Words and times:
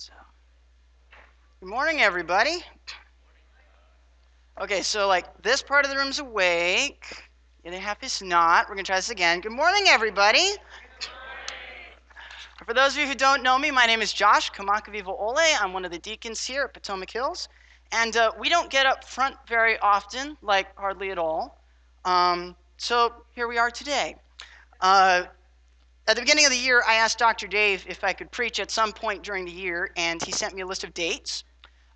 So, 0.00 0.12
good 1.58 1.68
morning, 1.68 2.02
everybody. 2.02 2.62
Okay, 4.60 4.80
so 4.80 5.08
like 5.08 5.42
this 5.42 5.60
part 5.60 5.84
of 5.84 5.90
the 5.90 5.96
room's 5.96 6.20
awake, 6.20 7.04
the 7.64 7.70
other 7.70 7.80
half 7.80 8.00
is 8.04 8.22
not. 8.22 8.68
We're 8.68 8.76
gonna 8.76 8.84
try 8.84 8.94
this 8.94 9.10
again. 9.10 9.40
Good 9.40 9.50
morning, 9.50 9.86
everybody. 9.88 10.52
For 12.64 12.74
those 12.74 12.92
of 12.92 13.00
you 13.00 13.08
who 13.08 13.16
don't 13.16 13.42
know 13.42 13.58
me, 13.58 13.72
my 13.72 13.86
name 13.86 14.00
is 14.00 14.12
Josh 14.12 14.52
Kamakawiwo'ole. 14.52 15.60
I'm 15.60 15.72
one 15.72 15.84
of 15.84 15.90
the 15.90 15.98
deacons 15.98 16.46
here 16.46 16.62
at 16.62 16.74
Potomac 16.74 17.10
Hills. 17.10 17.48
And 17.90 18.16
uh, 18.16 18.30
we 18.38 18.48
don't 18.48 18.70
get 18.70 18.86
up 18.86 19.02
front 19.02 19.34
very 19.48 19.80
often, 19.80 20.36
like 20.42 20.68
hardly 20.76 21.10
at 21.10 21.18
all. 21.18 21.60
Um, 22.04 22.54
so 22.76 23.14
here 23.34 23.48
we 23.48 23.58
are 23.58 23.72
today. 23.72 24.14
Uh, 24.80 25.24
at 26.08 26.16
the 26.16 26.22
beginning 26.22 26.46
of 26.46 26.50
the 26.50 26.56
year, 26.56 26.82
I 26.86 26.94
asked 26.94 27.18
Dr. 27.18 27.46
Dave 27.46 27.84
if 27.86 28.02
I 28.02 28.14
could 28.14 28.30
preach 28.30 28.58
at 28.60 28.70
some 28.70 28.92
point 28.92 29.22
during 29.22 29.44
the 29.44 29.52
year, 29.52 29.90
and 29.94 30.22
he 30.22 30.32
sent 30.32 30.54
me 30.54 30.62
a 30.62 30.66
list 30.66 30.82
of 30.82 30.94
dates 30.94 31.44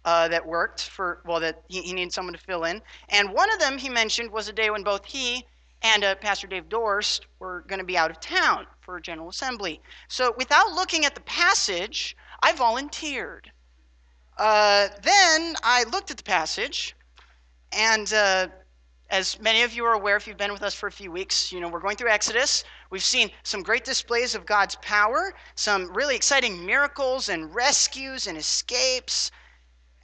uh, 0.05 0.29
that 0.29 0.47
worked 0.47 0.83
for, 0.83 1.23
well, 1.25 1.41
that 1.41 1.63
he, 1.69 1.81
he, 1.81 1.95
needed 1.95 2.13
someone 2.13 2.35
to 2.35 2.39
fill 2.39 2.65
in. 2.65 2.83
And 3.09 3.33
one 3.33 3.51
of 3.51 3.59
them 3.59 3.79
he 3.79 3.89
mentioned 3.89 4.31
was 4.31 4.49
a 4.49 4.53
day 4.53 4.69
when 4.69 4.83
both 4.83 5.07
he 5.07 5.47
and 5.81 6.05
uh, 6.05 6.15
Pastor 6.17 6.47
Dave 6.47 6.69
Dorst 6.69 7.23
were 7.39 7.65
going 7.69 7.79
to 7.79 7.87
be 7.87 7.97
out 7.97 8.11
of 8.11 8.21
town 8.21 8.67
for 8.81 8.99
a 8.99 9.03
General 9.03 9.31
Assembly. 9.31 9.81
So 10.09 10.35
without 10.37 10.73
looking 10.73 11.07
at 11.07 11.15
the 11.15 11.23
passage, 11.23 12.15
I 12.43 12.53
volunteered. 12.53 13.51
Uh, 14.37 14.89
then 15.03 15.55
I 15.63 15.85
looked 15.91 16.11
at 16.11 16.19
the 16.19 16.23
passage, 16.23 16.95
and 17.73 18.13
uh, 18.13 18.49
as 19.13 19.39
many 19.41 19.63
of 19.63 19.75
you 19.75 19.85
are 19.85 19.93
aware, 19.93 20.17
if 20.17 20.27
you've 20.27 20.39
been 20.39 20.53
with 20.53 20.63
us 20.63 20.75
for 20.75 20.87
a 20.87 20.93
few 20.93 21.13
weeks, 21.13 21.53
you 21.53 21.61
know, 21.61 21.69
we're 21.69 21.81
going 21.81 21.97
through 21.97 22.09
Exodus. 22.09 22.65
We've 22.93 23.03
seen 23.03 23.31
some 23.43 23.63
great 23.63 23.87
displays 23.87 24.35
of 24.35 24.45
God's 24.45 24.75
power, 24.83 25.33
some 25.55 25.91
really 25.95 26.15
exciting 26.15 26.67
miracles 26.67 27.31
and 27.31 27.55
rescues 27.55 28.27
and 28.27 28.37
escapes. 28.37 29.31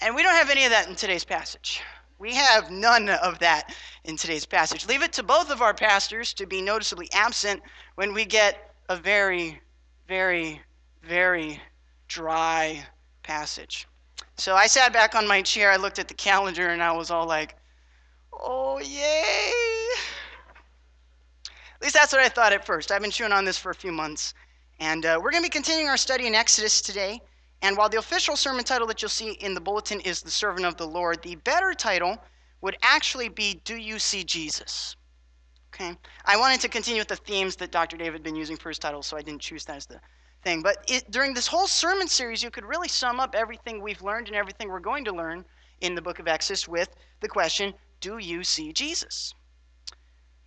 And 0.00 0.14
we 0.14 0.22
don't 0.22 0.33
have 0.33 0.48
any 0.48 0.64
of 0.64 0.70
that 0.70 0.89
in 0.89 0.97
today's 0.97 1.22
passage. 1.22 1.83
We 2.19 2.34
have 2.34 2.70
none 2.70 3.11
of 3.11 3.41
that 3.41 3.77
in 4.05 4.17
today's 4.17 4.47
passage. 4.47 4.86
Leave 4.86 5.03
it 5.03 5.12
to 5.12 5.22
both 5.22 5.50
of 5.50 5.61
our 5.61 5.75
pastors 5.75 6.33
to 6.33 6.47
be 6.47 6.62
noticeably 6.62 7.11
absent 7.12 7.61
when 7.97 8.14
we 8.14 8.25
get 8.25 8.75
a 8.89 8.97
very, 8.97 9.61
very, 10.06 10.62
very 11.02 11.61
dry 12.06 12.86
passage. 13.23 13.86
So 14.39 14.56
I 14.56 14.67
sat 14.67 14.95
back 14.95 15.14
on 15.14 15.28
my 15.28 15.42
chair, 15.42 15.70
I 15.70 15.77
looked 15.77 15.98
at 15.98 16.08
the 16.08 16.14
calendar, 16.14 16.69
and 16.69 16.83
I 16.83 16.92
was 16.92 17.11
all 17.11 17.27
like, 17.27 17.55
Oh, 18.33 18.78
yay! 18.78 19.52
At 21.81 21.84
least 21.84 21.95
that's 21.95 22.12
what 22.12 22.23
I 22.23 22.29
thought 22.29 22.53
at 22.53 22.67
first. 22.67 22.91
I've 22.91 23.03
been 23.03 23.11
chewing 23.11 23.33
on 23.33 23.45
this 23.45 23.57
for 23.57 23.71
a 23.71 23.75
few 23.75 23.93
months. 23.93 24.34
And 24.81 25.07
uh, 25.07 25.21
we're 25.23 25.31
going 25.31 25.43
to 25.43 25.48
be 25.48 25.53
continuing 25.53 25.89
our 25.89 25.97
study 25.97 26.27
in 26.27 26.35
Exodus 26.35 26.81
today. 26.81 27.20
And 27.62 27.77
while 27.77 27.89
the 27.89 27.98
official 27.98 28.37
sermon 28.37 28.65
title 28.65 28.87
that 28.89 29.01
you'll 29.01 29.09
see 29.09 29.33
in 29.33 29.55
the 29.55 29.61
bulletin 29.61 30.01
is 30.01 30.23
The 30.23 30.31
Servant 30.31 30.67
of 30.67 30.77
the 30.77 30.87
Lord, 30.87 31.23
the 31.23 31.37
better 31.37 31.75
title 31.75 32.19
would 32.61 32.77
actually 32.83 33.29
be 33.29 33.61
Do 33.65 33.77
You 33.77 33.98
See 33.98 34.25
Jesus? 34.25 34.97
Okay? 35.73 35.97
I 36.25 36.37
wanted 36.37 36.61
to 36.62 36.69
continue 36.69 37.01
with 37.01 37.09
the 37.09 37.17
themes 37.17 37.57
that 37.57 37.70
Dr. 37.70 37.97
David 37.97 38.15
had 38.15 38.23
been 38.23 38.37
using 38.37 38.57
for 38.57 38.70
his 38.70 38.79
title, 38.79 39.03
so 39.03 39.17
I 39.17 39.23
didn't 39.23 39.42
choose 39.42 39.65
that 39.67 39.77
as 39.77 39.87
the 39.87 40.01
thing. 40.42 40.63
But 40.63 40.85
it, 40.89 41.11
during 41.11 41.35
this 41.35 41.47
whole 41.47 41.67
sermon 41.67 42.09
series, 42.09 42.42
you 42.42 42.51
could 42.51 42.65
really 42.65 42.89
sum 42.89 43.20
up 43.20 43.35
everything 43.35 43.81
we've 43.81 44.03
learned 44.03 44.29
and 44.29 44.37
everything 44.37 44.69
we're 44.69 44.81
going 44.81 45.05
to 45.05 45.13
learn 45.13 45.45
in 45.81 45.95
the 45.95 46.03
book 46.03 46.19
of 46.19 46.27
Exodus 46.27 46.67
with 46.67 46.89
the 47.20 47.29
question 47.29 47.75
do 48.01 48.19
you 48.19 48.45
see 48.45 48.73
Jesus? 48.73 49.35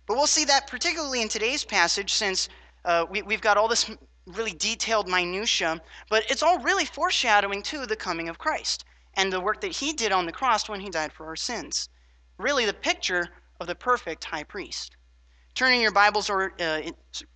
But 0.06 0.16
we'll 0.16 0.26
see 0.26 0.44
that 0.46 0.66
particularly 0.66 1.22
in 1.22 1.28
today's 1.28 1.64
passage 1.64 2.12
since 2.12 2.48
uh, 2.84 3.06
we, 3.08 3.22
we've 3.22 3.40
got 3.40 3.56
all 3.56 3.68
this 3.68 3.90
really 4.26 4.52
detailed 4.52 5.08
minutia, 5.08 5.80
but 6.08 6.30
it's 6.30 6.42
all 6.42 6.58
really 6.58 6.84
foreshadowing 6.84 7.62
to 7.62 7.86
the 7.86 7.96
coming 7.96 8.28
of 8.28 8.38
Christ 8.38 8.84
and 9.14 9.32
the 9.32 9.40
work 9.40 9.60
that 9.60 9.72
he 9.72 9.92
did 9.92 10.12
on 10.12 10.26
the 10.26 10.32
cross 10.32 10.68
when 10.68 10.80
he 10.80 10.90
died 10.90 11.12
for 11.12 11.26
our 11.26 11.36
sins. 11.36 11.88
Really, 12.38 12.64
the 12.64 12.72
picture 12.72 13.28
of 13.60 13.66
the 13.66 13.74
perfect 13.74 14.24
high 14.24 14.44
priest. 14.44 14.96
Turn 15.54 15.74
in 15.74 15.80
your 15.80 15.92
Bibles 15.92 16.30
or 16.30 16.54
uh, 16.60 16.80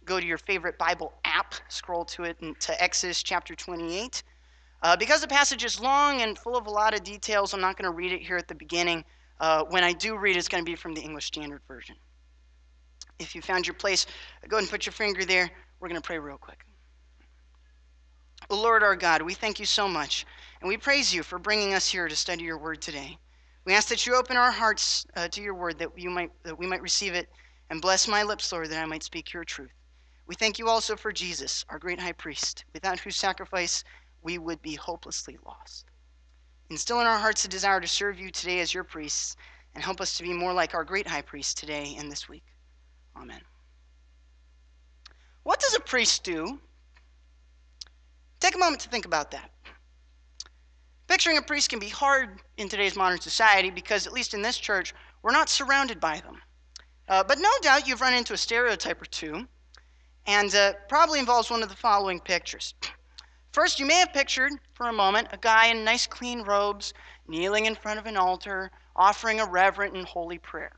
go 0.05 0.19
to 0.19 0.27
your 0.27 0.39
favorite 0.39 0.79
Bible 0.79 1.13
app, 1.25 1.55
scroll 1.69 2.05
to 2.07 2.25
it 2.25 2.41
and 2.41 2.59
to 2.61 2.83
Exodus 2.83 3.23
chapter 3.23 3.55
28. 3.55 4.23
Uh, 4.83 4.97
because 4.97 5.21
the 5.21 5.29
passage 5.29 5.65
is 5.65 5.81
long 5.81 6.23
and 6.23 6.39
full 6.39 6.57
of 6.57 6.67
a 6.67 6.71
lot 6.71 6.95
of 6.95 7.05
details, 7.05 7.53
I'm 7.53 7.61
not 7.61 7.77
going 7.77 7.91
to 7.91 7.97
read 7.97 8.13
it 8.13 8.23
here 8.23 8.37
at 8.37 8.49
the 8.49 8.55
beginning. 8.55 9.05
Uh, 9.39 9.65
when 9.65 9.85
I 9.85 9.93
do 9.93 10.17
read, 10.17 10.37
it's 10.37 10.49
going 10.49 10.65
to 10.65 10.71
be 10.71 10.77
from 10.77 10.95
the 10.95 11.03
English 11.03 11.27
Standard 11.27 11.61
Version. 11.69 11.97
If 13.19 13.35
you 13.35 13.43
found 13.43 13.67
your 13.67 13.75
place, 13.75 14.07
go 14.49 14.57
ahead 14.57 14.65
and 14.65 14.71
put 14.71 14.87
your 14.87 14.93
finger 14.93 15.25
there. 15.25 15.51
We're 15.81 15.89
going 15.89 16.01
to 16.01 16.07
pray 16.07 16.19
real 16.19 16.39
quick. 16.39 16.65
Lord 18.51 18.83
our 18.83 18.97
God, 18.97 19.23
we 19.23 19.35
thank 19.35 19.59
you 19.59 19.67
so 19.67 19.89
much, 19.89 20.27
and 20.61 20.69
we 20.69 20.77
praise 20.77 21.13
you 21.13 21.23
for 21.23 21.39
bringing 21.39 21.75
us 21.75 21.89
here 21.89 22.07
to 22.07 22.15
study 22.15 22.45
your 22.45 22.59
word 22.59 22.81
today. 22.81 23.19
We 23.65 23.75
ask 23.75 23.89
that 23.89 24.07
you 24.07 24.15
open 24.15 24.37
our 24.37 24.53
hearts 24.53 25.07
uh, 25.17 25.29
to 25.29 25.43
your 25.43 25.55
word, 25.55 25.79
that, 25.79 25.99
you 25.99 26.11
might, 26.11 26.31
that 26.45 26.59
we 26.59 26.67
might 26.67 26.83
receive 26.83 27.15
it, 27.15 27.29
and 27.71 27.83
bless 27.83 28.07
my 28.07 28.23
lips, 28.23 28.53
Lord, 28.53 28.71
that 28.71 28.83
I 28.83 28.87
might 28.87 29.03
speak 29.03 29.33
your 29.33 29.45
truth. 29.45 29.73
We 30.29 30.37
thank 30.37 30.59
you 30.59 30.69
also 30.69 30.95
for 30.95 31.11
Jesus, 31.11 31.65
our 31.69 31.79
great 31.79 31.99
high 31.99 32.13
priest, 32.13 32.65
without 32.73 33.01
whose 33.01 33.17
sacrifice 33.17 33.83
we 34.23 34.39
would 34.39 34.63
be 34.63 34.75
hopelessly 34.75 35.39
lost. 35.45 35.87
Instill 36.71 37.01
in 37.01 37.07
our 37.07 37.19
hearts 37.19 37.45
a 37.45 37.49
desire 37.49 37.81
to 37.81 37.89
serve 37.89 38.19
you 38.19 38.31
today 38.31 38.61
as 38.61 38.75
your 38.75 38.85
priests, 38.85 39.37
and 39.75 39.83
help 39.83 40.01
us 40.01 40.17
to 40.17 40.23
be 40.23 40.33
more 40.33 40.53
like 40.53 40.75
our 40.75 40.85
great 40.85 41.07
high 41.07 41.23
priest 41.23 41.59
today 41.59 41.97
and 41.99 42.11
this 42.11 42.29
week. 42.29 42.45
Amen. 43.17 43.41
What 45.43 45.61
does 45.61 45.75
a 45.75 45.81
priest 45.81 46.25
do? 46.25 46.61
Take 48.41 48.55
a 48.55 48.59
moment 48.59 48.83
to 48.83 48.89
think 48.89 49.07
about 49.07 49.31
that. 49.31 49.51
Picturing 51.09 51.39
a 51.39 51.43
priest 51.43 51.71
can 51.71 51.79
be 51.79 51.89
hard 51.89 52.43
in 52.57 52.69
today's 52.69 52.97
modern 52.97 53.21
society 53.21 53.71
because, 53.71 54.07
at 54.07 54.13
least 54.13 54.35
in 54.35 54.43
this 54.43 54.59
church, 54.59 54.93
we're 55.23 55.33
not 55.33 55.49
surrounded 55.49 56.01
by 56.01 56.21
them. 56.21 56.43
Uh, 57.09 57.23
but 57.23 57.39
no 57.39 57.51
doubt 57.63 57.87
you've 57.87 58.01
run 58.01 58.15
into 58.15 58.33
a 58.35 58.37
stereotype 58.37 59.01
or 59.01 59.07
two, 59.07 59.47
and 60.27 60.55
uh, 60.55 60.73
probably 60.89 61.21
involves 61.21 61.51
one 61.51 61.63
of 61.63 61.69
the 61.69 61.77
following 61.77 62.19
pictures. 62.19 62.75
First, 63.53 63.79
you 63.79 63.87
may 63.87 63.95
have 64.01 64.13
pictured 64.13 64.53
for 64.75 64.89
a 64.89 64.93
moment 64.93 65.29
a 65.31 65.39
guy 65.39 65.69
in 65.69 65.85
nice 65.85 66.07
clean 66.07 66.43
robes 66.43 66.93
kneeling 67.29 67.67
in 67.67 67.75
front 67.75 67.99
of 67.99 68.07
an 68.07 68.17
altar, 68.17 68.71
offering 68.95 69.41
a 69.41 69.47
reverent 69.47 69.95
and 69.95 70.07
holy 70.07 70.39
prayer. 70.39 70.73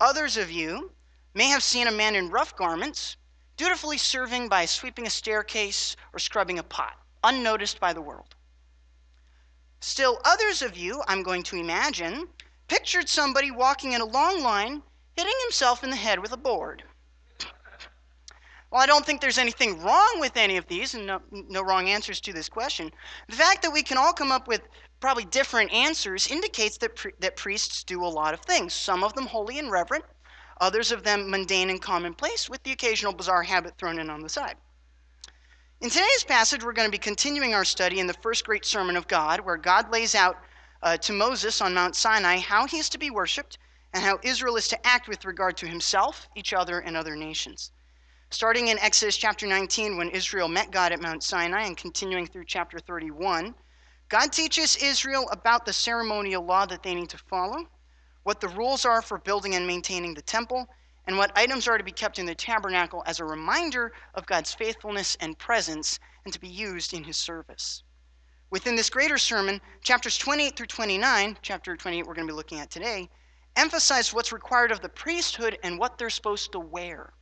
Others 0.00 0.36
of 0.36 0.50
you 0.50 0.92
may 1.34 1.46
have 1.46 1.62
seen 1.62 1.86
a 1.86 1.92
man 1.92 2.14
in 2.14 2.30
rough 2.30 2.54
garments 2.56 3.16
dutifully 3.56 3.98
serving 3.98 4.48
by 4.48 4.64
sweeping 4.64 5.06
a 5.06 5.10
staircase 5.10 5.96
or 6.12 6.18
scrubbing 6.18 6.58
a 6.58 6.62
pot, 6.62 6.96
unnoticed 7.24 7.80
by 7.80 7.92
the 7.92 8.00
world. 8.00 8.34
Still, 9.80 10.20
others 10.24 10.62
of 10.62 10.76
you, 10.76 11.02
I'm 11.08 11.22
going 11.22 11.42
to 11.44 11.56
imagine, 11.56 12.28
pictured 12.68 13.08
somebody 13.08 13.50
walking 13.50 13.92
in 13.92 14.00
a 14.00 14.06
long 14.06 14.42
line, 14.42 14.82
hitting 15.16 15.34
himself 15.42 15.82
in 15.82 15.90
the 15.90 15.96
head 15.96 16.20
with 16.20 16.32
a 16.32 16.36
board. 16.36 16.84
Well, 18.70 18.82
I 18.82 18.86
don't 18.86 19.04
think 19.04 19.20
there's 19.20 19.38
anything 19.38 19.82
wrong 19.82 20.16
with 20.20 20.36
any 20.36 20.56
of 20.58 20.66
these, 20.66 20.94
and 20.94 21.06
no, 21.06 21.22
no 21.30 21.62
wrong 21.62 21.88
answers 21.88 22.20
to 22.20 22.32
this 22.32 22.48
question. 22.48 22.92
The 23.28 23.36
fact 23.36 23.62
that 23.62 23.72
we 23.72 23.82
can 23.82 23.96
all 23.96 24.12
come 24.12 24.30
up 24.30 24.46
with 24.46 24.60
probably 25.00 25.24
different 25.24 25.72
answers 25.72 26.26
indicates 26.26 26.76
that, 26.78 26.92
that 27.20 27.36
priests 27.36 27.84
do 27.84 28.04
a 28.04 28.06
lot 28.06 28.34
of 28.34 28.40
things, 28.40 28.74
some 28.74 29.04
of 29.04 29.14
them 29.14 29.26
holy 29.26 29.58
and 29.58 29.70
reverent, 29.70 30.04
others 30.60 30.90
of 30.90 31.04
them 31.04 31.30
mundane 31.30 31.70
and 31.70 31.80
commonplace, 31.80 32.48
with 32.48 32.62
the 32.62 32.72
occasional 32.72 33.12
bizarre 33.12 33.44
habit 33.44 33.76
thrown 33.78 33.98
in 33.98 34.10
on 34.10 34.20
the 34.20 34.28
side. 34.28 34.56
In 35.80 35.90
today's 35.90 36.24
passage, 36.24 36.64
we're 36.64 36.72
going 36.72 36.88
to 36.88 36.92
be 36.92 36.98
continuing 36.98 37.54
our 37.54 37.64
study 37.64 38.00
in 38.00 38.08
the 38.08 38.14
first 38.14 38.44
great 38.44 38.64
sermon 38.64 38.96
of 38.96 39.06
God, 39.06 39.40
where 39.40 39.56
God 39.56 39.92
lays 39.92 40.16
out 40.16 40.36
uh, 40.82 40.96
to 40.96 41.12
Moses 41.12 41.60
on 41.60 41.74
Mount 41.74 41.94
Sinai 41.94 42.38
how 42.38 42.66
he 42.66 42.78
is 42.78 42.88
to 42.88 42.98
be 42.98 43.10
worshiped 43.10 43.58
and 43.92 44.02
how 44.02 44.18
Israel 44.22 44.56
is 44.56 44.68
to 44.68 44.86
act 44.86 45.08
with 45.08 45.24
regard 45.24 45.56
to 45.58 45.66
himself, 45.66 46.28
each 46.34 46.52
other, 46.52 46.80
and 46.80 46.96
other 46.96 47.14
nations. 47.14 47.70
Starting 48.30 48.68
in 48.68 48.78
Exodus 48.80 49.16
chapter 49.16 49.46
19, 49.46 49.96
when 49.96 50.10
Israel 50.10 50.48
met 50.48 50.70
God 50.70 50.92
at 50.92 51.00
Mount 51.00 51.22
Sinai, 51.22 51.62
and 51.62 51.76
continuing 51.76 52.26
through 52.26 52.44
chapter 52.44 52.78
31, 52.78 53.54
God 54.08 54.32
teaches 54.32 54.76
Israel 54.76 55.28
about 55.30 55.66
the 55.66 55.72
ceremonial 55.72 56.42
law 56.42 56.64
that 56.66 56.82
they 56.82 56.94
need 56.94 57.10
to 57.10 57.18
follow, 57.18 57.68
what 58.22 58.40
the 58.40 58.48
rules 58.48 58.86
are 58.86 59.02
for 59.02 59.18
building 59.18 59.54
and 59.54 59.66
maintaining 59.66 60.14
the 60.14 60.22
temple, 60.22 60.66
and 61.06 61.18
what 61.18 61.36
items 61.36 61.68
are 61.68 61.78
to 61.78 61.84
be 61.84 61.92
kept 61.92 62.18
in 62.18 62.26
the 62.26 62.34
tabernacle 62.34 63.02
as 63.06 63.20
a 63.20 63.24
reminder 63.24 63.92
of 64.14 64.26
God's 64.26 64.54
faithfulness 64.54 65.16
and 65.20 65.38
presence 65.38 65.98
and 66.24 66.32
to 66.32 66.40
be 66.40 66.48
used 66.48 66.94
in 66.94 67.04
his 67.04 67.16
service. 67.16 67.82
Within 68.50 68.76
this 68.76 68.88
greater 68.88 69.18
sermon, 69.18 69.60
chapters 69.82 70.16
28 70.16 70.56
through 70.56 70.66
29, 70.66 71.38
chapter 71.42 71.76
28 71.76 72.06
we're 72.06 72.14
going 72.14 72.26
to 72.26 72.32
be 72.32 72.36
looking 72.36 72.60
at 72.60 72.70
today, 72.70 73.10
emphasize 73.56 74.14
what's 74.14 74.32
required 74.32 74.72
of 74.72 74.80
the 74.80 74.88
priesthood 74.88 75.58
and 75.62 75.78
what 75.78 75.98
they're 75.98 76.08
supposed 76.08 76.52
to 76.52 76.60
wear. 76.60 77.12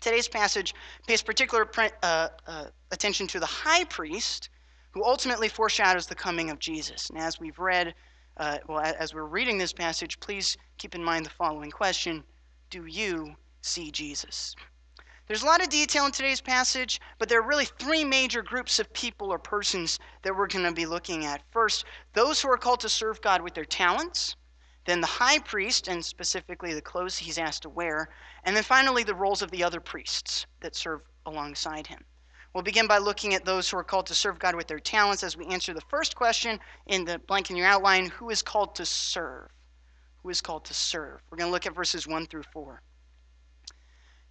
Today's 0.00 0.28
passage 0.28 0.74
pays 1.06 1.22
particular 1.22 1.68
uh, 2.02 2.28
uh, 2.46 2.64
attention 2.92 3.26
to 3.28 3.40
the 3.40 3.46
high 3.46 3.84
priest, 3.84 4.50
who 4.96 5.04
ultimately 5.04 5.46
foreshadows 5.46 6.06
the 6.06 6.14
coming 6.14 6.48
of 6.48 6.58
Jesus. 6.58 7.10
And 7.10 7.18
as 7.18 7.38
we've 7.38 7.58
read, 7.58 7.94
uh, 8.38 8.56
well, 8.66 8.80
as 8.80 9.12
we're 9.12 9.24
reading 9.24 9.58
this 9.58 9.74
passage, 9.74 10.18
please 10.20 10.56
keep 10.78 10.94
in 10.94 11.04
mind 11.04 11.26
the 11.26 11.30
following 11.30 11.70
question 11.70 12.24
Do 12.70 12.86
you 12.86 13.36
see 13.60 13.90
Jesus? 13.90 14.56
There's 15.26 15.42
a 15.42 15.46
lot 15.46 15.60
of 15.60 15.68
detail 15.68 16.06
in 16.06 16.12
today's 16.12 16.40
passage, 16.40 16.98
but 17.18 17.28
there 17.28 17.40
are 17.40 17.46
really 17.46 17.66
three 17.66 18.04
major 18.04 18.40
groups 18.40 18.78
of 18.78 18.90
people 18.94 19.30
or 19.30 19.38
persons 19.38 19.98
that 20.22 20.34
we're 20.34 20.46
going 20.46 20.64
to 20.64 20.72
be 20.72 20.86
looking 20.86 21.26
at. 21.26 21.42
First, 21.50 21.84
those 22.14 22.40
who 22.40 22.48
are 22.48 22.56
called 22.56 22.80
to 22.80 22.88
serve 22.88 23.20
God 23.20 23.42
with 23.42 23.52
their 23.52 23.66
talents, 23.66 24.34
then 24.86 25.02
the 25.02 25.06
high 25.06 25.40
priest, 25.40 25.88
and 25.88 26.02
specifically 26.02 26.72
the 26.72 26.80
clothes 26.80 27.18
he's 27.18 27.36
asked 27.36 27.64
to 27.64 27.68
wear, 27.68 28.08
and 28.44 28.56
then 28.56 28.64
finally 28.64 29.04
the 29.04 29.14
roles 29.14 29.42
of 29.42 29.50
the 29.50 29.62
other 29.62 29.80
priests 29.80 30.46
that 30.60 30.74
serve 30.74 31.02
alongside 31.26 31.86
him. 31.86 32.02
We'll 32.56 32.62
begin 32.62 32.86
by 32.86 32.96
looking 32.96 33.34
at 33.34 33.44
those 33.44 33.68
who 33.68 33.76
are 33.76 33.84
called 33.84 34.06
to 34.06 34.14
serve 34.14 34.38
God 34.38 34.54
with 34.54 34.66
their 34.66 34.78
talents 34.78 35.22
as 35.22 35.36
we 35.36 35.44
answer 35.44 35.74
the 35.74 35.82
first 35.90 36.16
question 36.16 36.58
in 36.86 37.04
the 37.04 37.18
blank 37.18 37.50
in 37.50 37.56
your 37.56 37.66
outline 37.66 38.06
who 38.06 38.30
is 38.30 38.40
called 38.40 38.74
to 38.76 38.86
serve? 38.86 39.50
Who 40.22 40.30
is 40.30 40.40
called 40.40 40.64
to 40.64 40.72
serve? 40.72 41.20
We're 41.28 41.36
going 41.36 41.48
to 41.48 41.52
look 41.52 41.66
at 41.66 41.74
verses 41.74 42.06
1 42.06 42.24
through 42.24 42.44
4. 42.54 42.80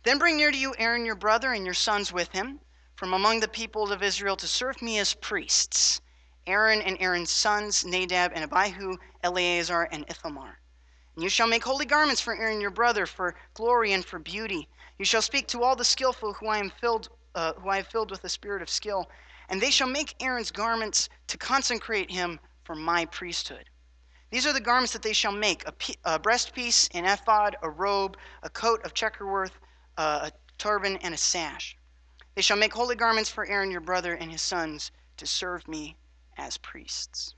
Then 0.01 0.18
bring 0.18 0.38
near 0.38 0.50
to 0.50 0.57
you 0.57 0.74
Aaron 0.80 1.06
your 1.06 1.13
brother 1.13 1.54
and 1.54 1.66
your 1.66 1.75
sons 1.75 2.12
with 2.12 2.30
him 2.30 2.62
from 2.95 3.13
among 3.13 3.42
the 3.42 3.48
people 3.48 3.92
of 3.92 4.01
Israel 4.01 4.36
to 4.38 4.48
serve 4.48 4.81
me 4.81 4.98
as 4.98 5.13
priests. 5.13 6.01
Aaron 6.48 6.81
and 6.81 6.98
Aaron's 7.00 7.30
sons, 7.30 7.86
Nadab 7.86 8.31
and 8.33 8.44
Abihu, 8.44 8.98
Eleazar 9.21 9.88
and 9.92 10.04
Ithamar. 10.10 10.57
And 11.13 11.24
you 11.24 11.30
shall 11.30 11.45
make 11.45 11.63
holy 11.63 11.86
garments 11.86 12.21
for 12.21 12.36
Aaron 12.36 12.60
your 12.60 12.71
brother, 12.71 13.06
for 13.06 13.36
glory 13.54 13.94
and 13.94 14.04
for 14.04 14.18
beauty. 14.18 14.68
You 14.98 15.06
shall 15.06 15.21
speak 15.21 15.48
to 15.50 15.62
all 15.62 15.75
the 15.75 15.86
skillful 15.86 16.33
who 16.33 16.48
I 16.48 16.57
am 16.57 16.71
filled, 16.71 17.10
uh, 17.35 17.53
who 17.53 17.69
I 17.69 17.77
have 17.77 17.87
filled 17.87 18.11
with 18.11 18.21
the 18.21 18.29
spirit 18.29 18.61
of 18.61 18.69
skill, 18.69 19.09
and 19.49 19.61
they 19.61 19.69
shall 19.69 19.87
make 19.87 20.15
Aaron's 20.19 20.51
garments 20.51 21.09
to 21.27 21.37
consecrate 21.37 22.09
him 22.09 22.39
for 22.63 22.75
my 22.75 23.05
priesthood. 23.05 23.69
These 24.31 24.47
are 24.47 24.53
the 24.53 24.59
garments 24.59 24.93
that 24.93 25.03
they 25.03 25.13
shall 25.13 25.31
make: 25.31 25.63
a, 25.67 25.73
a 26.15 26.19
breastpiece, 26.19 26.89
an 26.93 27.05
ephod, 27.05 27.55
a 27.61 27.69
robe, 27.69 28.17
a 28.41 28.49
coat 28.49 28.83
of 28.83 28.93
checkerwork 28.93 29.51
a 29.97 30.31
turban, 30.57 30.97
and 30.97 31.13
a 31.13 31.17
sash. 31.17 31.77
They 32.35 32.41
shall 32.41 32.57
make 32.57 32.73
holy 32.73 32.95
garments 32.95 33.29
for 33.29 33.45
Aaron 33.45 33.71
your 33.71 33.81
brother 33.81 34.13
and 34.13 34.31
his 34.31 34.41
sons 34.41 34.91
to 35.17 35.25
serve 35.25 35.67
me 35.67 35.95
as 36.37 36.57
priests. 36.57 37.35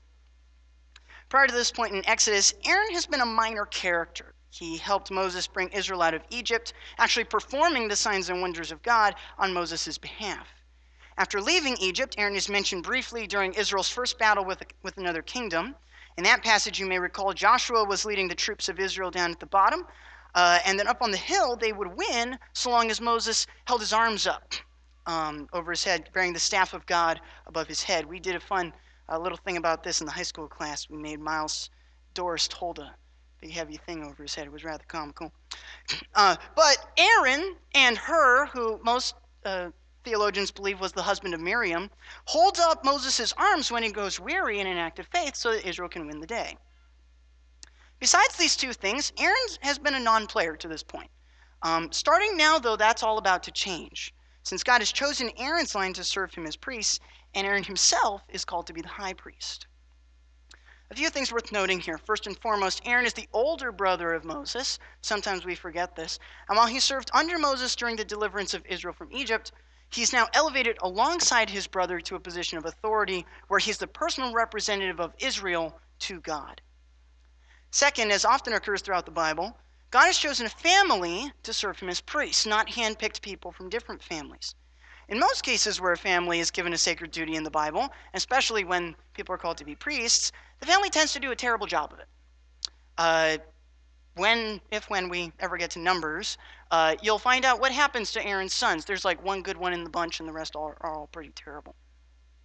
Prior 1.28 1.46
to 1.46 1.54
this 1.54 1.70
point 1.70 1.94
in 1.94 2.06
Exodus, 2.08 2.54
Aaron 2.64 2.92
has 2.92 3.06
been 3.06 3.20
a 3.20 3.26
minor 3.26 3.66
character. 3.66 4.34
He 4.50 4.78
helped 4.78 5.10
Moses 5.10 5.46
bring 5.46 5.68
Israel 5.68 6.02
out 6.02 6.14
of 6.14 6.22
Egypt, 6.30 6.72
actually 6.96 7.24
performing 7.24 7.88
the 7.88 7.96
signs 7.96 8.30
and 8.30 8.40
wonders 8.40 8.72
of 8.72 8.82
God 8.82 9.14
on 9.38 9.52
Moses' 9.52 9.98
behalf. 9.98 10.48
After 11.18 11.40
leaving 11.40 11.76
Egypt, 11.78 12.14
Aaron 12.16 12.36
is 12.36 12.48
mentioned 12.48 12.84
briefly 12.84 13.26
during 13.26 13.52
Israel's 13.54 13.90
first 13.90 14.18
battle 14.18 14.44
with, 14.44 14.62
with 14.82 14.96
another 14.96 15.20
kingdom. 15.20 15.74
In 16.16 16.24
that 16.24 16.42
passage, 16.42 16.80
you 16.80 16.86
may 16.86 16.98
recall 16.98 17.32
Joshua 17.32 17.84
was 17.84 18.04
leading 18.04 18.28
the 18.28 18.34
troops 18.34 18.68
of 18.68 18.80
Israel 18.80 19.10
down 19.10 19.32
at 19.32 19.40
the 19.40 19.46
bottom, 19.46 19.86
uh, 20.34 20.60
and 20.64 20.78
then 20.78 20.86
up 20.86 21.02
on 21.02 21.10
the 21.10 21.16
hill, 21.16 21.56
they 21.56 21.72
would 21.72 21.96
win 21.96 22.38
so 22.52 22.70
long 22.70 22.90
as 22.90 23.00
Moses 23.00 23.46
held 23.66 23.80
his 23.80 23.92
arms 23.92 24.26
up 24.26 24.54
um, 25.06 25.48
over 25.52 25.72
his 25.72 25.84
head, 25.84 26.08
bearing 26.12 26.32
the 26.32 26.38
staff 26.38 26.72
of 26.72 26.86
God 26.86 27.20
above 27.46 27.66
his 27.66 27.82
head. 27.82 28.06
We 28.06 28.20
did 28.20 28.36
a 28.36 28.40
fun 28.40 28.72
uh, 29.08 29.18
little 29.18 29.38
thing 29.38 29.56
about 29.56 29.82
this 29.82 30.00
in 30.00 30.06
the 30.06 30.12
high 30.12 30.22
school 30.22 30.48
class. 30.48 30.88
We 30.88 30.98
made 30.98 31.20
Miles 31.20 31.70
Dorst 32.14 32.52
hold 32.52 32.78
a 32.78 32.94
big 33.40 33.52
heavy 33.52 33.76
thing 33.76 34.04
over 34.04 34.22
his 34.22 34.34
head. 34.34 34.46
It 34.46 34.52
was 34.52 34.64
rather 34.64 34.84
comical. 34.88 35.32
Uh, 36.14 36.36
but 36.56 36.76
Aaron 36.96 37.56
and 37.74 37.96
Hur, 37.96 38.46
who 38.46 38.80
most 38.82 39.14
uh, 39.44 39.70
theologians 40.04 40.50
believe 40.50 40.80
was 40.80 40.92
the 40.92 41.02
husband 41.02 41.32
of 41.32 41.40
Miriam, 41.40 41.90
holds 42.24 42.58
up 42.58 42.84
Moses' 42.84 43.32
arms 43.36 43.70
when 43.70 43.82
he 43.82 43.92
goes 43.92 44.18
weary 44.18 44.58
in 44.58 44.66
an 44.66 44.76
act 44.76 44.98
of 44.98 45.06
faith 45.06 45.36
so 45.36 45.52
that 45.52 45.66
Israel 45.66 45.88
can 45.88 46.06
win 46.06 46.20
the 46.20 46.26
day. 46.26 46.58
Besides 48.00 48.36
these 48.36 48.56
two 48.56 48.72
things, 48.72 49.12
Aaron 49.18 49.36
has 49.60 49.78
been 49.78 49.94
a 49.94 50.00
non 50.00 50.26
player 50.26 50.56
to 50.56 50.68
this 50.68 50.82
point. 50.82 51.10
Um, 51.62 51.90
starting 51.92 52.36
now, 52.36 52.58
though, 52.58 52.76
that's 52.76 53.02
all 53.02 53.18
about 53.18 53.42
to 53.44 53.50
change. 53.50 54.14
Since 54.42 54.62
God 54.62 54.80
has 54.80 54.92
chosen 54.92 55.30
Aaron's 55.36 55.74
line 55.74 55.92
to 55.94 56.04
serve 56.04 56.32
him 56.32 56.46
as 56.46 56.56
priest, 56.56 57.00
and 57.34 57.46
Aaron 57.46 57.64
himself 57.64 58.22
is 58.28 58.44
called 58.44 58.66
to 58.68 58.72
be 58.72 58.82
the 58.82 58.88
high 58.88 59.14
priest. 59.14 59.66
A 60.90 60.94
few 60.94 61.10
things 61.10 61.30
worth 61.30 61.52
noting 61.52 61.80
here. 61.80 61.98
First 61.98 62.26
and 62.26 62.38
foremost, 62.38 62.80
Aaron 62.86 63.04
is 63.04 63.12
the 63.12 63.28
older 63.34 63.70
brother 63.70 64.14
of 64.14 64.24
Moses. 64.24 64.78
Sometimes 65.02 65.44
we 65.44 65.54
forget 65.54 65.94
this. 65.94 66.18
And 66.48 66.56
while 66.56 66.66
he 66.66 66.80
served 66.80 67.10
under 67.12 67.38
Moses 67.38 67.76
during 67.76 67.96
the 67.96 68.06
deliverance 68.06 68.54
of 68.54 68.64
Israel 68.64 68.94
from 68.94 69.12
Egypt, 69.12 69.52
he's 69.90 70.14
now 70.14 70.28
elevated 70.32 70.78
alongside 70.80 71.50
his 71.50 71.66
brother 71.66 72.00
to 72.00 72.14
a 72.14 72.20
position 72.20 72.56
of 72.56 72.64
authority 72.64 73.26
where 73.48 73.60
he's 73.60 73.76
the 73.76 73.86
personal 73.86 74.32
representative 74.32 74.98
of 74.98 75.14
Israel 75.18 75.78
to 75.98 76.20
God. 76.20 76.62
Second, 77.70 78.10
as 78.10 78.24
often 78.24 78.54
occurs 78.54 78.80
throughout 78.80 79.04
the 79.04 79.10
Bible, 79.10 79.58
God 79.90 80.06
has 80.06 80.16
chosen 80.16 80.46
a 80.46 80.50
family 80.50 81.30
to 81.42 81.52
serve 81.52 81.78
him 81.78 81.90
as 81.90 82.00
priests, 82.00 82.46
not 82.46 82.68
handpicked 82.68 83.20
people 83.20 83.52
from 83.52 83.68
different 83.68 84.02
families. 84.02 84.54
In 85.08 85.18
most 85.18 85.42
cases 85.42 85.80
where 85.80 85.92
a 85.92 85.98
family 85.98 86.38
is 86.38 86.50
given 86.50 86.74
a 86.74 86.78
sacred 86.78 87.10
duty 87.10 87.34
in 87.34 87.42
the 87.42 87.50
Bible, 87.50 87.88
especially 88.12 88.64
when 88.64 88.94
people 89.14 89.34
are 89.34 89.38
called 89.38 89.56
to 89.58 89.64
be 89.64 89.74
priests, 89.74 90.32
the 90.60 90.66
family 90.66 90.90
tends 90.90 91.12
to 91.12 91.20
do 91.20 91.30
a 91.30 91.36
terrible 91.36 91.66
job 91.66 91.92
of 91.92 91.98
it. 92.00 92.06
Uh, 92.96 93.38
when, 94.16 94.60
if 94.72 94.90
when 94.90 95.08
we 95.08 95.32
ever 95.38 95.56
get 95.56 95.70
to 95.72 95.78
Numbers, 95.78 96.38
uh, 96.70 96.96
you'll 97.02 97.20
find 97.20 97.44
out 97.44 97.60
what 97.60 97.70
happens 97.70 98.12
to 98.12 98.26
Aaron's 98.26 98.52
sons. 98.52 98.84
There's 98.84 99.04
like 99.04 99.24
one 99.24 99.42
good 99.42 99.56
one 99.56 99.72
in 99.72 99.84
the 99.84 99.90
bunch, 99.90 100.18
and 100.18 100.28
the 100.28 100.32
rest 100.32 100.56
are, 100.56 100.76
are 100.80 100.94
all 100.94 101.06
pretty 101.12 101.30
terrible. 101.30 101.76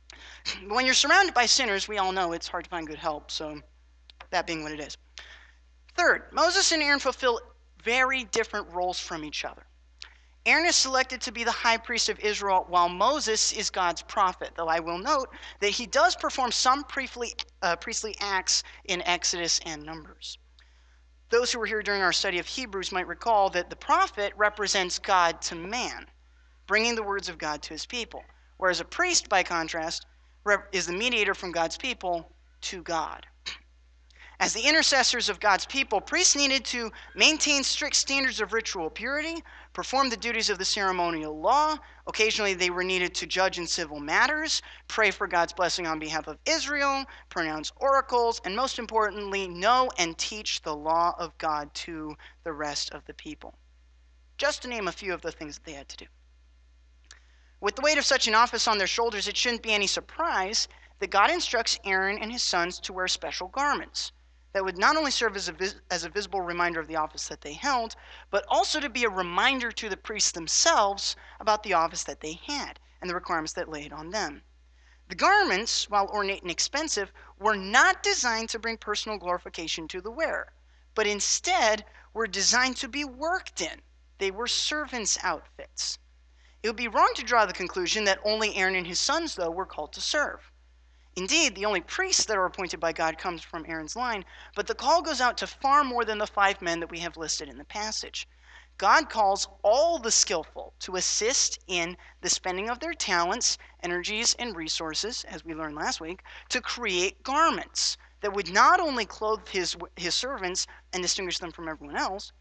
when 0.67 0.85
you're 0.85 0.93
surrounded 0.93 1.33
by 1.33 1.47
sinners, 1.47 1.87
we 1.87 1.97
all 1.97 2.11
know 2.11 2.33
it's 2.33 2.47
hard 2.47 2.65
to 2.65 2.69
find 2.69 2.85
good 2.85 2.99
help, 2.99 3.31
so 3.31 3.59
that 4.29 4.45
being 4.45 4.61
what 4.61 4.71
it 4.71 4.79
is. 4.79 4.97
Third, 5.95 6.25
Moses 6.31 6.71
and 6.71 6.81
Aaron 6.81 6.99
fulfill 6.99 7.39
very 7.83 8.25
different 8.25 8.71
roles 8.71 8.99
from 8.99 9.23
each 9.23 9.43
other. 9.43 9.63
Aaron 10.45 10.65
is 10.65 10.75
selected 10.75 11.21
to 11.21 11.31
be 11.31 11.45
the 11.45 11.51
high 11.51 11.77
priest 11.77 12.09
of 12.09 12.19
Israel, 12.19 12.65
while 12.67 12.89
Moses 12.89 13.53
is 13.53 13.69
God's 13.69 14.01
prophet, 14.01 14.51
though 14.55 14.67
I 14.67 14.81
will 14.81 14.97
note 14.97 15.29
that 15.61 15.69
he 15.69 15.85
does 15.85 16.17
perform 16.17 16.51
some 16.51 16.83
priestly, 16.83 17.33
uh, 17.61 17.77
priestly 17.77 18.15
acts 18.19 18.63
in 18.85 19.01
Exodus 19.03 19.61
and 19.65 19.83
Numbers. 19.83 20.37
Those 21.29 21.51
who 21.51 21.59
were 21.59 21.65
here 21.65 21.81
during 21.81 22.01
our 22.01 22.11
study 22.11 22.39
of 22.39 22.45
Hebrews 22.45 22.91
might 22.91 23.07
recall 23.07 23.49
that 23.51 23.69
the 23.69 23.75
prophet 23.77 24.33
represents 24.35 24.99
God 24.99 25.41
to 25.43 25.55
man, 25.55 26.07
bringing 26.67 26.95
the 26.95 27.03
words 27.03 27.29
of 27.29 27.37
God 27.37 27.61
to 27.63 27.69
his 27.69 27.85
people, 27.85 28.23
whereas 28.57 28.81
a 28.81 28.85
priest, 28.85 29.29
by 29.29 29.43
contrast, 29.43 30.05
is 30.73 30.85
the 30.85 30.93
mediator 30.93 31.33
from 31.33 31.53
God's 31.53 31.77
people 31.77 32.29
to 32.61 32.83
God. 32.83 33.25
As 34.39 34.53
the 34.53 34.67
intercessors 34.67 35.29
of 35.29 35.39
God's 35.39 35.65
people, 35.65 36.01
priests 36.01 36.35
needed 36.35 36.65
to 36.65 36.91
maintain 37.15 37.63
strict 37.63 37.95
standards 37.95 38.41
of 38.41 38.51
ritual 38.51 38.89
purity, 38.89 39.41
perform 39.73 40.09
the 40.09 40.17
duties 40.17 40.49
of 40.49 40.59
the 40.59 40.65
ceremonial 40.65 41.39
law. 41.39 41.75
Occasionally, 42.07 42.53
they 42.53 42.69
were 42.69 42.83
needed 42.83 43.13
to 43.15 43.25
judge 43.25 43.57
in 43.57 43.67
civil 43.67 43.99
matters, 43.99 44.61
pray 44.87 45.11
for 45.11 45.27
God's 45.27 45.51
blessing 45.51 45.87
on 45.87 45.99
behalf 45.99 46.27
of 46.27 46.37
Israel, 46.45 47.05
pronounce 47.29 47.71
oracles, 47.77 48.39
and 48.45 48.55
most 48.55 48.79
importantly, 48.79 49.47
know 49.47 49.89
and 49.97 50.17
teach 50.17 50.61
the 50.61 50.75
law 50.75 51.15
of 51.17 51.37
God 51.39 51.73
to 51.73 52.15
the 52.43 52.53
rest 52.53 52.91
of 52.91 53.03
the 53.05 53.13
people. 53.13 53.55
Just 54.37 54.61
to 54.61 54.67
name 54.67 54.87
a 54.87 54.91
few 54.91 55.13
of 55.13 55.21
the 55.21 55.31
things 55.31 55.55
that 55.55 55.65
they 55.65 55.73
had 55.73 55.89
to 55.89 55.97
do. 55.97 56.05
With 57.59 57.75
the 57.75 57.81
weight 57.81 57.97
of 57.97 58.05
such 58.05 58.27
an 58.27 58.35
office 58.35 58.67
on 58.67 58.77
their 58.77 58.87
shoulders, 58.87 59.27
it 59.27 59.37
shouldn't 59.37 59.63
be 59.63 59.73
any 59.73 59.87
surprise 59.87 60.67
that 60.99 61.09
God 61.11 61.31
instructs 61.31 61.79
Aaron 61.83 62.17
and 62.19 62.31
his 62.31 62.43
sons 62.43 62.79
to 62.79 62.93
wear 62.93 63.07
special 63.07 63.47
garments 63.47 64.11
that 64.53 64.63
would 64.63 64.77
not 64.77 64.95
only 64.95 65.11
serve 65.11 65.35
as 65.35 65.49
a, 65.49 65.51
vis- 65.51 65.81
as 65.89 66.03
a 66.05 66.09
visible 66.09 66.41
reminder 66.41 66.79
of 66.79 66.87
the 66.87 66.95
office 66.95 67.27
that 67.27 67.41
they 67.41 67.53
held, 67.53 67.95
but 68.29 68.45
also 68.47 68.79
to 68.79 68.89
be 68.89 69.03
a 69.03 69.09
reminder 69.09 69.71
to 69.71 69.89
the 69.89 69.97
priests 69.97 70.31
themselves 70.31 71.15
about 71.39 71.63
the 71.63 71.73
office 71.73 72.03
that 72.03 72.21
they 72.21 72.33
had 72.45 72.79
and 73.01 73.09
the 73.09 73.15
requirements 73.15 73.53
that 73.53 73.67
laid 73.67 73.91
on 73.91 74.11
them. 74.11 74.43
The 75.09 75.15
garments, 75.15 75.89
while 75.89 76.07
ornate 76.07 76.43
and 76.43 76.51
expensive, 76.51 77.11
were 77.37 77.57
not 77.57 78.01
designed 78.01 78.49
to 78.51 78.59
bring 78.59 78.77
personal 78.77 79.17
glorification 79.17 79.87
to 79.89 80.01
the 80.01 80.11
wearer, 80.11 80.53
but 80.95 81.07
instead 81.07 81.85
were 82.13 82.27
designed 82.27 82.77
to 82.77 82.87
be 82.87 83.03
worked 83.03 83.59
in. 83.59 83.81
They 84.19 84.31
were 84.31 84.47
servants' 84.47 85.17
outfits. 85.23 85.99
It 86.61 86.69
would 86.69 86.77
be 86.77 86.87
wrong 86.87 87.11
to 87.15 87.23
draw 87.23 87.45
the 87.45 87.53
conclusion 87.53 88.05
that 88.05 88.19
only 88.23 88.55
Aaron 88.55 88.75
and 88.75 88.87
his 88.87 88.99
sons, 88.99 89.35
though, 89.35 89.51
were 89.51 89.65
called 89.65 89.91
to 89.93 90.01
serve. 90.01 90.52
Indeed, 91.15 91.53
the 91.53 91.65
only 91.65 91.81
priests 91.81 92.25
that 92.25 92.37
are 92.37 92.45
appointed 92.45 92.79
by 92.79 92.91
God 92.91 93.19
comes 93.19 93.43
from 93.43 93.65
Aaron's 93.67 93.95
line, 93.95 94.25
but 94.55 94.65
the 94.65 94.73
call 94.73 95.01
goes 95.03 95.21
out 95.21 95.37
to 95.37 95.47
far 95.47 95.83
more 95.83 96.03
than 96.03 96.17
the 96.17 96.25
five 96.25 96.61
men 96.61 96.79
that 96.79 96.89
we 96.89 96.99
have 96.99 97.17
listed 97.17 97.49
in 97.49 97.57
the 97.59 97.65
passage. 97.65 98.27
God 98.79 99.09
calls 99.11 99.47
all 99.61 99.99
the 99.99 100.09
skillful 100.09 100.73
to 100.79 100.95
assist 100.95 101.59
in 101.67 101.95
the 102.21 102.29
spending 102.29 102.67
of 102.69 102.79
their 102.79 102.95
talents, 102.95 103.59
energies, 103.83 104.33
and 104.39 104.55
resources, 104.55 105.23
as 105.25 105.45
we 105.45 105.53
learned 105.53 105.75
last 105.75 106.01
week, 106.01 106.23
to 106.49 106.59
create 106.59 107.21
garments 107.21 107.97
that 108.21 108.33
would 108.33 108.51
not 108.51 108.79
only 108.79 109.05
clothe 109.05 109.47
his, 109.49 109.75
his 109.95 110.15
servants 110.15 110.65
and 110.91 111.03
distinguish 111.03 111.37
them 111.37 111.51
from 111.51 111.67
everyone 111.67 111.95
else, 111.95 112.31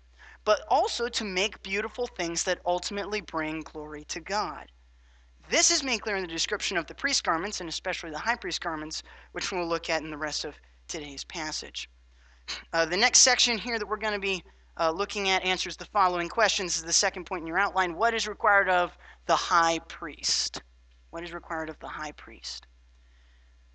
but 0.45 0.64
also 0.69 1.09
to 1.09 1.25
make 1.25 1.62
beautiful 1.62 2.07
things 2.07 2.45
that 2.45 2.61
ultimately 2.64 3.21
bring 3.21 3.61
glory 3.61 4.05
to 4.05 4.21
God. 4.21 4.73
This 5.51 5.71
is 5.71 5.83
made 5.83 6.01
clear 6.03 6.17
in 6.17 6.23
the 6.23 6.29
description 6.29 6.77
of 6.77 6.87
the 6.87 6.95
priest 6.95 7.25
garments, 7.25 7.61
and 7.61 7.69
especially 7.69 8.11
the 8.11 8.19
high 8.19 8.37
priest 8.37 8.61
garments, 8.61 9.03
which 9.33 9.53
we'll 9.53 9.67
look 9.67 9.91
at 9.91 10.03
in 10.03 10.11
the 10.11 10.17
rest 10.17 10.45
of 10.45 10.55
today's 10.89 11.25
passage. 11.25 11.91
Uh, 12.73 12.87
the 12.87 12.97
next 12.97 13.21
section 13.21 13.59
here 13.59 13.79
that 13.79 13.87
we're 13.89 13.97
going 13.97 14.15
to 14.15 14.19
be 14.19 14.43
uh, 14.79 14.91
looking 14.91 15.29
at 15.29 15.45
answers 15.45 15.77
the 15.77 15.85
following 15.87 16.29
questions. 16.29 16.73
This 16.73 16.79
is 16.79 16.85
the 16.85 16.93
second 16.93 17.25
point 17.25 17.43
in 17.43 17.47
your 17.47 17.59
outline. 17.59 17.95
What 17.95 18.15
is 18.15 18.27
required 18.27 18.69
of 18.69 18.97
the 19.27 19.37
high 19.37 19.79
priest? 19.89 20.63
What 21.11 21.23
is 21.23 21.33
required 21.33 21.69
of 21.69 21.79
the 21.81 21.89
high 21.89 22.13
priest? 22.13 22.67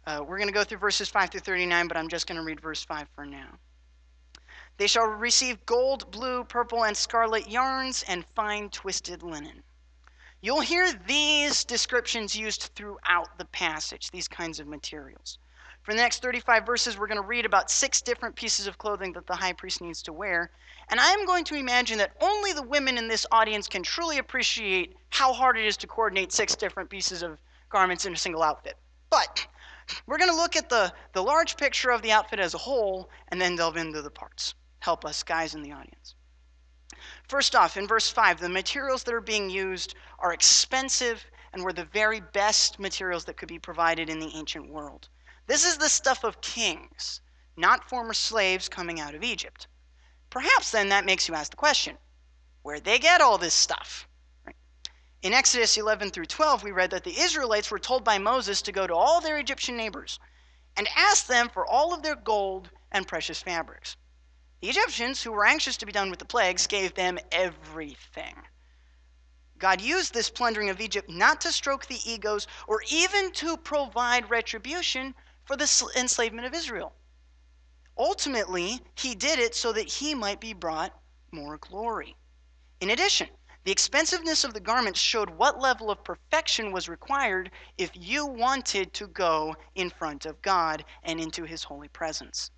Uh, 0.05 0.23
we're 0.25 0.37
going 0.37 0.47
to 0.47 0.53
go 0.53 0.63
through 0.63 0.79
verses 0.79 1.09
5 1.09 1.29
through 1.29 1.41
39, 1.41 1.87
but 1.87 1.97
I'm 1.97 2.07
just 2.07 2.27
going 2.27 2.37
to 2.37 2.43
read 2.43 2.61
verse 2.61 2.83
5 2.83 3.07
for 3.13 3.25
now. 3.25 3.59
They 4.77 4.87
shall 4.87 5.07
receive 5.07 5.65
gold, 5.65 6.09
blue, 6.11 6.43
purple, 6.43 6.85
and 6.85 6.95
scarlet 6.95 7.49
yarns 7.49 8.03
and 8.07 8.25
fine 8.35 8.69
twisted 8.69 9.21
linen. 9.21 9.63
You'll 10.39 10.61
hear 10.61 10.91
these 11.07 11.63
descriptions 11.63 12.35
used 12.35 12.69
throughout 12.75 13.37
the 13.39 13.45
passage, 13.45 14.11
these 14.11 14.27
kinds 14.27 14.59
of 14.59 14.67
materials. 14.67 15.39
For 15.81 15.93
the 15.93 16.01
next 16.01 16.21
35 16.21 16.65
verses, 16.65 16.97
we're 16.97 17.07
going 17.07 17.21
to 17.21 17.27
read 17.27 17.45
about 17.45 17.71
six 17.71 18.01
different 18.01 18.35
pieces 18.35 18.67
of 18.67 18.77
clothing 18.77 19.13
that 19.13 19.25
the 19.25 19.35
high 19.35 19.53
priest 19.53 19.81
needs 19.81 20.03
to 20.03 20.13
wear. 20.13 20.51
And 20.89 20.99
I'm 20.99 21.25
going 21.25 21.43
to 21.45 21.55
imagine 21.55 21.97
that 21.99 22.15
only 22.21 22.53
the 22.53 22.61
women 22.61 22.97
in 22.97 23.07
this 23.07 23.25
audience 23.31 23.67
can 23.67 23.81
truly 23.81 24.19
appreciate 24.19 24.95
how 25.09 25.33
hard 25.33 25.57
it 25.57 25.65
is 25.65 25.77
to 25.77 25.87
coordinate 25.87 26.31
six 26.31 26.55
different 26.55 26.89
pieces 26.89 27.23
of 27.23 27.39
garments 27.69 28.05
in 28.05 28.13
a 28.13 28.17
single 28.17 28.43
outfit. 28.43 28.77
But 29.09 29.47
we're 30.05 30.17
going 30.17 30.29
to 30.29 30.35
look 30.35 30.55
at 30.55 30.69
the, 30.69 30.93
the 31.13 31.23
large 31.23 31.57
picture 31.57 31.89
of 31.89 32.01
the 32.01 32.11
outfit 32.11 32.39
as 32.39 32.53
a 32.53 32.59
whole 32.59 33.09
and 33.29 33.41
then 33.41 33.55
delve 33.55 33.77
into 33.77 34.01
the 34.01 34.11
parts. 34.11 34.53
Help 34.79 35.03
us, 35.03 35.23
guys 35.23 35.55
in 35.55 35.63
the 35.63 35.71
audience. 35.71 36.15
First 37.27 37.55
off, 37.55 37.77
in 37.77 37.87
verse 37.87 38.09
5, 38.09 38.39
the 38.39 38.49
materials 38.49 39.03
that 39.03 39.13
are 39.13 39.21
being 39.21 39.49
used 39.49 39.95
are 40.19 40.33
expensive 40.33 41.25
and 41.53 41.63
were 41.63 41.73
the 41.73 41.85
very 41.85 42.19
best 42.19 42.79
materials 42.79 43.25
that 43.25 43.37
could 43.37 43.49
be 43.49 43.59
provided 43.59 44.09
in 44.09 44.19
the 44.19 44.35
ancient 44.35 44.69
world. 44.69 45.09
This 45.47 45.65
is 45.65 45.77
the 45.77 45.89
stuff 45.89 46.23
of 46.23 46.41
kings, 46.41 47.21
not 47.55 47.89
former 47.89 48.13
slaves 48.13 48.67
coming 48.69 48.99
out 48.99 49.15
of 49.15 49.23
Egypt. 49.23 49.67
Perhaps 50.29 50.71
then 50.71 50.89
that 50.89 51.05
makes 51.05 51.27
you 51.27 51.35
ask 51.35 51.51
the 51.51 51.57
question 51.57 51.97
where'd 52.63 52.83
they 52.83 52.99
get 52.99 53.21
all 53.21 53.37
this 53.37 53.53
stuff? 53.53 54.07
In 55.21 55.33
Exodus 55.33 55.77
11 55.77 56.11
through 56.11 56.25
12, 56.25 56.63
we 56.63 56.71
read 56.71 56.91
that 56.91 57.03
the 57.03 57.19
Israelites 57.19 57.71
were 57.71 57.79
told 57.79 58.03
by 58.03 58.17
Moses 58.17 58.61
to 58.61 58.71
go 58.71 58.85
to 58.85 58.93
all 58.93 59.19
their 59.19 59.37
Egyptian 59.37 59.77
neighbors 59.77 60.19
and 60.75 60.87
ask 60.95 61.27
them 61.27 61.49
for 61.49 61.65
all 61.65 61.93
of 61.93 62.03
their 62.03 62.15
gold 62.15 62.69
and 62.91 63.07
precious 63.07 63.41
fabrics. 63.41 63.97
The 64.59 64.69
Egyptians, 64.69 65.21
who 65.21 65.31
were 65.31 65.45
anxious 65.45 65.77
to 65.77 65.85
be 65.85 65.91
done 65.91 66.09
with 66.09 66.19
the 66.19 66.25
plagues, 66.25 66.65
gave 66.65 66.95
them 66.95 67.19
everything. 67.31 68.47
God 69.59 69.81
used 69.81 70.13
this 70.13 70.29
plundering 70.29 70.69
of 70.69 70.81
Egypt 70.81 71.09
not 71.09 71.41
to 71.41 71.51
stroke 71.51 71.85
the 71.85 71.99
egos 72.09 72.47
or 72.67 72.81
even 72.89 73.31
to 73.33 73.57
provide 73.57 74.29
retribution, 74.29 75.15
for 75.45 75.55
the 75.55 75.91
enslavement 75.95 76.45
of 76.45 76.53
Israel. 76.53 76.93
Ultimately, 77.97 78.81
he 78.95 79.15
did 79.15 79.39
it 79.39 79.55
so 79.55 79.71
that 79.71 79.89
he 79.89 80.13
might 80.13 80.39
be 80.39 80.53
brought 80.53 80.93
more 81.31 81.57
glory. 81.57 82.15
In 82.81 82.89
addition, 82.89 83.29
the 83.63 83.71
expensiveness 83.71 84.43
of 84.43 84.53
the 84.53 84.59
garments 84.59 84.99
showed 84.99 85.29
what 85.29 85.59
level 85.59 85.89
of 85.89 86.03
perfection 86.03 86.71
was 86.71 86.89
required 86.89 87.51
if 87.77 87.91
you 87.93 88.25
wanted 88.25 88.93
to 88.93 89.07
go 89.07 89.55
in 89.75 89.89
front 89.89 90.25
of 90.25 90.41
God 90.41 90.83
and 91.03 91.19
into 91.19 91.43
his 91.43 91.63
holy 91.63 91.87
presence. 91.87 92.51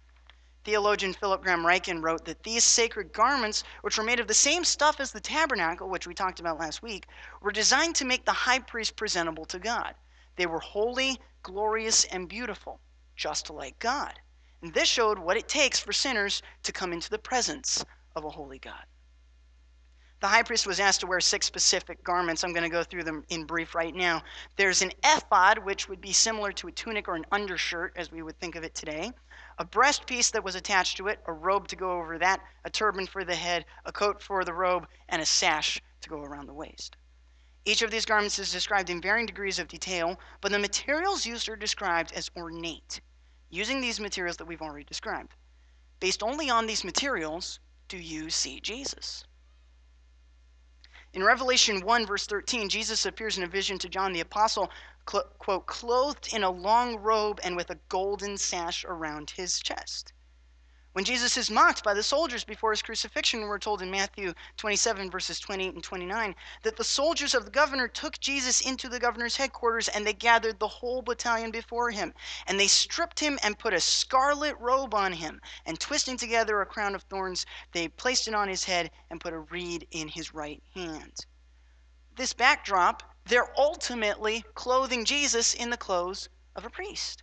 Theologian 0.70 1.14
Philip 1.14 1.42
Graham 1.42 1.64
Ryken 1.64 2.04
wrote 2.04 2.26
that 2.26 2.44
these 2.44 2.64
sacred 2.64 3.12
garments, 3.12 3.64
which 3.82 3.98
were 3.98 4.04
made 4.04 4.20
of 4.20 4.28
the 4.28 4.36
same 4.36 4.64
stuff 4.64 5.00
as 5.00 5.12
the 5.12 5.20
tabernacle, 5.20 5.90
which 5.90 6.06
we 6.06 6.14
talked 6.14 6.40
about 6.40 6.60
last 6.60 6.84
week, 6.84 7.08
were 7.42 7.52
designed 7.52 7.96
to 7.96 8.06
make 8.06 8.24
the 8.24 8.32
high 8.32 8.60
priest 8.60 8.96
presentable 8.96 9.46
to 9.46 9.58
God. 9.58 9.96
They 10.36 10.46
were 10.46 10.60
holy, 10.60 11.20
glorious, 11.42 12.06
and 12.06 12.30
beautiful, 12.30 12.80
just 13.16 13.50
like 13.50 13.80
God. 13.80 14.14
And 14.62 14.72
this 14.72 14.88
showed 14.88 15.18
what 15.18 15.38
it 15.38 15.48
takes 15.48 15.80
for 15.80 15.92
sinners 15.92 16.44
to 16.62 16.72
come 16.72 16.94
into 16.94 17.10
the 17.10 17.18
presence 17.18 17.84
of 18.16 18.24
a 18.24 18.30
holy 18.30 18.60
God. 18.60 18.86
The 20.22 20.28
high 20.28 20.44
priest 20.44 20.68
was 20.68 20.82
asked 20.82 21.00
to 21.00 21.08
wear 21.08 21.22
six 21.22 21.46
specific 21.46 22.04
garments. 22.04 22.44
I'm 22.44 22.52
going 22.52 22.64
to 22.64 22.70
go 22.70 22.84
through 22.84 23.06
them 23.06 23.24
in 23.30 23.46
brief 23.46 23.74
right 23.74 23.96
now. 23.96 24.22
There's 24.58 24.82
an 24.82 24.92
ephod, 25.02 25.60
which 25.60 25.88
would 25.88 26.02
be 26.02 26.12
similar 26.12 26.52
to 26.52 26.68
a 26.68 26.74
tunic 26.74 27.08
or 27.08 27.16
an 27.16 27.26
undershirt, 27.32 27.94
as 27.96 28.12
we 28.12 28.22
would 28.22 28.38
think 28.38 28.56
of 28.56 28.66
it 28.66 28.76
today, 28.76 29.14
a 29.60 29.64
breastpiece 29.64 30.30
that 30.32 30.44
was 30.44 30.56
attached 30.56 30.98
to 30.98 31.08
it, 31.08 31.22
a 31.26 31.32
robe 31.32 31.70
to 31.70 31.78
go 31.78 31.94
over 31.94 32.18
that, 32.18 32.42
a 32.66 32.70
turban 32.70 33.08
for 33.08 33.24
the 33.24 33.36
head, 33.36 33.64
a 33.86 33.94
coat 33.94 34.22
for 34.22 34.44
the 34.44 34.54
robe, 34.54 34.88
and 35.08 35.22
a 35.22 35.26
sash 35.26 35.82
to 36.02 36.10
go 36.10 36.22
around 36.22 36.48
the 36.48 36.54
waist. 36.54 36.98
Each 37.64 37.82
of 37.82 37.90
these 37.90 38.06
garments 38.06 38.40
is 38.40 38.52
described 38.52 38.90
in 38.90 39.02
varying 39.02 39.26
degrees 39.26 39.58
of 39.58 39.70
detail, 39.70 40.20
but 40.42 40.52
the 40.52 40.60
materials 40.60 41.26
used 41.26 41.48
are 41.48 41.56
described 41.56 42.12
as 42.12 42.30
ornate, 42.36 43.00
using 43.50 43.80
these 43.80 44.02
materials 44.02 44.36
that 44.36 44.46
we've 44.46 44.62
already 44.62 44.84
described. 44.84 45.34
Based 46.02 46.24
only 46.24 46.50
on 46.50 46.68
these 46.68 46.84
materials, 46.84 47.62
do 47.88 47.98
you 47.98 48.30
see 48.30 48.60
Jesus? 48.60 49.24
In 51.12 51.24
Revelation 51.24 51.82
1, 51.82 52.06
verse 52.06 52.28
13, 52.28 52.70
Jesus 52.70 53.06
appears 53.06 53.38
in 53.38 53.44
a 53.44 53.48
vision 53.48 53.80
to 53.80 53.90
John 53.90 54.14
the 54.14 54.20
Apostle, 54.20 54.70
quote, 55.06 55.66
clothed 55.66 56.34
in 56.34 56.44
a 56.44 56.52
long 56.52 56.98
robe 56.98 57.40
and 57.44 57.56
with 57.56 57.72
a 57.72 57.80
golden 57.90 58.38
sash 58.38 58.86
around 58.88 59.32
his 59.32 59.60
chest. 59.60 60.14
When 60.94 61.06
Jesus 61.06 61.38
is 61.38 61.52
mocked 61.52 61.84
by 61.84 61.94
the 61.94 62.02
soldiers 62.02 62.44
before 62.44 62.72
his 62.72 62.82
crucifixion, 62.82 63.42
we're 63.42 63.60
told 63.60 63.84
in 63.84 63.92
Matthew 63.92 64.34
27, 64.58 65.12
verses 65.12 65.40
28 65.40 65.76
and 65.76 65.84
29, 65.84 66.36
that 66.64 66.78
the 66.78 66.84
soldiers 66.84 67.36
of 67.36 67.46
the 67.46 67.52
governor 67.52 67.88
took 67.88 68.20
Jesus 68.20 68.62
into 68.62 68.90
the 68.90 69.00
governor's 69.00 69.36
headquarters 69.36 69.88
and 69.88 70.06
they 70.06 70.14
gathered 70.14 70.58
the 70.58 70.68
whole 70.68 71.04
battalion 71.04 71.52
before 71.52 71.92
him. 71.92 72.12
And 72.48 72.60
they 72.60 72.68
stripped 72.68 73.20
him 73.20 73.38
and 73.44 73.60
put 73.60 73.76
a 73.76 73.80
scarlet 73.80 74.58
robe 74.60 74.96
on 74.96 75.14
him. 75.14 75.40
And 75.64 75.80
twisting 75.80 76.18
together 76.18 76.60
a 76.60 76.66
crown 76.66 76.96
of 76.96 77.04
thorns, 77.04 77.46
they 77.72 77.88
placed 77.88 78.28
it 78.28 78.34
on 78.34 78.48
his 78.48 78.64
head 78.64 78.90
and 79.12 79.22
put 79.22 79.34
a 79.34 79.40
reed 79.40 79.88
in 79.92 80.08
his 80.08 80.34
right 80.34 80.64
hand. 80.74 81.28
This 82.16 82.34
backdrop, 82.34 83.04
they're 83.26 83.54
ultimately 83.60 84.44
clothing 84.56 85.06
Jesus 85.06 85.54
in 85.54 85.70
the 85.70 85.78
clothes 85.78 86.30
of 86.56 86.66
a 86.66 86.70
priest. 86.72 87.22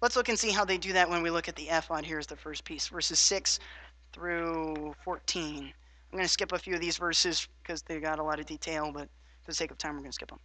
Let's 0.00 0.14
look 0.14 0.28
and 0.28 0.38
see 0.38 0.50
how 0.50 0.64
they 0.64 0.78
do 0.78 0.92
that 0.92 1.10
when 1.10 1.22
we 1.22 1.30
look 1.30 1.48
at 1.48 1.56
the 1.56 1.68
ephod. 1.68 2.04
Here's 2.04 2.26
the 2.26 2.36
first 2.36 2.64
piece, 2.64 2.86
verses 2.86 3.18
6 3.18 3.58
through 4.12 4.94
14. 5.04 5.64
I'm 5.64 6.16
going 6.16 6.22
to 6.22 6.28
skip 6.28 6.52
a 6.52 6.58
few 6.58 6.74
of 6.74 6.80
these 6.80 6.96
verses 6.96 7.48
because 7.62 7.82
they 7.82 7.98
got 7.98 8.20
a 8.20 8.22
lot 8.22 8.38
of 8.38 8.46
detail, 8.46 8.92
but 8.92 9.08
for 9.42 9.50
the 9.50 9.54
sake 9.54 9.72
of 9.72 9.78
time, 9.78 9.94
we're 9.94 10.02
going 10.02 10.10
to 10.10 10.14
skip 10.14 10.28
them. 10.28 10.38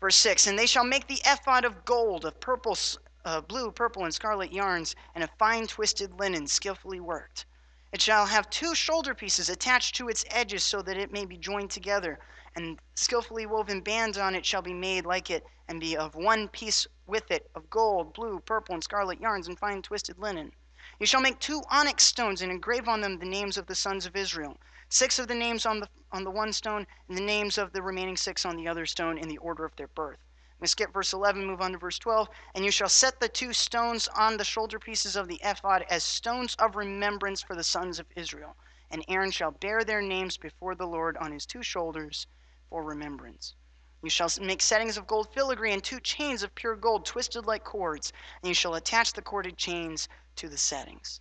Verse 0.00 0.16
6 0.16 0.48
And 0.48 0.58
they 0.58 0.66
shall 0.66 0.84
make 0.84 1.06
the 1.06 1.22
ephod 1.24 1.64
of 1.64 1.84
gold, 1.84 2.24
of 2.24 2.40
purple, 2.40 2.76
uh, 3.24 3.40
blue, 3.42 3.70
purple, 3.70 4.04
and 4.04 4.12
scarlet 4.12 4.52
yarns, 4.52 4.96
and 5.14 5.22
of 5.22 5.30
fine 5.38 5.68
twisted 5.68 6.18
linen, 6.18 6.48
skillfully 6.48 6.98
worked. 6.98 7.46
It 7.92 8.00
shall 8.00 8.26
have 8.26 8.50
two 8.50 8.74
shoulder 8.74 9.14
pieces 9.14 9.48
attached 9.48 9.94
to 9.96 10.08
its 10.08 10.24
edges 10.28 10.64
so 10.64 10.82
that 10.82 10.96
it 10.96 11.12
may 11.12 11.24
be 11.24 11.36
joined 11.36 11.70
together 11.70 12.18
and 12.56 12.80
skillfully 12.94 13.46
woven 13.46 13.80
bands 13.80 14.18
on 14.18 14.34
it 14.34 14.44
shall 14.44 14.62
be 14.62 14.74
made 14.74 15.06
like 15.06 15.30
it, 15.30 15.44
and 15.72 15.80
be 15.80 15.96
of 15.96 16.14
one 16.14 16.48
piece 16.48 16.86
with 17.06 17.30
it, 17.30 17.50
of 17.54 17.70
gold, 17.70 18.12
blue, 18.12 18.38
purple, 18.40 18.74
and 18.74 18.84
scarlet 18.84 19.18
yarns, 19.22 19.48
and 19.48 19.58
fine 19.58 19.80
twisted 19.80 20.18
linen. 20.18 20.52
You 21.00 21.06
shall 21.06 21.22
make 21.22 21.38
two 21.38 21.62
onyx 21.70 22.04
stones, 22.04 22.42
and 22.42 22.52
engrave 22.52 22.88
on 22.88 23.00
them 23.00 23.18
the 23.18 23.24
names 23.24 23.56
of 23.56 23.64
the 23.64 23.74
sons 23.74 24.04
of 24.04 24.14
Israel, 24.14 24.58
six 24.90 25.18
of 25.18 25.28
the 25.28 25.34
names 25.34 25.64
on 25.64 25.80
the 25.80 25.88
on 26.12 26.24
the 26.24 26.30
one 26.30 26.52
stone, 26.52 26.86
and 27.08 27.16
the 27.16 27.22
names 27.22 27.56
of 27.56 27.72
the 27.72 27.80
remaining 27.80 28.18
six 28.18 28.44
on 28.44 28.56
the 28.56 28.68
other 28.68 28.84
stone 28.84 29.16
in 29.16 29.28
the 29.28 29.38
order 29.38 29.64
of 29.64 29.74
their 29.76 29.86
birth. 29.86 30.18
We 30.60 30.66
skip 30.66 30.92
verse 30.92 31.14
11, 31.14 31.46
move 31.46 31.62
on 31.62 31.72
to 31.72 31.78
verse 31.78 31.98
12. 31.98 32.28
And 32.54 32.66
you 32.66 32.70
shall 32.70 32.90
set 32.90 33.18
the 33.18 33.30
two 33.30 33.54
stones 33.54 34.08
on 34.08 34.36
the 34.36 34.44
shoulder 34.44 34.78
pieces 34.78 35.16
of 35.16 35.26
the 35.26 35.40
ephod 35.42 35.86
as 35.88 36.04
stones 36.04 36.54
of 36.56 36.76
remembrance 36.76 37.40
for 37.40 37.56
the 37.56 37.64
sons 37.64 37.98
of 37.98 38.04
Israel. 38.14 38.58
And 38.90 39.06
Aaron 39.08 39.30
shall 39.30 39.52
bear 39.52 39.84
their 39.84 40.02
names 40.02 40.36
before 40.36 40.74
the 40.74 40.86
Lord 40.86 41.16
on 41.16 41.32
his 41.32 41.46
two 41.46 41.62
shoulders 41.62 42.26
for 42.68 42.84
remembrance. 42.84 43.54
You 44.02 44.10
shall 44.10 44.28
make 44.40 44.60
settings 44.60 44.96
of 44.96 45.06
gold 45.06 45.32
filigree 45.32 45.72
and 45.72 45.82
two 45.82 46.00
chains 46.00 46.42
of 46.42 46.56
pure 46.56 46.74
gold 46.74 47.06
twisted 47.06 47.46
like 47.46 47.62
cords, 47.62 48.12
and 48.42 48.48
you 48.48 48.54
shall 48.54 48.74
attach 48.74 49.12
the 49.12 49.22
corded 49.22 49.56
chains 49.56 50.08
to 50.36 50.48
the 50.48 50.58
settings. 50.58 51.20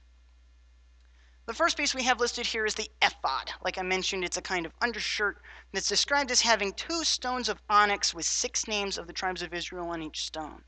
The 1.45 1.53
first 1.53 1.77
piece 1.77 1.93
we 1.93 2.03
have 2.03 2.19
listed 2.19 2.47
here 2.47 2.65
is 2.65 2.73
the 2.73 2.89
ephod. 2.99 3.51
Like 3.63 3.77
I 3.77 3.83
mentioned, 3.83 4.23
it's 4.23 4.37
a 4.37 4.41
kind 4.41 4.65
of 4.65 4.73
undershirt 4.81 5.43
that's 5.71 5.89
described 5.89 6.31
as 6.31 6.41
having 6.41 6.73
two 6.73 7.03
stones 7.03 7.49
of 7.49 7.61
onyx 7.69 8.15
with 8.15 8.25
six 8.25 8.67
names 8.67 8.97
of 8.97 9.05
the 9.05 9.13
tribes 9.13 9.43
of 9.43 9.53
Israel 9.53 9.89
on 9.89 10.01
each 10.01 10.25
stone. 10.25 10.63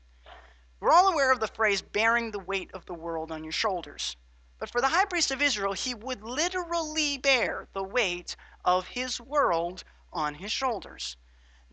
We're 0.78 0.92
all 0.92 1.12
aware 1.12 1.32
of 1.32 1.40
the 1.40 1.48
phrase 1.48 1.82
bearing 1.82 2.30
the 2.30 2.38
weight 2.38 2.70
of 2.74 2.86
the 2.86 2.94
world 2.94 3.32
on 3.32 3.42
your 3.42 3.52
shoulders. 3.52 4.16
But 4.60 4.70
for 4.70 4.80
the 4.80 4.88
high 4.88 5.06
priest 5.06 5.32
of 5.32 5.42
Israel, 5.42 5.72
he 5.72 5.94
would 5.94 6.22
literally 6.22 7.18
bear 7.18 7.66
the 7.72 7.82
weight 7.82 8.36
of 8.64 8.86
his 8.86 9.20
world 9.20 9.82
on 10.12 10.34
his 10.34 10.52
shoulders. 10.52 11.16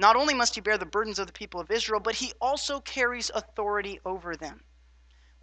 Not 0.01 0.15
only 0.15 0.34
must 0.34 0.55
he 0.55 0.62
bear 0.62 0.79
the 0.79 0.86
burdens 0.88 1.20
of 1.20 1.27
the 1.27 1.31
people 1.31 1.62
of 1.62 1.70
Israel, 1.70 2.00
but 2.00 2.15
he 2.15 2.34
also 2.41 2.81
carries 2.81 3.29
authority 3.36 4.00
over 4.03 4.36
them. 4.36 4.63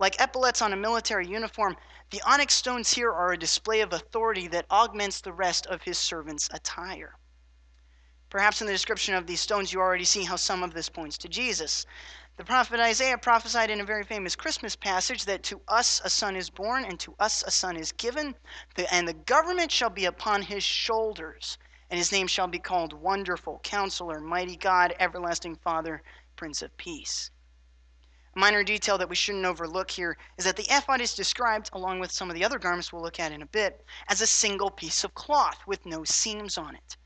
Like 0.00 0.20
epaulets 0.20 0.60
on 0.60 0.72
a 0.72 0.76
military 0.76 1.28
uniform, 1.28 1.76
the 2.10 2.20
onyx 2.22 2.56
stones 2.56 2.90
here 2.90 3.12
are 3.12 3.32
a 3.32 3.38
display 3.38 3.82
of 3.82 3.92
authority 3.92 4.48
that 4.48 4.66
augments 4.68 5.20
the 5.20 5.32
rest 5.32 5.66
of 5.66 5.82
his 5.82 5.96
servant's 5.96 6.48
attire. 6.52 7.14
Perhaps 8.30 8.60
in 8.60 8.66
the 8.66 8.72
description 8.72 9.14
of 9.14 9.28
these 9.28 9.40
stones, 9.40 9.72
you 9.72 9.78
already 9.78 10.04
see 10.04 10.24
how 10.24 10.34
some 10.34 10.64
of 10.64 10.74
this 10.74 10.88
points 10.88 11.16
to 11.18 11.28
Jesus. 11.28 11.86
The 12.36 12.44
prophet 12.44 12.80
Isaiah 12.80 13.16
prophesied 13.16 13.70
in 13.70 13.80
a 13.80 13.84
very 13.84 14.02
famous 14.02 14.34
Christmas 14.34 14.74
passage 14.74 15.24
that 15.26 15.44
to 15.44 15.60
us 15.68 16.00
a 16.02 16.10
son 16.10 16.34
is 16.34 16.50
born 16.50 16.84
and 16.84 16.98
to 16.98 17.14
us 17.20 17.44
a 17.44 17.52
son 17.52 17.76
is 17.76 17.92
given, 17.92 18.34
and 18.90 19.06
the 19.06 19.14
government 19.14 19.70
shall 19.70 19.90
be 19.90 20.04
upon 20.06 20.42
his 20.42 20.64
shoulders, 20.64 21.58
and 21.90 21.98
his 21.98 22.12
name 22.12 22.26
shall 22.26 22.46
be 22.46 22.58
called 22.58 22.92
Wonderful, 22.92 23.60
Counselor, 23.62 24.20
Mighty 24.20 24.56
God, 24.56 24.94
Everlasting 24.98 25.56
Father, 25.56 26.02
Prince 26.36 26.60
of 26.62 26.76
Peace. 26.76 27.30
A 28.36 28.38
minor 28.38 28.62
detail 28.62 28.98
that 28.98 29.08
we 29.08 29.16
shouldn't 29.16 29.46
overlook 29.46 29.90
here 29.90 30.18
is 30.36 30.44
that 30.44 30.56
the 30.56 30.66
ephod 30.70 31.00
is 31.00 31.14
described, 31.14 31.70
along 31.72 31.98
with 31.98 32.12
some 32.12 32.28
of 32.28 32.34
the 32.34 32.44
other 32.44 32.58
garments 32.58 32.92
we'll 32.92 33.02
look 33.02 33.18
at 33.18 33.32
in 33.32 33.42
a 33.42 33.46
bit, 33.46 33.84
as 34.06 34.20
a 34.20 34.26
single 34.26 34.70
piece 34.70 35.02
of 35.02 35.14
cloth 35.14 35.58
with 35.66 35.86
no 35.86 36.04
seams 36.04 36.58
on 36.58 36.74
it. 36.74 36.96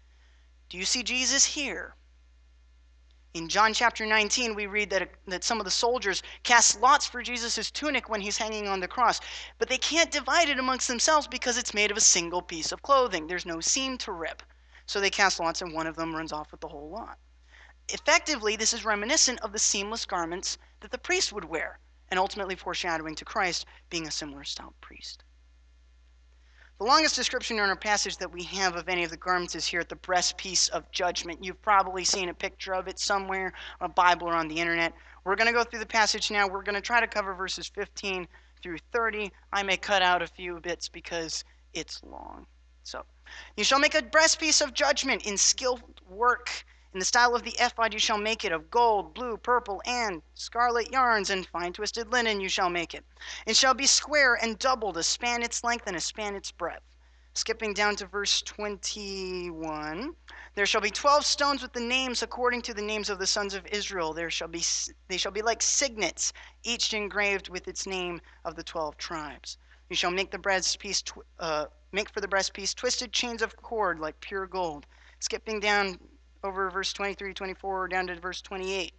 Do 0.68 0.76
you 0.76 0.84
see 0.84 1.02
Jesus 1.02 1.44
here? 1.44 1.94
In 3.34 3.48
John 3.48 3.72
chapter 3.72 4.04
19, 4.04 4.54
we 4.54 4.66
read 4.66 4.90
that, 4.90 5.08
that 5.26 5.44
some 5.44 5.58
of 5.58 5.64
the 5.64 5.70
soldiers 5.70 6.22
cast 6.42 6.80
lots 6.80 7.06
for 7.06 7.22
Jesus' 7.22 7.70
tunic 7.70 8.10
when 8.10 8.20
he's 8.20 8.36
hanging 8.36 8.68
on 8.68 8.80
the 8.80 8.88
cross, 8.88 9.20
but 9.58 9.68
they 9.68 9.78
can't 9.78 10.10
divide 10.10 10.50
it 10.50 10.58
amongst 10.58 10.88
themselves 10.88 11.26
because 11.26 11.56
it's 11.56 11.72
made 11.72 11.90
of 11.90 11.96
a 11.96 12.00
single 12.00 12.42
piece 12.42 12.72
of 12.72 12.82
clothing. 12.82 13.26
There's 13.26 13.46
no 13.46 13.60
seam 13.60 13.96
to 13.98 14.12
rip. 14.12 14.42
So 14.92 15.00
they 15.00 15.08
cast 15.08 15.40
lots, 15.40 15.62
and 15.62 15.72
one 15.72 15.87
of 15.87 15.96
them 15.96 16.14
runs 16.14 16.32
off 16.32 16.50
with 16.50 16.61
the 16.61 16.68
whole 16.68 16.90
lot. 16.90 17.16
Effectively, 17.88 18.56
this 18.56 18.75
is 18.75 18.84
reminiscent 18.84 19.40
of 19.40 19.52
the 19.52 19.58
seamless 19.58 20.04
garments 20.04 20.58
that 20.80 20.90
the 20.90 20.99
priest 20.99 21.32
would 21.32 21.46
wear, 21.46 21.78
and 22.11 22.20
ultimately 22.20 22.56
foreshadowing 22.56 23.14
to 23.14 23.25
Christ 23.25 23.64
being 23.88 24.06
a 24.06 24.11
similar 24.11 24.44
style 24.44 24.75
priest. 24.82 25.25
The 26.76 26.84
longest 26.84 27.16
description 27.16 27.56
in 27.56 27.62
our 27.62 27.75
passage 27.75 28.18
that 28.18 28.32
we 28.32 28.42
have 28.42 28.76
of 28.76 28.87
any 28.87 29.02
of 29.02 29.11
the 29.11 29.16
garments 29.16 29.54
is 29.54 29.64
here 29.64 29.80
at 29.80 29.88
the 29.88 29.96
breastpiece 29.96 30.68
of 30.68 30.90
judgment. 30.90 31.42
You've 31.42 31.62
probably 31.62 32.04
seen 32.04 32.28
a 32.28 32.34
picture 32.34 32.75
of 32.75 32.87
it 32.87 32.99
somewhere 32.99 33.54
on 33.80 33.90
a 33.90 33.94
Bible 33.94 34.28
or 34.28 34.34
on 34.34 34.49
the 34.49 34.61
internet. 34.61 34.92
We're 35.25 35.37
going 35.37 35.46
to 35.46 35.54
go 35.54 35.64
through 35.64 35.78
the 35.78 35.87
passage 35.87 36.30
now. 36.30 36.46
We're 36.46 36.64
going 36.64 36.75
to 36.75 36.82
try 36.82 37.00
to 37.00 37.06
cover 37.06 37.32
verses 37.32 37.66
15 37.66 38.28
through 38.62 38.76
30. 38.92 39.32
I 39.54 39.62
may 39.62 39.78
cut 39.78 40.02
out 40.02 40.20
a 40.20 40.26
few 40.26 40.61
bits 40.61 40.90
because 40.90 41.44
it's 41.72 42.02
long. 42.04 42.46
So, 42.84 43.06
you 43.56 43.64
shall 43.64 43.78
make 43.78 43.94
a 43.94 44.02
breastpiece 44.02 44.60
of 44.60 44.74
judgment 44.74 45.24
in 45.24 45.38
skilled 45.38 46.00
work 46.08 46.64
in 46.92 46.98
the 46.98 47.06
style 47.06 47.34
of 47.34 47.42
the 47.42 47.56
ephod 47.58 47.94
you 47.94 47.98
shall 47.98 48.18
make 48.18 48.44
it 48.44 48.52
of 48.52 48.70
gold, 48.70 49.14
blue, 49.14 49.38
purple, 49.38 49.80
and 49.86 50.20
scarlet 50.34 50.92
yarns, 50.92 51.30
and 51.30 51.46
fine 51.46 51.72
twisted 51.72 52.12
linen 52.12 52.38
you 52.38 52.50
shall 52.50 52.68
make 52.68 52.92
it. 52.92 53.06
It 53.46 53.56
shall 53.56 53.72
be 53.72 53.86
square 53.86 54.34
and 54.34 54.58
doubled, 54.58 54.98
a 54.98 55.02
span 55.02 55.42
its 55.42 55.64
length 55.64 55.86
and 55.86 55.96
a 55.96 56.00
span 56.00 56.34
its 56.34 56.50
breadth. 56.50 56.84
Skipping 57.32 57.72
down 57.72 57.96
to 57.96 58.06
verse 58.06 58.42
21, 58.42 60.14
there 60.54 60.66
shall 60.66 60.82
be 60.82 60.90
twelve 60.90 61.24
stones 61.24 61.62
with 61.62 61.72
the 61.72 61.80
names 61.80 62.22
according 62.22 62.60
to 62.60 62.74
the 62.74 62.82
names 62.82 63.08
of 63.08 63.18
the 63.18 63.26
sons 63.26 63.54
of 63.54 63.66
Israel. 63.68 64.12
There 64.12 64.28
shall 64.30 64.48
be 64.48 64.62
they 65.08 65.16
shall 65.16 65.32
be 65.32 65.40
like 65.40 65.62
signets, 65.62 66.34
each 66.62 66.92
engraved 66.92 67.48
with 67.48 67.68
its 67.68 67.86
name 67.86 68.20
of 68.44 68.54
the 68.54 68.62
twelve 68.62 68.98
tribes. 68.98 69.56
You 69.92 69.96
shall 69.96 70.11
make 70.11 70.30
the 70.30 70.38
breastpiece 70.38 71.04
tw- 71.04 71.26
uh, 71.38 71.66
make 71.92 72.08
for 72.08 72.22
the 72.22 72.26
breastpiece 72.26 72.75
twisted 72.75 73.12
chains 73.12 73.42
of 73.42 73.54
cord 73.58 74.00
like 74.00 74.18
pure 74.22 74.46
gold. 74.46 74.87
Skipping 75.20 75.61
down 75.61 75.99
over 76.42 76.70
verse 76.70 76.94
23, 76.94 77.34
24, 77.34 77.88
down 77.88 78.06
to 78.06 78.18
verse 78.18 78.40
28. 78.40 78.94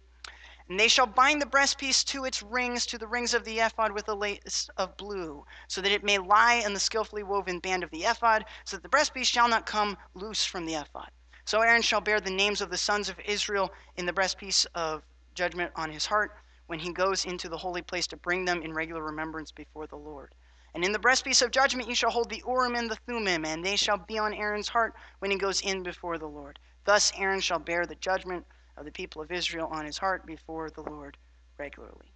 And 0.68 0.78
they 0.78 0.86
shall 0.86 1.06
bind 1.06 1.42
the 1.42 1.46
breastpiece 1.46 2.04
to 2.04 2.24
its 2.26 2.44
rings, 2.44 2.86
to 2.86 2.96
the 2.96 3.08
rings 3.08 3.34
of 3.34 3.44
the 3.44 3.58
ephod 3.58 3.90
with 3.90 4.08
a 4.08 4.14
lace 4.14 4.70
of 4.76 4.96
blue, 4.96 5.44
so 5.66 5.80
that 5.80 5.90
it 5.90 6.04
may 6.04 6.18
lie 6.18 6.62
in 6.64 6.74
the 6.74 6.78
skillfully 6.78 7.24
woven 7.24 7.58
band 7.58 7.82
of 7.82 7.90
the 7.90 8.04
ephod, 8.04 8.44
so 8.62 8.76
that 8.76 8.84
the 8.84 8.96
breastpiece 8.96 9.26
shall 9.26 9.48
not 9.48 9.66
come 9.66 9.96
loose 10.14 10.44
from 10.44 10.64
the 10.64 10.74
ephod. 10.74 11.10
So 11.44 11.60
Aaron 11.60 11.82
shall 11.82 12.02
bear 12.02 12.20
the 12.20 12.30
names 12.30 12.60
of 12.60 12.70
the 12.70 12.76
sons 12.76 13.08
of 13.08 13.18
Israel 13.26 13.72
in 13.96 14.06
the 14.06 14.12
breastpiece 14.12 14.64
of 14.76 15.02
judgment 15.34 15.72
on 15.74 15.90
his 15.90 16.06
heart 16.06 16.36
when 16.68 16.78
he 16.78 16.92
goes 16.92 17.24
into 17.24 17.48
the 17.48 17.58
holy 17.58 17.82
place 17.82 18.06
to 18.06 18.16
bring 18.16 18.44
them 18.44 18.62
in 18.62 18.72
regular 18.72 19.02
remembrance 19.02 19.50
before 19.50 19.88
the 19.88 19.96
Lord. 19.96 20.32
And 20.74 20.84
in 20.84 20.92
the 20.92 20.98
breastpiece 20.98 21.40
of 21.40 21.52
judgment 21.52 21.88
you 21.88 21.94
shall 21.94 22.10
hold 22.10 22.30
the 22.30 22.42
Urim 22.46 22.74
and 22.74 22.90
the 22.90 22.96
Thummim, 22.96 23.44
and 23.44 23.64
they 23.64 23.76
shall 23.76 23.96
be 23.96 24.18
on 24.18 24.34
Aaron's 24.34 24.68
heart 24.68 24.94
when 25.20 25.30
he 25.30 25.36
goes 25.36 25.60
in 25.60 25.82
before 25.84 26.18
the 26.18 26.26
Lord. 26.26 26.58
Thus 26.84 27.12
Aaron 27.16 27.40
shall 27.40 27.60
bear 27.60 27.86
the 27.86 27.94
judgment 27.94 28.44
of 28.76 28.84
the 28.84 28.90
people 28.90 29.22
of 29.22 29.30
Israel 29.30 29.68
on 29.70 29.86
his 29.86 29.98
heart 29.98 30.26
before 30.26 30.70
the 30.70 30.82
Lord 30.82 31.16
regularly. 31.58 32.12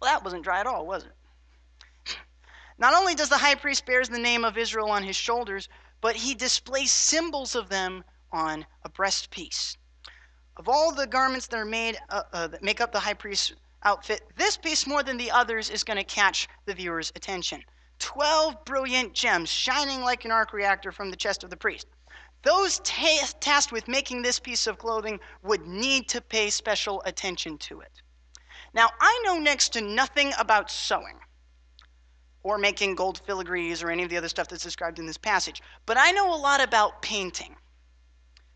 Well, 0.00 0.12
that 0.12 0.24
wasn't 0.24 0.42
dry 0.42 0.60
at 0.60 0.66
all, 0.66 0.86
was 0.86 1.04
it? 1.04 2.16
Not 2.78 2.94
only 2.94 3.14
does 3.14 3.28
the 3.28 3.38
high 3.38 3.54
priest 3.54 3.86
bear 3.86 4.04
the 4.04 4.18
name 4.18 4.44
of 4.44 4.58
Israel 4.58 4.90
on 4.90 5.04
his 5.04 5.16
shoulders, 5.16 5.68
but 6.00 6.16
he 6.16 6.34
displays 6.34 6.90
symbols 6.90 7.54
of 7.54 7.68
them 7.68 8.04
on 8.32 8.66
a 8.82 8.90
breastpiece. 8.90 9.76
Of 10.56 10.68
all 10.68 10.92
the 10.92 11.06
garments 11.06 11.46
that 11.46 11.56
are 11.56 11.64
made 11.64 11.96
uh, 12.10 12.22
uh, 12.32 12.46
that 12.48 12.62
make 12.62 12.80
up 12.80 12.92
the 12.92 13.00
high 13.00 13.14
priest's 13.14 13.54
outfit, 13.84 14.22
this 14.36 14.56
piece 14.56 14.86
more 14.86 15.02
than 15.02 15.16
the 15.16 15.30
others 15.30 15.70
is 15.70 15.84
going 15.84 15.96
to 15.98 16.04
catch 16.04 16.48
the 16.64 16.74
viewer's 16.74 17.12
attention. 17.14 17.62
Twelve 17.98 18.64
brilliant 18.64 19.14
gems 19.14 19.50
shining 19.50 20.00
like 20.00 20.24
an 20.24 20.32
arc 20.32 20.52
reactor 20.52 20.92
from 20.92 21.10
the 21.10 21.16
chest 21.16 21.44
of 21.44 21.50
the 21.50 21.56
priest. 21.56 21.86
Those 22.42 22.78
ta- 22.80 23.28
tasked 23.40 23.72
with 23.72 23.88
making 23.88 24.22
this 24.22 24.38
piece 24.38 24.66
of 24.66 24.78
clothing 24.78 25.18
would 25.42 25.66
need 25.66 26.08
to 26.10 26.20
pay 26.20 26.50
special 26.50 27.02
attention 27.06 27.56
to 27.58 27.80
it. 27.80 28.02
Now, 28.74 28.90
I 29.00 29.22
know 29.24 29.38
next 29.38 29.70
to 29.74 29.80
nothing 29.80 30.32
about 30.38 30.70
sewing 30.70 31.20
or 32.42 32.58
making 32.58 32.96
gold 32.96 33.22
filigrees 33.26 33.82
or 33.82 33.90
any 33.90 34.02
of 34.02 34.10
the 34.10 34.16
other 34.18 34.28
stuff 34.28 34.48
that's 34.48 34.62
described 34.62 34.98
in 34.98 35.06
this 35.06 35.16
passage, 35.16 35.62
but 35.86 35.96
I 35.96 36.10
know 36.10 36.34
a 36.34 36.36
lot 36.36 36.62
about 36.62 37.00
painting. 37.00 37.56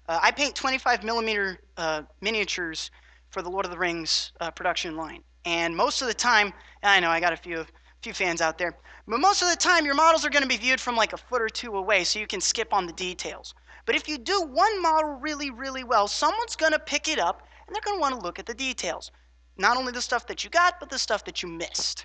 Uh, 0.07 0.19
I 0.23 0.33
paint 0.33 0.55
25 0.55 1.05
millimeter 1.05 1.59
uh, 1.77 2.03
miniatures 2.21 2.91
for 3.31 3.43
the 3.43 3.51
Lord 3.51 3.65
of 3.65 3.71
the 3.71 3.79
Rings 3.79 4.33
uh, 4.41 4.51
production 4.51 4.97
line, 4.97 5.23
and 5.45 5.77
most 5.77 6.03
of 6.03 6.09
the 6.09 6.15
time, 6.15 6.53
I 6.83 7.01
know 7.01 7.11
I 7.11 7.21
got 7.21 7.33
a 7.33 7.37
few 7.37 7.65
few 8.03 8.13
fans 8.13 8.41
out 8.41 8.59
there, 8.59 8.79
but 9.09 9.19
most 9.19 9.43
of 9.43 9.49
the 9.49 9.57
time 9.57 9.85
your 9.85 9.95
models 9.95 10.25
are 10.25 10.31
going 10.31 10.43
to 10.43 10.49
be 10.49 10.57
viewed 10.57 10.81
from 10.81 10.95
like 10.95 11.13
a 11.13 11.17
foot 11.17 11.43
or 11.43 11.49
two 11.49 11.77
away, 11.77 12.05
so 12.05 12.19
you 12.21 12.27
can 12.29 12.41
skip 12.41 12.73
on 12.73 12.87
the 12.87 12.93
details. 12.93 13.55
But 13.89 13.97
if 13.97 14.07
you 14.07 14.19
do 14.19 14.43
one 14.43 14.83
model 14.83 15.13
really, 15.13 15.51
really 15.51 15.83
well, 15.83 16.07
someone's 16.07 16.57
going 16.57 16.73
to 16.73 16.79
pick 16.79 17.09
it 17.09 17.19
up 17.19 17.43
and 17.67 17.75
they're 17.75 17.81
going 17.81 17.97
to 17.97 18.01
want 18.01 18.15
to 18.15 18.21
look 18.21 18.39
at 18.39 18.45
the 18.45 18.53
details. 18.53 19.11
Not 19.57 19.79
only 19.79 19.93
the 19.93 20.03
stuff 20.03 20.27
that 20.27 20.45
you 20.45 20.51
got, 20.51 20.79
but 20.79 20.91
the 20.91 20.99
stuff 20.99 21.25
that 21.25 21.43
you 21.43 21.49
missed. 21.49 22.05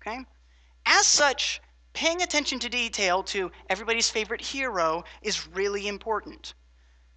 Okay? 0.00 0.24
As 0.86 1.06
such, 1.06 1.60
paying 1.92 2.22
attention 2.22 2.58
to 2.60 2.68
detail 2.68 3.22
to 3.24 3.50
everybody's 3.68 4.08
favorite 4.08 4.40
hero 4.40 5.02
is 5.22 5.48
really 5.48 5.88
important. 5.88 6.54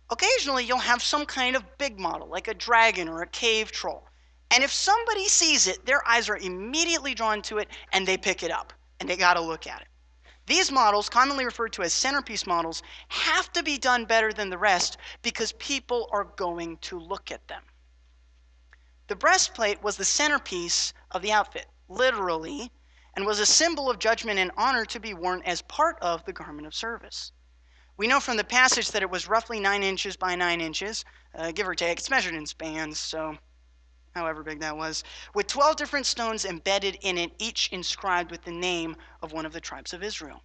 Occasionally, 0.10 0.64
you'll 0.64 0.78
have 0.78 1.04
some 1.04 1.26
kind 1.26 1.56
of 1.56 1.78
big 1.78 2.00
model, 2.00 2.28
like 2.28 2.48
a 2.48 2.54
dragon 2.54 3.10
or 3.10 3.22
a 3.22 3.28
cave 3.28 3.72
troll. 3.72 4.08
And 4.52 4.64
if 4.64 4.72
somebody 4.72 5.28
sees 5.28 5.68
it, 5.68 5.86
their 5.86 6.08
eyes 6.08 6.30
are 6.30 6.38
immediately 6.38 7.14
drawn 7.14 7.42
to 7.44 7.58
it 7.58 7.68
and 7.92 8.08
they 8.08 8.18
pick 8.18 8.44
it 8.44 8.52
up 8.52 8.72
and 9.00 9.10
they 9.10 9.18
got 9.18 9.34
to 9.34 9.42
look 9.42 9.68
at 9.68 9.82
it. 9.82 9.88
These 10.46 10.72
models, 10.72 11.10
commonly 11.10 11.44
referred 11.44 11.74
to 11.74 11.84
as 11.84 11.94
centerpiece 11.94 12.48
models, 12.48 12.82
have 13.10 13.52
to 13.52 13.62
be 13.62 13.78
done 13.78 14.06
better 14.06 14.32
than 14.32 14.50
the 14.50 14.58
rest 14.58 14.98
because 15.22 15.52
people 15.54 16.08
are 16.14 16.24
going 16.24 16.78
to 16.78 16.98
look 16.98 17.32
at 17.32 17.46
them. 17.50 17.64
The 19.08 19.16
breastplate 19.18 19.84
was 19.84 19.98
the 19.98 20.06
centerpiece 20.06 20.94
of 21.12 21.22
the 21.22 21.34
outfit, 21.34 21.66
literally, 21.90 22.72
and 23.16 23.26
was 23.26 23.40
a 23.40 23.46
symbol 23.46 23.90
of 23.90 24.00
judgment 24.00 24.40
and 24.40 24.52
honor 24.56 24.86
to 24.86 25.00
be 25.02 25.14
worn 25.14 25.42
as 25.44 25.62
part 25.64 25.98
of 26.02 26.24
the 26.24 26.34
garment 26.34 26.68
of 26.68 26.74
service. 26.74 27.34
We 27.98 28.06
know 28.06 28.20
from 28.20 28.38
the 28.38 28.44
passage 28.44 28.92
that 28.92 29.02
it 29.02 29.10
was 29.10 29.28
roughly 29.28 29.60
9 29.60 29.82
inches 29.82 30.16
by 30.16 30.36
9 30.36 30.62
inches, 30.62 31.04
uh, 31.34 31.52
give 31.52 31.68
or 31.68 31.74
take. 31.74 31.98
It's 31.98 32.12
measured 32.12 32.36
in 32.36 32.46
spans, 32.46 33.00
so 33.00 33.36
however 34.14 34.44
big 34.44 34.60
that 34.60 34.78
was, 34.78 35.04
with 35.34 35.48
12 35.48 35.76
different 35.78 36.06
stones 36.06 36.46
embedded 36.46 37.00
in 37.02 37.18
it, 37.18 37.32
each 37.40 37.70
inscribed 37.72 38.30
with 38.30 38.44
the 38.44 38.52
name 38.52 38.96
of 39.24 39.32
one 39.32 39.48
of 39.48 39.54
the 39.54 39.62
tribes 39.62 39.94
of 39.94 40.04
Israel. 40.04 40.44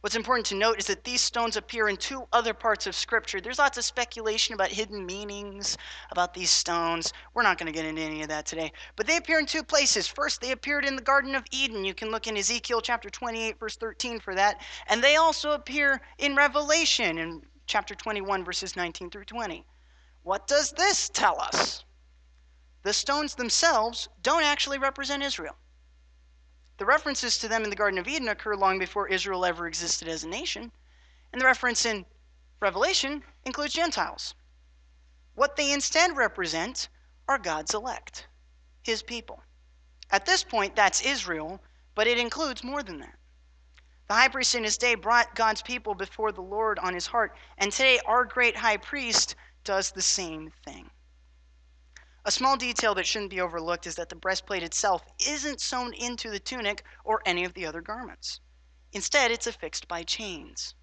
What's 0.00 0.14
important 0.14 0.46
to 0.46 0.54
note 0.54 0.78
is 0.78 0.86
that 0.86 1.04
these 1.04 1.20
stones 1.20 1.56
appear 1.56 1.88
in 1.88 1.96
two 1.96 2.26
other 2.32 2.54
parts 2.54 2.86
of 2.86 2.94
Scripture. 2.94 3.40
There's 3.40 3.58
lots 3.58 3.78
of 3.78 3.84
speculation 3.84 4.54
about 4.54 4.68
hidden 4.68 5.04
meanings 5.04 5.76
about 6.10 6.34
these 6.34 6.50
stones. 6.50 7.12
We're 7.34 7.42
not 7.42 7.58
going 7.58 7.66
to 7.66 7.76
get 7.76 7.86
into 7.86 8.02
any 8.02 8.22
of 8.22 8.28
that 8.28 8.46
today. 8.46 8.72
But 8.94 9.06
they 9.06 9.16
appear 9.16 9.38
in 9.38 9.46
two 9.46 9.62
places. 9.62 10.06
First, 10.06 10.40
they 10.40 10.52
appeared 10.52 10.84
in 10.84 10.96
the 10.96 11.02
Garden 11.02 11.34
of 11.34 11.44
Eden. 11.50 11.84
You 11.84 11.94
can 11.94 12.10
look 12.10 12.26
in 12.26 12.36
Ezekiel 12.36 12.80
chapter 12.80 13.10
28, 13.10 13.58
verse 13.58 13.76
13 13.76 14.20
for 14.20 14.34
that. 14.34 14.60
And 14.88 15.02
they 15.02 15.16
also 15.16 15.52
appear 15.52 16.00
in 16.18 16.36
Revelation 16.36 17.18
in 17.18 17.42
chapter 17.66 17.94
21, 17.94 18.44
verses 18.44 18.76
19 18.76 19.10
through 19.10 19.24
20. 19.24 19.64
What 20.22 20.46
does 20.46 20.72
this 20.72 21.08
tell 21.08 21.40
us? 21.40 21.84
the 22.86 22.92
stones 22.92 23.34
themselves 23.34 24.08
don't 24.22 24.44
actually 24.44 24.78
represent 24.78 25.20
Israel. 25.20 25.56
The 26.78 26.84
references 26.84 27.38
to 27.38 27.48
them 27.48 27.64
in 27.64 27.70
the 27.70 27.76
Garden 27.76 27.98
of 27.98 28.06
Eden 28.06 28.28
occur 28.28 28.54
long 28.54 28.78
before 28.78 29.08
Israel 29.08 29.46
ever 29.46 29.66
existed 29.66 30.08
as 30.08 30.24
a 30.24 30.28
nation, 30.28 30.72
and 31.32 31.40
the 31.40 31.46
reference 31.46 31.86
in 31.86 32.04
Revelation 32.60 33.24
includes 33.44 33.72
Gentiles. 33.72 34.34
What 35.34 35.56
they 35.56 35.72
instead 35.72 36.16
represent 36.16 36.88
are 37.28 37.38
God's 37.38 37.74
elect, 37.74 38.26
his 38.82 39.02
people. 39.02 39.42
At 40.10 40.26
this 40.26 40.44
point, 40.44 40.76
that's 40.76 41.00
Israel, 41.00 41.62
but 41.94 42.06
it 42.06 42.18
includes 42.18 42.62
more 42.62 42.82
than 42.82 42.98
that. 43.00 43.18
The 44.08 44.14
high 44.14 44.28
priest 44.28 44.54
in 44.54 44.64
his 44.64 44.78
day 44.78 44.94
brought 44.94 45.34
God's 45.34 45.62
people 45.62 45.94
before 45.94 46.30
the 46.30 46.42
Lord 46.42 46.78
on 46.78 46.94
his 46.94 47.06
heart, 47.06 47.34
and 47.58 47.72
today 47.72 48.00
our 48.06 48.24
great 48.24 48.56
high 48.56 48.76
priest 48.76 49.34
does 49.64 49.90
the 49.90 50.02
same 50.02 50.52
thing. 50.64 50.90
A 52.26 52.32
small 52.32 52.56
detail 52.56 52.92
that 52.96 53.06
shouldn't 53.06 53.30
be 53.30 53.40
overlooked 53.40 53.86
is 53.86 53.94
that 53.94 54.08
the 54.08 54.16
breastplate 54.16 54.64
itself 54.64 55.04
isn't 55.24 55.60
sewn 55.60 55.94
into 55.94 56.28
the 56.28 56.40
tunic 56.40 56.82
or 57.04 57.22
any 57.24 57.44
of 57.44 57.54
the 57.54 57.64
other 57.64 57.80
garments. 57.80 58.40
Instead, 58.92 59.30
it's 59.30 59.46
affixed 59.46 59.86
by 59.86 60.02
chains. 60.02 60.74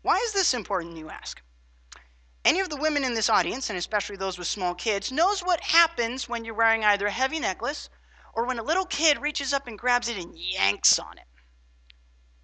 Why 0.00 0.16
is 0.24 0.32
this 0.32 0.54
important, 0.54 0.96
you 0.96 1.10
ask? 1.10 1.42
Any 2.46 2.60
of 2.60 2.70
the 2.70 2.80
women 2.80 3.04
in 3.04 3.12
this 3.12 3.28
audience, 3.28 3.68
and 3.68 3.78
especially 3.78 4.16
those 4.16 4.38
with 4.38 4.48
small 4.48 4.74
kids, 4.74 5.12
knows 5.12 5.42
what 5.42 5.60
happens 5.60 6.30
when 6.30 6.46
you're 6.46 6.54
wearing 6.54 6.82
either 6.82 7.08
a 7.08 7.10
heavy 7.10 7.40
necklace 7.40 7.90
or 8.32 8.46
when 8.46 8.58
a 8.58 8.62
little 8.62 8.86
kid 8.86 9.20
reaches 9.20 9.52
up 9.52 9.66
and 9.66 9.78
grabs 9.78 10.08
it 10.08 10.16
and 10.16 10.34
yanks 10.34 10.98
on 10.98 11.18
it. 11.18 11.26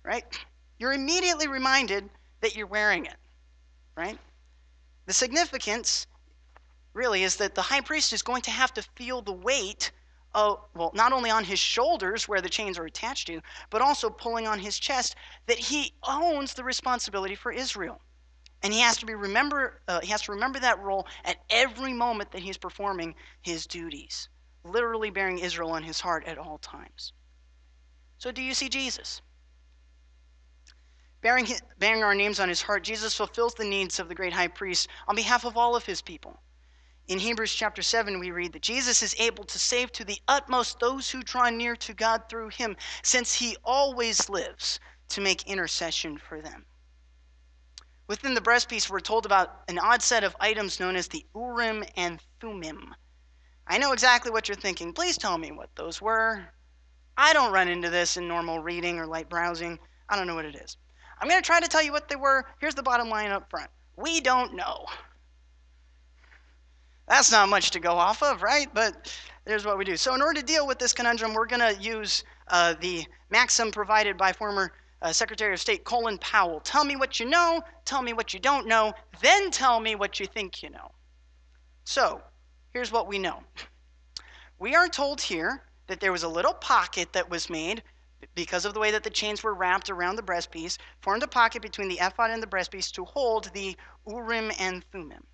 Right? 0.03 0.27
You're 0.79 0.93
immediately 0.93 1.49
reminded 1.49 2.11
that 2.43 2.55
you're 2.55 2.67
wearing 2.67 3.07
it. 3.07 3.17
Right? 3.97 4.19
The 5.07 5.15
significance 5.15 6.07
really 6.97 7.23
is 7.23 7.37
that 7.37 7.55
the 7.55 7.63
high 7.63 7.83
priest 7.83 8.13
is 8.13 8.23
going 8.23 8.43
to 8.43 8.51
have 8.51 8.73
to 8.75 8.83
feel 8.97 9.23
the 9.23 9.33
weight 9.33 9.93
of, 10.35 10.59
well, 10.75 10.91
not 10.95 11.13
only 11.13 11.31
on 11.31 11.45
his 11.45 11.59
shoulders 11.59 12.27
where 12.27 12.41
the 12.41 12.49
chains 12.49 12.79
are 12.79 12.87
attached 12.87 13.27
to, 13.27 13.41
but 13.71 13.83
also 13.83 14.11
pulling 14.11 14.47
on 14.47 14.59
his 14.59 14.79
chest, 14.79 15.15
that 15.47 15.59
he 15.59 15.93
owns 16.03 16.55
the 16.55 16.65
responsibility 16.65 17.35
for 17.35 17.53
Israel. 17.53 18.01
And 18.63 18.73
he 18.73 18.81
has 18.81 18.97
to 18.99 19.07
be 19.07 19.15
remember 19.15 19.81
uh, 19.87 20.01
he 20.01 20.09
has 20.09 20.23
to 20.23 20.33
remember 20.33 20.59
that 20.59 20.81
role 20.81 21.07
at 21.25 21.37
every 21.51 21.93
moment 21.93 22.33
that 22.33 22.41
he's 22.41 22.57
performing 22.57 23.15
his 23.43 23.67
duties, 23.67 24.29
literally 24.65 25.11
bearing 25.11 25.39
Israel 25.39 25.71
on 25.71 25.83
his 25.83 26.01
heart 26.01 26.25
at 26.27 26.39
all 26.39 26.59
times. 26.59 27.13
So 28.19 28.33
do 28.33 28.43
you 28.43 28.55
see 28.55 28.69
Jesus? 28.69 29.21
Bearing, 31.21 31.47
bearing 31.79 32.03
our 32.03 32.15
names 32.15 32.41
on 32.41 32.49
his 32.49 32.63
heart, 32.63 32.83
Jesus 32.83 33.15
fulfills 33.15 33.55
the 33.55 33.65
needs 33.65 33.99
of 33.99 34.09
the 34.09 34.15
great 34.15 34.33
high 34.33 34.49
priest 34.49 34.89
on 35.07 35.17
behalf 35.17 35.45
of 35.45 35.57
all 35.57 35.77
of 35.77 35.85
his 35.85 36.01
people. 36.01 36.41
In 37.09 37.21
Hebrews 37.21 37.55
chapter 37.55 37.83
7, 37.83 38.19
we 38.19 38.33
read 38.33 38.53
that 38.53 38.63
Jesus 38.63 39.01
is 39.01 39.15
able 39.21 39.45
to 39.45 39.61
save 39.61 39.93
to 39.93 40.05
the 40.05 40.19
utmost 40.27 40.81
those 40.81 41.09
who 41.09 41.23
draw 41.23 41.49
near 41.51 41.77
to 41.77 41.95
God 41.95 42.29
through 42.29 42.49
him, 42.49 42.77
since 43.03 43.35
he 43.35 43.57
always 43.65 44.29
lives 44.29 44.81
to 45.11 45.21
make 45.21 45.47
intercession 45.47 46.19
for 46.19 46.43
them. 46.43 46.67
Within 48.09 48.35
the 48.35 48.41
breastpiece, 48.41 48.91
we're 48.91 48.99
told 48.99 49.25
about 49.25 49.63
an 49.69 49.79
odd 49.79 50.03
set 50.03 50.25
of 50.25 50.35
items 50.41 50.81
known 50.81 50.97
as 50.97 51.07
the 51.07 51.25
Urim 51.33 51.85
and 51.97 52.21
Thummim. 52.41 52.93
I 53.69 53.79
know 53.79 53.93
exactly 53.93 54.33
what 54.33 54.49
you're 54.49 54.57
thinking. 54.57 54.93
Please 54.93 55.17
tell 55.17 55.39
me 55.39 55.53
what 55.53 55.77
those 55.77 56.03
were. 56.03 56.49
I 57.17 57.33
don't 57.33 57.53
run 57.53 57.69
into 57.69 57.89
this 57.89 58.17
in 58.17 58.27
normal 58.27 58.59
reading 58.59 58.99
or 58.99 59.07
light 59.07 59.29
browsing. 59.29 59.79
I 60.09 60.17
don't 60.17 60.27
know 60.27 60.35
what 60.35 60.45
it 60.45 60.57
is. 60.57 60.77
I'm 61.21 61.29
going 61.29 61.41
to 61.41 61.47
try 61.47 61.61
to 61.61 61.69
tell 61.69 61.83
you 61.83 61.93
what 61.93 62.09
they 62.09 62.17
were. 62.17 62.47
Here's 62.61 62.75
the 62.75 62.83
bottom 62.83 63.09
line 63.09 63.31
up 63.31 63.49
front 63.49 63.71
we 63.97 64.21
don't 64.21 64.55
know. 64.55 64.87
That's 67.09 67.31
not 67.31 67.49
much 67.49 67.71
to 67.71 67.81
go 67.81 67.93
off 67.93 68.23
of, 68.23 68.43
right? 68.43 68.69
But 68.75 69.13
there's 69.45 69.65
what 69.65 69.79
we 69.79 69.85
do. 69.85 69.97
So, 69.97 70.15
in 70.15 70.23
order 70.23 70.41
to 70.41 70.47
deal 70.47 70.67
with 70.67 70.79
this 70.79 70.93
conundrum, 70.93 71.35
we're 71.35 71.47
going 71.47 71.75
to 71.75 71.81
use 71.81 72.25
uh, 72.49 72.75
the 72.81 73.07
maxim 73.31 73.71
provided 73.71 74.17
by 74.17 74.33
former 74.33 74.73
uh, 75.03 75.13
Secretary 75.13 75.53
of 75.53 75.61
State 75.61 75.85
Colin 75.85 76.19
Powell. 76.19 76.61
Tell 76.61 76.85
me 76.85 76.97
what 76.97 77.21
you 77.21 77.27
know, 77.27 77.63
tell 77.85 78.03
me 78.03 78.13
what 78.13 78.35
you 78.35 78.41
don't 78.41 78.67
know, 78.67 78.93
then 79.23 79.51
tell 79.53 79.79
me 79.79 79.95
what 79.95 80.19
you 80.19 80.27
think 80.27 80.63
you 80.63 80.71
know. 80.71 80.91
So, 81.85 82.21
here's 82.73 82.91
what 82.91 83.07
we 83.07 83.19
know. 83.19 83.45
We 84.59 84.75
are 84.75 84.89
told 84.89 85.21
here 85.21 85.63
that 85.87 86.01
there 86.01 86.13
was 86.13 86.25
a 86.25 86.29
little 86.29 86.55
pocket 86.55 87.13
that 87.13 87.31
was 87.31 87.49
made 87.49 87.85
because 88.35 88.65
of 88.65 88.75
the 88.75 88.81
way 88.81 88.91
that 88.91 89.05
the 89.05 89.11
chains 89.11 89.45
were 89.45 89.55
wrapped 89.55 89.91
around 89.91 90.17
the 90.17 90.23
breastpiece, 90.23 90.79
formed 91.01 91.23
a 91.23 91.29
pocket 91.29 91.63
between 91.63 91.89
the 91.89 92.01
ephod 92.01 92.31
and 92.31 92.43
the 92.43 92.47
breastpiece 92.49 92.91
to 92.93 93.05
hold 93.05 93.51
the 93.55 93.77
Urim 94.07 94.51
and 94.59 94.83
Thummim. 94.91 95.25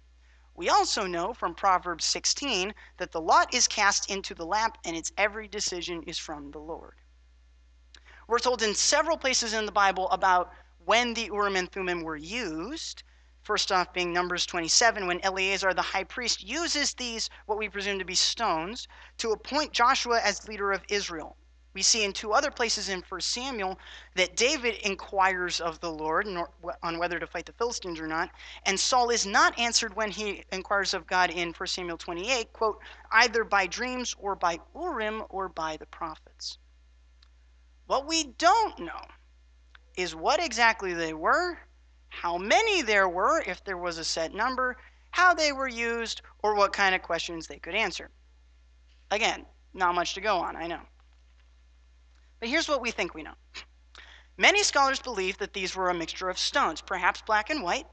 We 0.55 0.69
also 0.69 1.07
know 1.07 1.33
from 1.33 1.55
Proverbs 1.55 2.05
16 2.05 2.75
that 2.99 3.13
the 3.13 3.21
lot 3.21 3.55
is 3.55 3.67
cast 3.67 4.11
into 4.11 4.35
the 4.35 4.45
lap 4.45 4.77
and 4.85 4.95
its 4.95 5.11
every 5.17 5.49
decision 5.49 6.03
is 6.03 6.19
from 6.19 6.51
the 6.51 6.59
Lord. 6.59 6.97
We're 8.29 8.39
told 8.39 8.63
in 8.63 8.75
several 8.75 9.17
places 9.17 9.53
in 9.55 9.67
the 9.67 9.73
Bible 9.73 10.11
about 10.11 10.53
when 10.85 11.15
the 11.15 11.25
Urim 11.25 11.57
and 11.57 11.71
Thummim 11.71 12.03
were 12.03 12.17
used. 12.17 13.03
First 13.43 13.73
off, 13.73 13.93
being 13.93 14.13
Numbers 14.13 14.47
27, 14.47 15.07
when 15.07 15.21
Eleazar 15.23 15.75
the 15.75 15.83
high 15.83 16.05
priest 16.05 16.43
uses 16.43 16.95
these, 16.95 17.29
what 17.47 17.59
we 17.59 17.69
presume 17.69 17.99
to 17.99 18.05
be 18.05 18.15
stones, 18.15 18.87
to 19.19 19.33
appoint 19.33 19.73
Joshua 19.73 20.21
as 20.21 20.47
leader 20.47 20.71
of 20.71 20.85
Israel. 20.89 21.37
We 21.75 21.83
see 21.83 22.05
in 22.05 22.13
two 22.13 22.33
other 22.33 22.51
places 22.51 22.91
in 22.91 23.03
1 23.09 23.21
Samuel 23.23 23.79
that 24.15 24.37
David 24.37 24.75
inquires 24.87 25.61
of 25.61 25.81
the 25.81 25.91
Lord 25.91 26.27
on 26.83 26.99
whether 26.99 27.19
to 27.19 27.27
fight 27.27 27.47
the 27.47 27.53
Philistines 27.53 27.99
or 27.99 28.07
not, 28.07 28.31
and 28.67 28.79
Saul 28.79 29.09
is 29.09 29.25
not 29.25 29.59
answered 29.59 29.97
when 29.97 30.11
he 30.11 30.45
inquires 30.53 30.93
of 30.93 31.07
God 31.07 31.31
in 31.31 31.53
1 31.53 31.67
Samuel 31.67 31.97
28, 31.97 32.53
quote, 32.53 32.79
either 33.11 33.43
by 33.43 33.67
dreams 33.67 34.15
or 34.19 34.35
by 34.35 34.59
Urim 34.75 35.25
or 35.31 35.49
by 35.49 35.79
the 35.79 35.87
prophets. 35.87 36.59
What 37.87 38.07
we 38.07 38.25
don't 38.25 38.79
know 38.79 39.07
is 39.97 40.15
what 40.15 40.43
exactly 40.43 40.93
they 40.93 41.15
were, 41.15 41.59
how 42.09 42.37
many 42.37 42.83
there 42.83 43.09
were, 43.09 43.43
if 43.47 43.65
there 43.65 43.79
was 43.79 43.97
a 43.97 44.05
set 44.05 44.35
number, 44.35 44.77
how 45.11 45.33
they 45.33 45.53
were 45.53 45.69
used, 45.69 46.21
or 46.43 46.55
what 46.55 46.73
kind 46.73 46.95
of 46.95 47.03
questions 47.03 47.47
they 47.47 47.59
could 47.59 47.75
answer. 47.75 48.11
Again, 49.11 49.47
not 49.73 49.95
much 49.95 50.15
to 50.15 50.21
go 50.21 50.37
on, 50.37 50.57
I 50.57 50.67
know. 50.67 50.81
But 52.43 52.49
here's 52.49 52.69
what 52.69 52.81
we 52.81 52.91
think 52.91 53.15
we 53.15 53.23
know. 53.23 53.37
Many 54.37 54.65
scholars 54.65 54.99
believe 54.99 55.39
that 55.39 55.53
these 55.53 55.77
were 55.77 55.91
a 55.91 55.95
mixture 55.95 56.29
of 56.29 56.41
stones, 56.41 56.81
perhaps 56.81 57.23
black 57.23 57.51
and 57.51 57.63
white, 57.63 57.87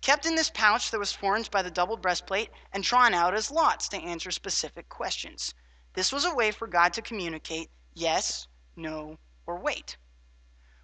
kept 0.00 0.24
in 0.24 0.34
this 0.34 0.48
pouch 0.48 0.90
that 0.90 0.98
was 0.98 1.12
formed 1.12 1.50
by 1.50 1.60
the 1.60 1.70
double 1.70 1.98
breastplate 1.98 2.48
and 2.72 2.82
drawn 2.82 3.12
out 3.12 3.34
as 3.34 3.50
lots 3.50 3.90
to 3.90 3.98
answer 3.98 4.30
specific 4.30 4.88
questions. 4.88 5.52
This 5.92 6.10
was 6.10 6.24
a 6.24 6.34
way 6.34 6.52
for 6.52 6.66
God 6.66 6.94
to 6.94 7.02
communicate 7.02 7.68
yes, 7.92 8.48
no, 8.76 9.18
or 9.44 9.58
wait. 9.58 9.98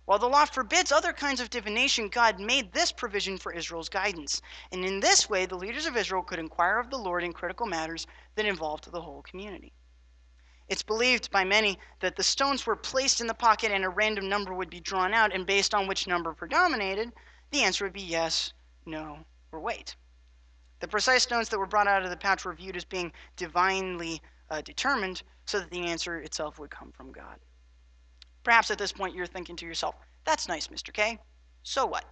While 0.04 0.18
the 0.18 0.28
law 0.28 0.44
forbids 0.44 0.92
other 0.92 1.14
kinds 1.14 1.40
of 1.40 1.48
divination, 1.48 2.10
God 2.10 2.38
made 2.38 2.74
this 2.74 2.92
provision 2.92 3.38
for 3.38 3.54
Israel's 3.54 3.88
guidance. 3.88 4.42
And 4.70 4.84
in 4.84 5.00
this 5.00 5.30
way, 5.30 5.46
the 5.46 5.56
leaders 5.56 5.86
of 5.86 5.96
Israel 5.96 6.22
could 6.22 6.40
inquire 6.40 6.78
of 6.78 6.90
the 6.90 6.98
Lord 6.98 7.24
in 7.24 7.32
critical 7.32 7.64
matters 7.64 8.06
that 8.34 8.44
involved 8.44 8.92
the 8.92 9.00
whole 9.00 9.22
community. 9.22 9.72
It's 10.68 10.82
believed 10.82 11.30
by 11.30 11.44
many 11.44 11.78
that 12.00 12.16
the 12.16 12.22
stones 12.22 12.66
were 12.66 12.76
placed 12.76 13.20
in 13.20 13.26
the 13.26 13.34
pocket 13.34 13.72
and 13.72 13.84
a 13.84 13.88
random 13.88 14.28
number 14.28 14.52
would 14.52 14.68
be 14.68 14.80
drawn 14.80 15.14
out, 15.14 15.34
and 15.34 15.46
based 15.46 15.74
on 15.74 15.86
which 15.86 16.06
number 16.06 16.34
predominated, 16.34 17.12
the 17.50 17.62
answer 17.62 17.84
would 17.84 17.94
be 17.94 18.02
yes, 18.02 18.52
no, 18.84 19.24
or 19.50 19.60
wait. 19.60 19.96
The 20.80 20.88
precise 20.88 21.22
stones 21.22 21.48
that 21.48 21.58
were 21.58 21.66
brought 21.66 21.88
out 21.88 22.04
of 22.04 22.10
the 22.10 22.16
pouch 22.16 22.44
were 22.44 22.52
viewed 22.52 22.76
as 22.76 22.84
being 22.84 23.12
divinely 23.36 24.20
uh, 24.50 24.60
determined 24.60 25.22
so 25.46 25.58
that 25.58 25.70
the 25.70 25.86
answer 25.86 26.18
itself 26.18 26.58
would 26.58 26.70
come 26.70 26.92
from 26.92 27.12
God. 27.12 27.38
Perhaps 28.44 28.70
at 28.70 28.78
this 28.78 28.92
point 28.92 29.14
you're 29.14 29.26
thinking 29.26 29.56
to 29.56 29.66
yourself, 29.66 29.96
that's 30.24 30.48
nice, 30.48 30.68
Mr. 30.68 30.92
K. 30.92 31.18
So 31.62 31.86
what? 31.86 32.04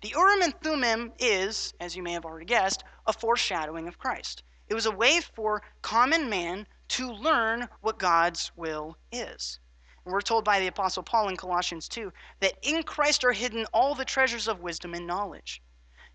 The 0.00 0.10
Urim 0.10 0.42
and 0.42 0.60
Thummim 0.60 1.12
is, 1.18 1.74
as 1.80 1.96
you 1.96 2.02
may 2.04 2.12
have 2.12 2.24
already 2.24 2.46
guessed, 2.46 2.84
a 3.06 3.12
foreshadowing 3.12 3.88
of 3.88 3.98
Christ. 3.98 4.44
It 4.68 4.74
was 4.74 4.86
a 4.86 4.90
way 4.90 5.20
for 5.20 5.62
common 5.80 6.28
man 6.28 6.66
to 6.88 7.10
learn 7.10 7.68
what 7.80 7.98
God's 7.98 8.52
will 8.54 8.98
is. 9.10 9.60
And 10.04 10.12
we're 10.12 10.20
told 10.20 10.44
by 10.44 10.60
the 10.60 10.66
Apostle 10.66 11.02
Paul 11.02 11.28
in 11.28 11.36
Colossians 11.36 11.88
2 11.88 12.12
that 12.40 12.58
in 12.62 12.82
Christ 12.82 13.24
are 13.24 13.32
hidden 13.32 13.66
all 13.72 13.94
the 13.94 14.04
treasures 14.04 14.48
of 14.48 14.60
wisdom 14.60 14.94
and 14.94 15.06
knowledge. 15.06 15.62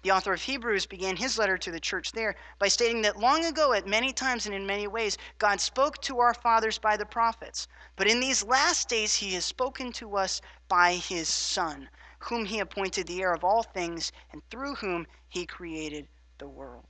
The 0.03 0.11
author 0.11 0.33
of 0.33 0.41
Hebrews 0.41 0.85
began 0.85 1.15
his 1.15 1.37
letter 1.37 1.57
to 1.57 1.71
the 1.71 1.79
church 1.79 2.11
there 2.11 2.35
by 2.59 2.67
stating 2.67 3.01
that 3.03 3.17
long 3.17 3.45
ago, 3.45 3.71
at 3.71 3.87
many 3.87 4.11
times 4.11 4.45
and 4.45 4.53
in 4.53 4.65
many 4.65 4.85
ways, 4.85 5.17
God 5.37 5.61
spoke 5.61 6.01
to 6.01 6.19
our 6.19 6.33
fathers 6.33 6.77
by 6.77 6.97
the 6.97 7.05
prophets. 7.05 7.67
But 7.95 8.07
in 8.07 8.19
these 8.19 8.43
last 8.43 8.89
days, 8.89 9.15
he 9.15 9.33
has 9.33 9.45
spoken 9.45 9.91
to 9.93 10.17
us 10.17 10.41
by 10.67 10.95
his 10.95 11.29
Son, 11.29 11.89
whom 12.19 12.45
he 12.45 12.59
appointed 12.59 13.07
the 13.07 13.21
heir 13.21 13.33
of 13.33 13.43
all 13.43 13.63
things, 13.63 14.11
and 14.31 14.41
through 14.49 14.75
whom 14.75 15.07
he 15.29 15.45
created 15.45 16.07
the 16.37 16.47
world. 16.47 16.85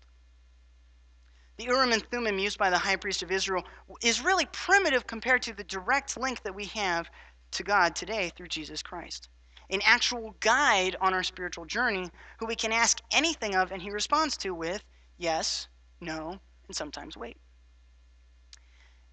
The 1.57 1.65
Urim 1.65 1.91
and 1.91 2.03
Thummim 2.09 2.39
used 2.39 2.57
by 2.57 2.71
the 2.71 2.79
high 2.79 2.95
priest 2.95 3.21
of 3.21 3.31
Israel 3.31 3.63
is 4.01 4.21
really 4.21 4.47
primitive 4.47 5.05
compared 5.05 5.43
to 5.43 5.53
the 5.53 5.63
direct 5.63 6.17
link 6.17 6.41
that 6.41 6.55
we 6.55 6.65
have 6.65 7.11
to 7.51 7.63
God 7.63 7.95
today 7.95 8.31
through 8.35 8.47
Jesus 8.47 8.81
Christ. 8.81 9.29
An 9.69 9.81
actual 9.85 10.35
guide 10.39 10.95
on 10.99 11.13
our 11.13 11.23
spiritual 11.23 11.65
journey 11.65 12.09
who 12.39 12.47
we 12.47 12.55
can 12.55 12.71
ask 12.71 12.99
anything 13.11 13.55
of 13.55 13.71
and 13.71 13.81
he 13.81 13.91
responds 13.91 14.35
to 14.37 14.55
with 14.55 14.83
yes, 15.17 15.67
no, 16.01 16.39
and 16.67 16.75
sometimes 16.75 17.15
wait. 17.15 17.37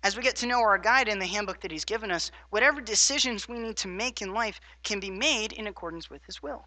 As 0.02 0.16
we 0.16 0.22
get 0.22 0.36
to 0.36 0.46
know 0.46 0.60
our 0.60 0.78
guide 0.78 1.08
in 1.08 1.18
the 1.18 1.26
handbook 1.26 1.60
that 1.60 1.70
he's 1.70 1.84
given 1.84 2.10
us, 2.10 2.30
whatever 2.48 2.80
decisions 2.80 3.48
we 3.48 3.58
need 3.58 3.76
to 3.76 3.88
make 3.88 4.22
in 4.22 4.32
life 4.32 4.60
can 4.82 4.98
be 4.98 5.10
made 5.10 5.52
in 5.52 5.66
accordance 5.66 6.08
with 6.08 6.24
his 6.24 6.42
will. 6.42 6.66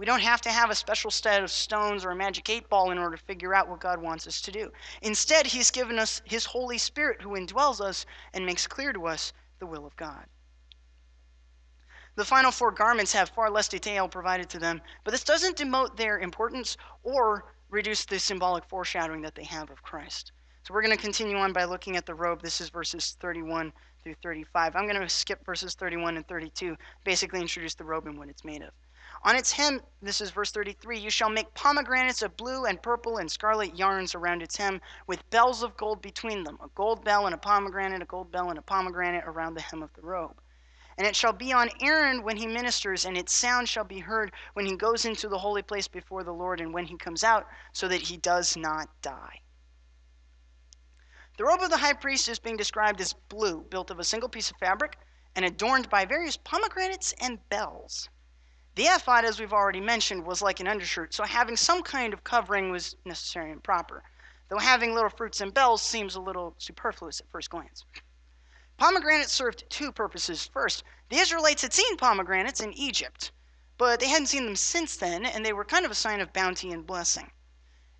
We 0.00 0.06
don't 0.06 0.22
have 0.22 0.40
to 0.40 0.50
have 0.50 0.70
a 0.70 0.74
special 0.74 1.10
set 1.10 1.44
of 1.44 1.50
stones 1.50 2.06
or 2.06 2.10
a 2.10 2.16
magic 2.16 2.48
eight 2.48 2.70
ball 2.70 2.90
in 2.90 2.96
order 2.96 3.18
to 3.18 3.22
figure 3.22 3.54
out 3.54 3.68
what 3.68 3.80
God 3.80 4.00
wants 4.00 4.26
us 4.26 4.40
to 4.40 4.50
do. 4.50 4.72
Instead, 5.02 5.46
He's 5.46 5.70
given 5.70 5.98
us 5.98 6.22
His 6.24 6.46
Holy 6.46 6.78
Spirit 6.78 7.20
who 7.20 7.36
indwells 7.36 7.82
us 7.82 8.06
and 8.32 8.46
makes 8.46 8.66
clear 8.66 8.94
to 8.94 9.06
us 9.06 9.34
the 9.58 9.66
will 9.66 9.84
of 9.84 9.94
God. 9.96 10.24
The 12.14 12.24
final 12.24 12.50
four 12.50 12.72
garments 12.72 13.12
have 13.12 13.28
far 13.28 13.50
less 13.50 13.68
detail 13.68 14.08
provided 14.08 14.48
to 14.48 14.58
them, 14.58 14.80
but 15.04 15.10
this 15.10 15.22
doesn't 15.22 15.58
demote 15.58 15.98
their 15.98 16.18
importance 16.18 16.78
or 17.02 17.52
reduce 17.68 18.06
the 18.06 18.18
symbolic 18.18 18.64
foreshadowing 18.64 19.20
that 19.20 19.34
they 19.34 19.44
have 19.44 19.68
of 19.68 19.82
Christ. 19.82 20.32
So 20.62 20.72
we're 20.72 20.80
going 20.80 20.96
to 20.96 21.02
continue 21.02 21.36
on 21.36 21.52
by 21.52 21.64
looking 21.64 21.98
at 21.98 22.06
the 22.06 22.14
robe. 22.14 22.40
This 22.40 22.62
is 22.62 22.70
verses 22.70 23.18
31 23.20 23.70
through 24.02 24.14
35. 24.22 24.76
I'm 24.76 24.88
going 24.88 24.98
to 24.98 25.08
skip 25.10 25.44
verses 25.44 25.74
31 25.74 26.16
and 26.16 26.26
32, 26.26 26.74
basically 27.04 27.42
introduce 27.42 27.74
the 27.74 27.84
robe 27.84 28.06
and 28.06 28.18
what 28.18 28.30
it's 28.30 28.46
made 28.46 28.62
of. 28.62 28.70
On 29.22 29.36
its 29.36 29.52
hem, 29.52 29.82
this 30.00 30.22
is 30.22 30.30
verse 30.30 30.50
33, 30.50 30.98
you 30.98 31.10
shall 31.10 31.28
make 31.28 31.52
pomegranates 31.52 32.22
of 32.22 32.38
blue 32.38 32.64
and 32.64 32.82
purple 32.82 33.18
and 33.18 33.30
scarlet 33.30 33.76
yarns 33.76 34.14
around 34.14 34.42
its 34.42 34.56
hem, 34.56 34.80
with 35.06 35.28
bells 35.28 35.62
of 35.62 35.76
gold 35.76 36.00
between 36.00 36.42
them, 36.44 36.58
a 36.62 36.68
gold 36.68 37.04
bell 37.04 37.26
and 37.26 37.34
a 37.34 37.38
pomegranate, 37.38 38.00
a 38.00 38.06
gold 38.06 38.32
bell 38.32 38.48
and 38.48 38.58
a 38.58 38.62
pomegranate 38.62 39.24
around 39.26 39.52
the 39.52 39.60
hem 39.60 39.82
of 39.82 39.92
the 39.92 40.00
robe. 40.00 40.40
And 40.96 41.06
it 41.06 41.14
shall 41.14 41.34
be 41.34 41.52
on 41.52 41.68
Aaron 41.82 42.22
when 42.22 42.38
he 42.38 42.46
ministers, 42.46 43.04
and 43.04 43.14
its 43.14 43.34
sound 43.34 43.68
shall 43.68 43.84
be 43.84 43.98
heard 43.98 44.32
when 44.54 44.64
he 44.64 44.74
goes 44.74 45.04
into 45.04 45.28
the 45.28 45.38
holy 45.38 45.62
place 45.62 45.86
before 45.86 46.24
the 46.24 46.32
Lord 46.32 46.58
and 46.58 46.72
when 46.72 46.86
he 46.86 46.96
comes 46.96 47.22
out, 47.22 47.46
so 47.74 47.88
that 47.88 48.00
he 48.00 48.16
does 48.16 48.56
not 48.56 48.88
die. 49.02 49.42
The 51.36 51.44
robe 51.44 51.60
of 51.60 51.68
the 51.68 51.76
high 51.76 51.92
priest 51.92 52.26
is 52.26 52.38
being 52.38 52.56
described 52.56 53.02
as 53.02 53.12
blue, 53.12 53.60
built 53.60 53.90
of 53.90 53.98
a 53.98 54.04
single 54.04 54.30
piece 54.30 54.50
of 54.50 54.56
fabric, 54.56 54.98
and 55.36 55.44
adorned 55.44 55.90
by 55.90 56.06
various 56.06 56.38
pomegranates 56.38 57.12
and 57.20 57.46
bells. 57.50 58.08
The 58.76 58.84
ephod, 58.84 59.24
as 59.24 59.40
we've 59.40 59.52
already 59.52 59.80
mentioned, 59.80 60.24
was 60.24 60.40
like 60.40 60.60
an 60.60 60.68
undershirt, 60.68 61.12
so 61.12 61.24
having 61.24 61.56
some 61.56 61.82
kind 61.82 62.12
of 62.12 62.22
covering 62.22 62.70
was 62.70 62.94
necessary 63.04 63.50
and 63.50 63.62
proper, 63.62 64.04
though 64.48 64.58
having 64.58 64.94
little 64.94 65.10
fruits 65.10 65.40
and 65.40 65.52
bells 65.52 65.82
seems 65.82 66.14
a 66.14 66.20
little 66.20 66.54
superfluous 66.56 67.20
at 67.20 67.28
first 67.30 67.50
glance. 67.50 67.84
Pomegranates 68.76 69.32
served 69.32 69.68
two 69.68 69.90
purposes. 69.90 70.46
First, 70.46 70.84
the 71.08 71.18
Israelites 71.18 71.62
had 71.62 71.72
seen 71.72 71.96
pomegranates 71.96 72.60
in 72.60 72.72
Egypt, 72.72 73.32
but 73.76 73.98
they 73.98 74.08
hadn't 74.08 74.28
seen 74.28 74.44
them 74.44 74.56
since 74.56 74.96
then, 74.96 75.26
and 75.26 75.44
they 75.44 75.52
were 75.52 75.64
kind 75.64 75.84
of 75.84 75.90
a 75.90 75.94
sign 75.96 76.20
of 76.20 76.32
bounty 76.32 76.70
and 76.70 76.86
blessing. 76.86 77.32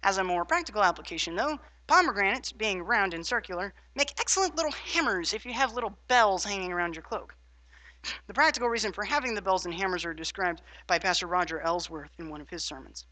As 0.02 0.18
a 0.18 0.24
more 0.24 0.44
practical 0.44 0.84
application, 0.84 1.34
though, 1.34 1.58
pomegranates, 1.86 2.52
being 2.52 2.82
round 2.82 3.12
and 3.12 3.26
circular, 3.26 3.74
make 3.96 4.18
excellent 4.20 4.54
little 4.54 4.72
hammers 4.72 5.34
if 5.34 5.44
you 5.44 5.52
have 5.52 5.74
little 5.74 5.98
bells 6.06 6.44
hanging 6.44 6.72
around 6.72 6.94
your 6.94 7.02
cloak. 7.02 7.34
The 8.26 8.34
practical 8.34 8.68
reason 8.68 8.92
for 8.92 9.04
having 9.04 9.34
the 9.34 9.42
bells 9.42 9.64
and 9.64 9.74
hammers 9.74 10.04
are 10.04 10.14
described 10.14 10.62
by 10.86 10.98
Pastor 10.98 11.26
Roger 11.26 11.60
Ellsworth 11.60 12.12
in 12.18 12.30
one 12.30 12.40
of 12.40 12.48
his 12.48 12.64
sermons. 12.64 13.04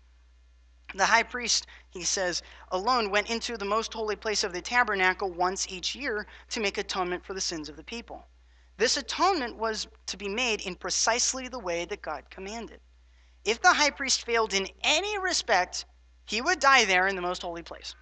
The 0.94 1.06
high 1.06 1.24
priest, 1.24 1.66
he 1.90 2.04
says, 2.04 2.42
alone 2.70 3.10
went 3.10 3.28
into 3.28 3.58
the 3.58 3.64
most 3.66 3.92
holy 3.92 4.16
place 4.16 4.42
of 4.42 4.54
the 4.54 4.62
tabernacle 4.62 5.30
once 5.30 5.68
each 5.68 5.94
year 5.94 6.26
to 6.48 6.60
make 6.60 6.78
atonement 6.78 7.26
for 7.26 7.34
the 7.34 7.40
sins 7.40 7.68
of 7.68 7.76
the 7.76 7.84
people. 7.84 8.26
This 8.78 8.96
atonement 8.96 9.56
was 9.56 9.88
to 10.06 10.16
be 10.16 10.28
made 10.28 10.62
in 10.62 10.76
precisely 10.76 11.48
the 11.48 11.58
way 11.58 11.84
that 11.84 12.00
God 12.00 12.30
commanded. 12.30 12.80
If 13.44 13.60
the 13.60 13.74
high 13.74 13.90
priest 13.90 14.24
failed 14.24 14.54
in 14.54 14.68
any 14.82 15.18
respect, 15.18 15.84
he 16.24 16.40
would 16.40 16.60
die 16.60 16.84
there 16.84 17.06
in 17.06 17.16
the 17.16 17.22
most 17.22 17.42
holy 17.42 17.62
place. 17.62 17.94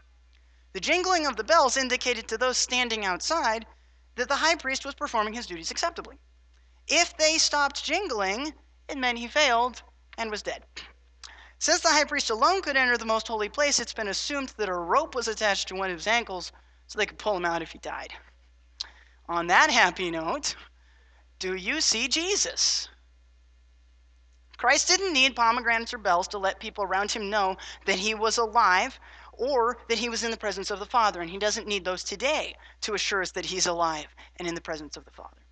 The 0.73 0.81
jingling 0.81 1.27
of 1.27 1.37
the 1.37 1.45
bells 1.45 1.77
indicated 1.77 2.29
to 2.29 2.39
those 2.39 2.59
standing 2.59 3.05
outside 3.05 3.67
that 4.15 4.29
the 4.29 4.37
high 4.37 4.57
priest 4.57 4.85
was 4.85 4.95
performing 4.95 5.35
his 5.35 5.47
duties 5.47 5.71
acceptably. 5.71 6.19
If 6.89 7.17
they 7.17 7.39
stopped 7.39 7.85
jingling, 7.85 8.55
it 8.89 8.97
meant 8.97 9.19
he 9.19 9.27
failed 9.27 9.83
and 10.17 10.31
was 10.31 10.43
dead. 10.43 10.65
Since 11.59 11.81
the 11.81 11.89
high 11.89 12.05
priest 12.05 12.31
alone 12.31 12.63
could 12.63 12.77
enter 12.77 12.97
the 12.97 13.05
most 13.05 13.27
holy 13.27 13.49
place, 13.49 13.81
it's 13.81 13.95
been 13.95 14.09
assumed 14.09 14.51
that 14.57 14.69
a 14.69 14.75
rope 14.75 15.15
was 15.15 15.27
attached 15.27 15.69
to 15.69 15.75
one 15.75 15.91
of 15.91 15.97
his 15.97 16.07
ankles 16.07 16.53
so 16.87 16.99
they 16.99 17.07
could 17.07 17.19
pull 17.19 17.37
him 17.37 17.45
out 17.45 17.63
if 17.63 17.73
he 17.73 17.79
died. 17.79 18.13
On 19.29 19.47
that 19.49 19.71
happy 19.71 20.11
note, 20.11 20.55
do 21.39 21.55
you 21.55 21.81
see 21.81 22.09
Jesus? 22.09 22.89
Christ 24.57 24.89
didn't 24.89 25.13
need 25.13 25.37
pomegranates 25.37 25.93
or 25.93 25.99
bells 25.99 26.29
to 26.29 26.39
let 26.39 26.61
people 26.61 26.85
around 26.85 27.11
him 27.11 27.29
know 27.29 27.57
that 27.85 27.99
he 27.99 28.15
was 28.15 28.39
alive 28.39 28.99
or 29.33 29.79
that 29.89 29.99
he 29.99 30.09
was 30.09 30.25
in 30.25 30.31
the 30.31 30.37
presence 30.37 30.71
of 30.71 30.79
the 30.79 30.87
Father, 30.87 31.21
and 31.21 31.29
he 31.29 31.39
doesn't 31.39 31.67
need 31.67 31.85
those 31.85 32.05
today 32.05 32.55
to 32.81 32.95
assure 32.95 33.21
us 33.21 33.33
that 33.33 33.45
he's 33.45 33.67
alive 33.67 34.07
and 34.37 34.49
in 34.49 34.55
the 34.55 34.61
presence 34.61 34.97
of 34.97 35.05
the 35.05 35.11
Father. 35.11 35.46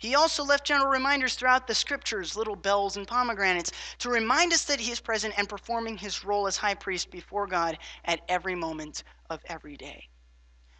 He 0.00 0.14
also 0.14 0.42
left 0.42 0.64
general 0.64 0.90
reminders 0.90 1.34
throughout 1.34 1.66
the 1.66 1.74
scriptures, 1.74 2.34
little 2.34 2.56
bells 2.56 2.96
and 2.96 3.06
pomegranates, 3.06 3.70
to 3.98 4.08
remind 4.08 4.50
us 4.50 4.64
that 4.64 4.80
he 4.80 4.90
is 4.90 4.98
present 4.98 5.34
and 5.36 5.46
performing 5.46 5.98
his 5.98 6.24
role 6.24 6.46
as 6.46 6.56
high 6.56 6.74
priest 6.74 7.10
before 7.10 7.46
God 7.46 7.78
at 8.06 8.22
every 8.26 8.54
moment 8.54 9.04
of 9.28 9.42
every 9.44 9.76
day. 9.76 10.08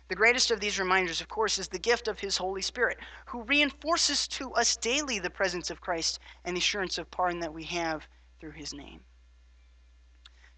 The 0.08 0.14
greatest 0.14 0.50
of 0.50 0.58
these 0.58 0.78
reminders, 0.78 1.20
of 1.20 1.28
course, 1.28 1.58
is 1.58 1.68
the 1.68 1.78
gift 1.78 2.08
of 2.08 2.18
his 2.18 2.38
Holy 2.38 2.62
Spirit, 2.62 2.96
who 3.26 3.42
reinforces 3.42 4.26
to 4.28 4.54
us 4.54 4.74
daily 4.74 5.18
the 5.18 5.28
presence 5.28 5.68
of 5.68 5.82
Christ 5.82 6.18
and 6.46 6.56
the 6.56 6.60
assurance 6.60 6.96
of 6.96 7.10
pardon 7.10 7.40
that 7.40 7.52
we 7.52 7.64
have 7.64 8.08
through 8.40 8.52
his 8.52 8.72
name. 8.72 9.04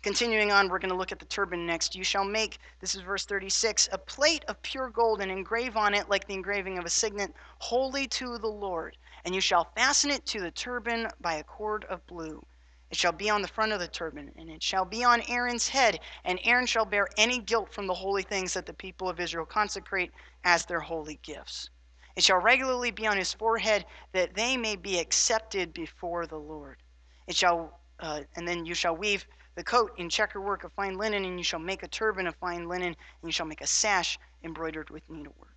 Continuing 0.03 0.51
on, 0.51 0.69
we're 0.69 0.81
going 0.81 0.91
to 0.91 0.97
look 0.97 1.13
at 1.13 1.21
the 1.21 1.25
turban 1.27 1.65
next. 1.65 1.95
You 1.95 2.03
shall 2.03 2.25
make, 2.25 2.59
this 2.81 2.97
is 2.97 3.03
verse 3.03 3.25
36, 3.25 3.89
a 3.93 3.99
plate 3.99 4.45
of 4.49 4.61
pure 4.63 4.91
gold 4.91 5.21
and 5.21 5.31
engrave 5.31 5.77
on 5.77 5.95
it 5.95 6.09
like 6.09 6.27
the 6.27 6.35
engraving 6.35 6.77
of 6.77 6.85
a 6.85 6.91
signet, 6.91 7.33
holy 7.59 8.09
to 8.09 8.37
the 8.39 8.49
Lord. 8.49 8.97
And 9.25 9.33
you 9.33 9.41
shall 9.41 9.71
fasten 9.77 10.11
it 10.11 10.27
to 10.27 10.41
the 10.41 10.51
turban 10.51 11.07
by 11.21 11.35
a 11.35 11.45
cord 11.45 11.85
of 11.85 12.05
blue. 12.09 12.45
It 12.91 12.99
shall 12.99 13.13
be 13.13 13.31
on 13.31 13.43
the 13.43 13.49
front 13.49 13.71
of 13.71 13.79
the 13.79 13.87
turban, 13.87 14.33
and 14.37 14.51
it 14.51 14.61
shall 14.61 14.85
be 14.85 15.05
on 15.05 15.23
Aaron's 15.29 15.69
head, 15.69 16.01
and 16.25 16.41
Aaron 16.43 16.67
shall 16.67 16.85
bear 16.85 17.07
any 17.17 17.39
guilt 17.39 17.73
from 17.73 17.87
the 17.87 17.95
holy 17.95 18.25
things 18.25 18.55
that 18.55 18.67
the 18.67 18.75
people 18.75 19.09
of 19.09 19.21
Israel 19.21 19.47
consecrate 19.47 20.11
as 20.43 20.67
their 20.67 20.81
holy 20.81 21.21
gifts. 21.23 21.71
It 22.17 22.25
shall 22.25 22.41
regularly 22.41 22.91
be 22.91 23.07
on 23.07 23.17
his 23.17 23.33
forehead, 23.33 23.87
that 24.11 24.35
they 24.35 24.57
may 24.57 24.75
be 24.75 24.99
accepted 24.99 25.73
before 25.73 26.27
the 26.27 26.39
Lord. 26.39 26.83
It 27.29 27.37
shall, 27.37 27.81
uh, 28.01 28.23
and 28.35 28.49
then 28.49 28.67
you 28.67 28.75
shall 28.75 28.97
weave 28.97 29.25
the 29.55 29.65
coat 29.65 29.93
in 29.99 30.09
checker 30.09 30.41
work 30.41 30.65
of 30.65 30.73
fine 30.73 30.97
linen, 30.97 31.25
and 31.25 31.39
you 31.39 31.45
shall 31.45 31.61
make 31.61 31.83
a 31.83 31.89
turban 31.89 32.27
of 32.27 32.35
fine 32.37 32.69
linen, 32.69 32.89
and 32.89 32.97
you 33.23 33.33
shall 33.33 33.47
make 33.47 33.61
a 33.61 33.67
sash 33.67 34.19
embroidered 34.43 34.91
with 34.91 35.09
needlework. 35.11 35.57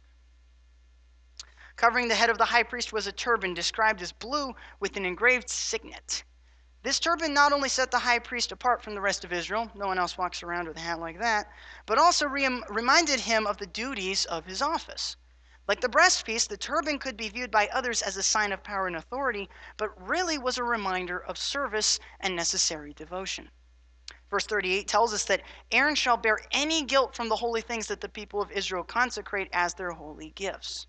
Covering 1.76 2.08
the 2.08 2.16
head 2.16 2.30
of 2.30 2.38
the 2.38 2.46
high 2.46 2.64
priest 2.64 2.94
was 2.94 3.08
a 3.08 3.12
turban 3.12 3.54
described 3.54 4.02
as 4.02 4.12
blue 4.12 4.56
with 4.80 4.96
an 4.96 5.06
engraved 5.06 5.50
signet. 5.50 6.24
This 6.84 7.00
turban 7.00 7.34
not 7.34 7.52
only 7.52 7.68
set 7.68 7.90
the 7.90 8.00
high 8.00 8.20
priest 8.20 8.52
apart 8.52 8.82
from 8.82 8.96
the 8.96 9.02
rest 9.02 9.26
of 9.26 9.34
Israel, 9.34 9.72
no 9.74 9.88
one 9.88 9.98
else 9.98 10.18
walks 10.18 10.44
around 10.44 10.68
with 10.68 10.78
a 10.78 10.82
hat 10.82 11.00
like 11.00 11.20
that, 11.20 11.52
but 11.86 11.98
also 11.98 12.28
re- 12.28 12.64
reminded 12.70 13.22
him 13.22 13.48
of 13.48 13.58
the 13.58 13.66
duties 13.66 14.26
of 14.26 14.46
his 14.46 14.62
office. 14.62 15.16
Like 15.68 15.82
the 15.82 15.90
breastpiece, 15.90 16.48
the 16.48 16.58
turban 16.58 17.00
could 17.00 17.18
be 17.18 17.28
viewed 17.28 17.50
by 17.50 17.68
others 17.70 18.04
as 18.04 18.18
a 18.18 18.24
sign 18.24 18.52
of 18.52 18.64
power 18.64 18.86
and 18.86 18.96
authority, 18.96 19.50
but 19.78 20.00
really 20.00 20.38
was 20.38 20.58
a 20.58 20.64
reminder 20.64 21.18
of 21.18 21.38
service 21.38 22.00
and 22.20 22.36
necessary 22.36 22.94
devotion. 22.94 23.50
Verse 24.36 24.48
38 24.48 24.86
tells 24.86 25.14
us 25.14 25.24
that 25.24 25.44
Aaron 25.72 25.96
shall 25.96 26.18
bear 26.18 26.42
any 26.52 26.84
guilt 26.84 27.16
from 27.16 27.30
the 27.30 27.38
holy 27.38 27.62
things 27.62 27.88
that 27.88 28.02
the 28.02 28.10
people 28.10 28.42
of 28.42 28.52
Israel 28.52 28.84
consecrate 28.84 29.48
as 29.54 29.74
their 29.74 29.92
holy 29.92 30.32
gifts. 30.32 30.88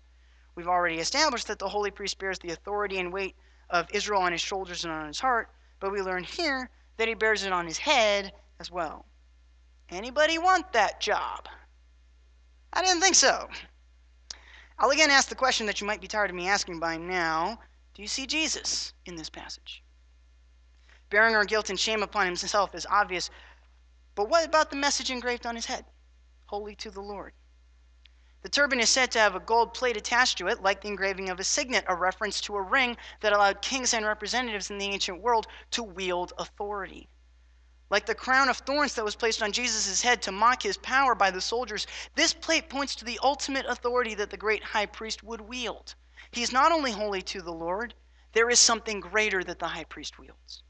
We've 0.55 0.67
already 0.67 0.97
established 0.97 1.47
that 1.47 1.57
the 1.57 1.69
holy 1.69 1.89
priest 1.89 2.19
bears 2.19 2.39
the 2.39 2.51
authority 2.51 2.99
and 2.99 3.13
weight 3.13 3.37
of 3.69 3.87
Israel 3.93 4.21
on 4.21 4.33
his 4.33 4.41
shoulders 4.41 4.83
and 4.83 4.91
on 4.91 5.07
his 5.07 5.21
heart, 5.21 5.49
but 5.79 5.93
we 5.93 6.01
learn 6.01 6.25
here 6.25 6.69
that 6.97 7.07
he 7.07 7.13
bears 7.13 7.45
it 7.45 7.53
on 7.53 7.65
his 7.65 7.77
head 7.77 8.33
as 8.59 8.69
well. 8.69 9.05
Anybody 9.91 10.37
want 10.37 10.73
that 10.73 10.99
job? 10.99 11.47
I 12.73 12.81
didn't 12.81 12.99
think 12.99 13.15
so. 13.15 13.47
I'll 14.77 14.89
again 14.89 15.09
ask 15.09 15.29
the 15.29 15.35
question 15.35 15.65
that 15.67 15.79
you 15.79 15.87
might 15.87 16.01
be 16.01 16.07
tired 16.09 16.31
of 16.31 16.35
me 16.35 16.49
asking 16.49 16.81
by 16.81 16.97
now. 16.97 17.59
Do 17.93 18.01
you 18.01 18.09
see 18.09 18.27
Jesus 18.27 18.91
in 19.05 19.15
this 19.15 19.29
passage? 19.29 19.83
Bearing 21.09 21.35
our 21.35 21.45
guilt 21.45 21.69
and 21.69 21.79
shame 21.79 22.03
upon 22.03 22.25
himself 22.25 22.75
is 22.75 22.85
obvious. 22.85 23.29
But 24.15 24.29
what 24.29 24.45
about 24.45 24.69
the 24.69 24.75
message 24.75 25.09
engraved 25.09 25.45
on 25.45 25.55
his 25.55 25.67
head? 25.67 25.85
Holy 26.47 26.75
to 26.75 26.91
the 26.91 27.01
Lord. 27.01 27.33
The 28.41 28.49
turban 28.49 28.79
is 28.79 28.89
said 28.89 29.11
to 29.11 29.19
have 29.19 29.35
a 29.35 29.39
gold 29.39 29.73
plate 29.73 29.97
attached 29.97 30.37
to 30.37 30.47
it, 30.47 30.61
like 30.61 30.81
the 30.81 30.87
engraving 30.87 31.29
of 31.29 31.39
a 31.39 31.43
signet, 31.43 31.85
a 31.87 31.95
reference 31.95 32.39
to 32.41 32.55
a 32.55 32.61
ring 32.61 32.95
that 33.21 33.33
allowed 33.33 33.61
kings 33.61 33.93
and 33.93 34.05
representatives 34.05 34.69
in 34.69 34.77
the 34.77 34.85
ancient 34.85 35.21
world 35.21 35.47
to 35.71 35.83
wield 35.83 36.33
authority. 36.37 37.09
Like 37.89 38.05
the 38.05 38.15
crown 38.15 38.49
of 38.49 38.57
thorns 38.57 38.95
that 38.95 39.05
was 39.05 39.15
placed 39.15 39.41
on 39.41 39.51
Jesus' 39.51 40.01
head 40.01 40.21
to 40.23 40.31
mock 40.31 40.61
his 40.63 40.77
power 40.77 41.15
by 41.15 41.31
the 41.31 41.41
soldiers, 41.41 41.87
this 42.15 42.33
plate 42.33 42.69
points 42.69 42.95
to 42.95 43.05
the 43.05 43.19
ultimate 43.23 43.65
authority 43.65 44.13
that 44.15 44.29
the 44.29 44.37
great 44.37 44.63
high 44.63 44.85
priest 44.85 45.23
would 45.23 45.41
wield. 45.41 45.95
He 46.31 46.43
is 46.43 46.51
not 46.51 46.71
only 46.71 46.91
holy 46.91 47.21
to 47.23 47.41
the 47.41 47.53
Lord, 47.53 47.93
there 48.33 48.49
is 48.49 48.59
something 48.59 48.99
greater 48.99 49.43
that 49.43 49.59
the 49.59 49.67
high 49.67 49.85
priest 49.85 50.19
wields. 50.19 50.63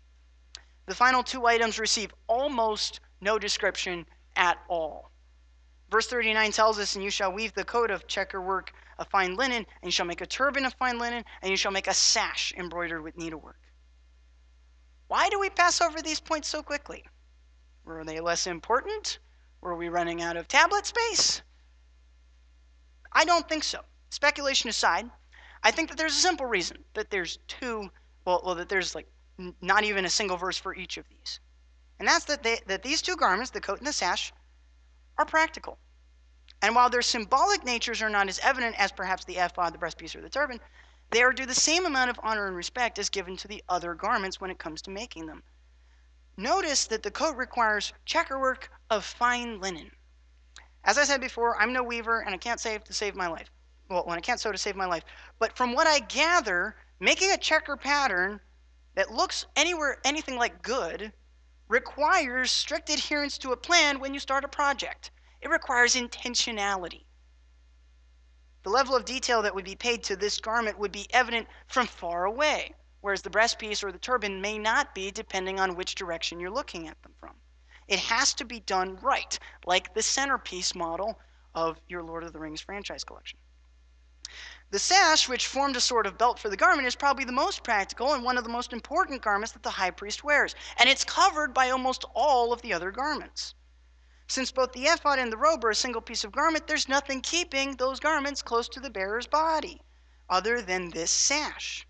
The 0.88 0.96
final 0.96 1.22
two 1.22 1.46
items 1.46 1.80
receive 1.80 2.14
almost 2.28 3.02
no 3.20 3.38
description 3.38 4.06
at 4.38 4.58
all. 4.70 5.12
Verse 5.92 6.08
39 6.08 6.54
tells 6.54 6.80
us, 6.80 6.96
And 6.96 7.04
you 7.04 7.10
shall 7.10 7.32
weave 7.32 7.54
the 7.54 7.66
coat 7.66 7.92
of 7.92 8.08
checkerwork 8.08 8.74
of 8.98 9.08
fine 9.10 9.36
linen, 9.36 9.66
and 9.82 9.86
you 9.86 9.92
shall 9.92 10.06
make 10.06 10.22
a 10.22 10.26
turban 10.26 10.66
of 10.66 10.74
fine 10.76 10.98
linen, 10.98 11.26
and 11.42 11.52
you 11.52 11.58
shall 11.58 11.72
make 11.74 11.88
a 11.88 11.94
sash 11.94 12.54
embroidered 12.56 13.04
with 13.04 13.18
needlework. 13.18 13.60
Why 15.08 15.28
do 15.30 15.40
we 15.40 15.50
pass 15.50 15.82
over 15.82 16.02
these 16.02 16.22
points 16.22 16.48
so 16.48 16.64
quickly? 16.64 17.06
Were 17.84 18.04
they 18.06 18.22
less 18.22 18.48
important? 18.48 19.20
Were 19.60 19.76
we 19.76 19.90
running 19.90 20.22
out 20.22 20.38
of 20.38 20.48
tablet 20.48 20.86
space? 20.86 21.42
I 23.12 23.26
don't 23.26 23.48
think 23.48 23.64
so. 23.64 23.82
Speculation 24.10 24.70
aside, 24.70 25.10
I 25.64 25.72
think 25.72 25.90
that 25.90 25.98
there's 25.98 26.16
a 26.16 26.22
simple 26.22 26.46
reason 26.46 26.84
that 26.94 27.10
there's 27.10 27.40
two, 27.48 27.90
well, 28.24 28.42
well 28.46 28.56
that 28.56 28.70
there's 28.70 28.96
like 28.96 29.08
not 29.62 29.84
even 29.84 30.06
a 30.06 30.10
single 30.10 30.38
verse 30.38 30.58
for 30.58 30.76
each 30.76 30.98
of 30.98 31.08
these. 31.10 31.40
And 32.00 32.08
that's 32.08 32.26
that, 32.26 32.44
they, 32.44 32.60
that 32.68 32.84
these 32.84 33.02
two 33.02 33.16
garments, 33.16 33.52
the 33.52 33.62
coat 33.62 33.80
and 33.80 33.88
the 33.88 33.94
sash, 33.94 34.34
are 35.18 35.26
practical. 35.26 35.80
And 36.62 36.76
while 36.76 36.90
their 36.90 37.02
symbolic 37.02 37.64
natures 37.64 38.02
are 38.02 38.10
not 38.10 38.30
as 38.30 38.40
evident 38.40 38.80
as 38.80 38.92
perhaps 38.92 39.26
the 39.26 39.38
ephod, 39.38 39.74
the 39.74 39.78
breastpiece, 39.78 40.16
or 40.16 40.22
the 40.22 40.30
turban, 40.30 40.60
they 41.12 41.22
are 41.22 41.34
due 41.34 41.46
the 41.46 41.56
same 41.56 41.86
amount 41.86 42.10
of 42.10 42.20
honor 42.24 42.48
and 42.48 42.56
respect 42.56 43.00
as 43.00 43.10
given 43.10 43.38
to 43.38 43.48
the 43.48 43.64
other 43.70 43.94
garments 43.94 44.42
when 44.42 44.52
it 44.52 44.60
comes 44.60 44.82
to 44.84 44.92
making 44.92 45.28
them. 45.28 45.44
Notice 46.36 46.86
that 46.88 47.04
the 47.04 47.12
coat 47.12 47.36
requires 47.36 47.94
checkerwork 48.06 48.70
of 48.90 49.06
fine 49.06 49.60
linen. 49.60 49.92
As 50.84 50.98
I 50.98 51.04
said 51.04 51.22
before, 51.22 51.60
I'm 51.60 51.74
no 51.74 51.84
weaver 51.84 52.22
and 52.22 52.34
I 52.34 52.38
can't 52.38 52.60
save 52.60 52.84
to 52.86 52.94
save 52.94 53.16
my 53.16 53.28
life. 53.28 53.52
Well, 53.90 54.06
when 54.06 54.18
I 54.18 54.22
can't 54.22 54.40
sew 54.40 54.52
to 54.52 54.58
save 54.58 54.76
my 54.76 54.86
life. 54.86 55.04
But 55.40 55.56
from 55.56 55.74
what 55.74 55.88
I 55.88 56.00
gather, 56.00 56.76
making 57.00 57.32
a 57.32 57.38
checker 57.38 57.78
pattern 57.78 58.40
that 58.98 59.12
looks 59.12 59.46
anywhere 59.56 60.00
anything 60.04 60.38
like 60.38 60.64
good 60.64 61.14
requires 61.68 62.50
strict 62.50 62.90
adherence 62.90 63.38
to 63.38 63.52
a 63.52 63.58
plan 63.58 64.00
when 64.00 64.12
you 64.12 64.20
start 64.20 64.44
a 64.44 64.48
project. 64.48 65.12
It 65.40 65.52
requires 65.52 65.94
intentionality. 65.94 67.04
The 68.64 68.72
level 68.72 68.96
of 68.96 69.06
detail 69.06 69.44
that 69.44 69.54
would 69.54 69.66
be 69.66 69.76
paid 69.76 70.04
to 70.06 70.16
this 70.16 70.40
garment 70.40 70.80
would 70.80 70.92
be 70.92 71.06
evident 71.12 71.48
from 71.68 71.86
far 71.86 72.26
away, 72.26 72.74
whereas 73.02 73.22
the 73.22 73.30
breastpiece 73.30 73.84
or 73.84 73.92
the 73.92 74.00
turban 74.00 74.42
may 74.42 74.58
not 74.58 74.96
be 74.96 75.12
depending 75.12 75.60
on 75.60 75.76
which 75.76 75.94
direction 75.94 76.40
you're 76.40 76.50
looking 76.50 76.88
at 76.88 77.00
them 77.04 77.14
from. 77.20 77.36
It 77.88 78.00
has 78.00 78.34
to 78.34 78.46
be 78.46 78.62
done 78.62 78.96
right, 79.04 79.38
like 79.68 79.94
the 79.94 80.02
centerpiece 80.02 80.74
model 80.74 81.20
of 81.54 81.80
your 81.88 82.02
Lord 82.02 82.24
of 82.24 82.34
the 82.34 82.40
Rings 82.40 82.62
franchise 82.62 83.04
collection. 83.04 83.38
The 84.70 84.80
sash, 84.80 85.30
which 85.30 85.48
formed 85.48 85.78
a 85.78 85.82
sort 85.82 86.06
of 86.06 86.18
belt 86.18 86.40
for 86.40 86.50
the 86.50 86.58
garment, 86.58 86.90
is 86.90 86.96
probably 86.96 87.24
the 87.24 87.32
most 87.32 87.64
practical 87.64 88.14
and 88.14 88.22
one 88.22 88.38
of 88.38 88.44
the 88.44 88.50
most 88.50 88.74
important 88.74 89.22
garments 89.22 89.54
that 89.54 89.64
the 89.64 89.70
high 89.70 89.92
priest 89.92 90.26
wears, 90.26 90.56
and 90.78 90.90
it's 90.90 91.06
covered 91.06 91.54
by 91.54 91.70
almost 91.70 92.04
all 92.14 92.52
of 92.52 92.62
the 92.62 92.74
other 92.74 92.92
garments. 92.92 93.56
Since 94.28 94.52
both 94.52 94.74
the 94.74 94.88
ephod 94.88 95.20
and 95.20 95.32
the 95.32 95.38
robe 95.38 95.64
are 95.64 95.70
a 95.70 95.76
single 95.76 96.02
piece 96.02 96.26
of 96.26 96.34
garment, 96.34 96.68
there's 96.68 96.90
nothing 96.90 97.22
keeping 97.22 97.78
those 97.78 98.02
garments 98.02 98.42
close 98.42 98.68
to 98.68 98.82
the 98.82 98.90
bearer's 98.90 99.26
body 99.26 99.82
other 100.30 100.62
than 100.62 100.90
this 100.90 101.12
sash. 101.12 101.88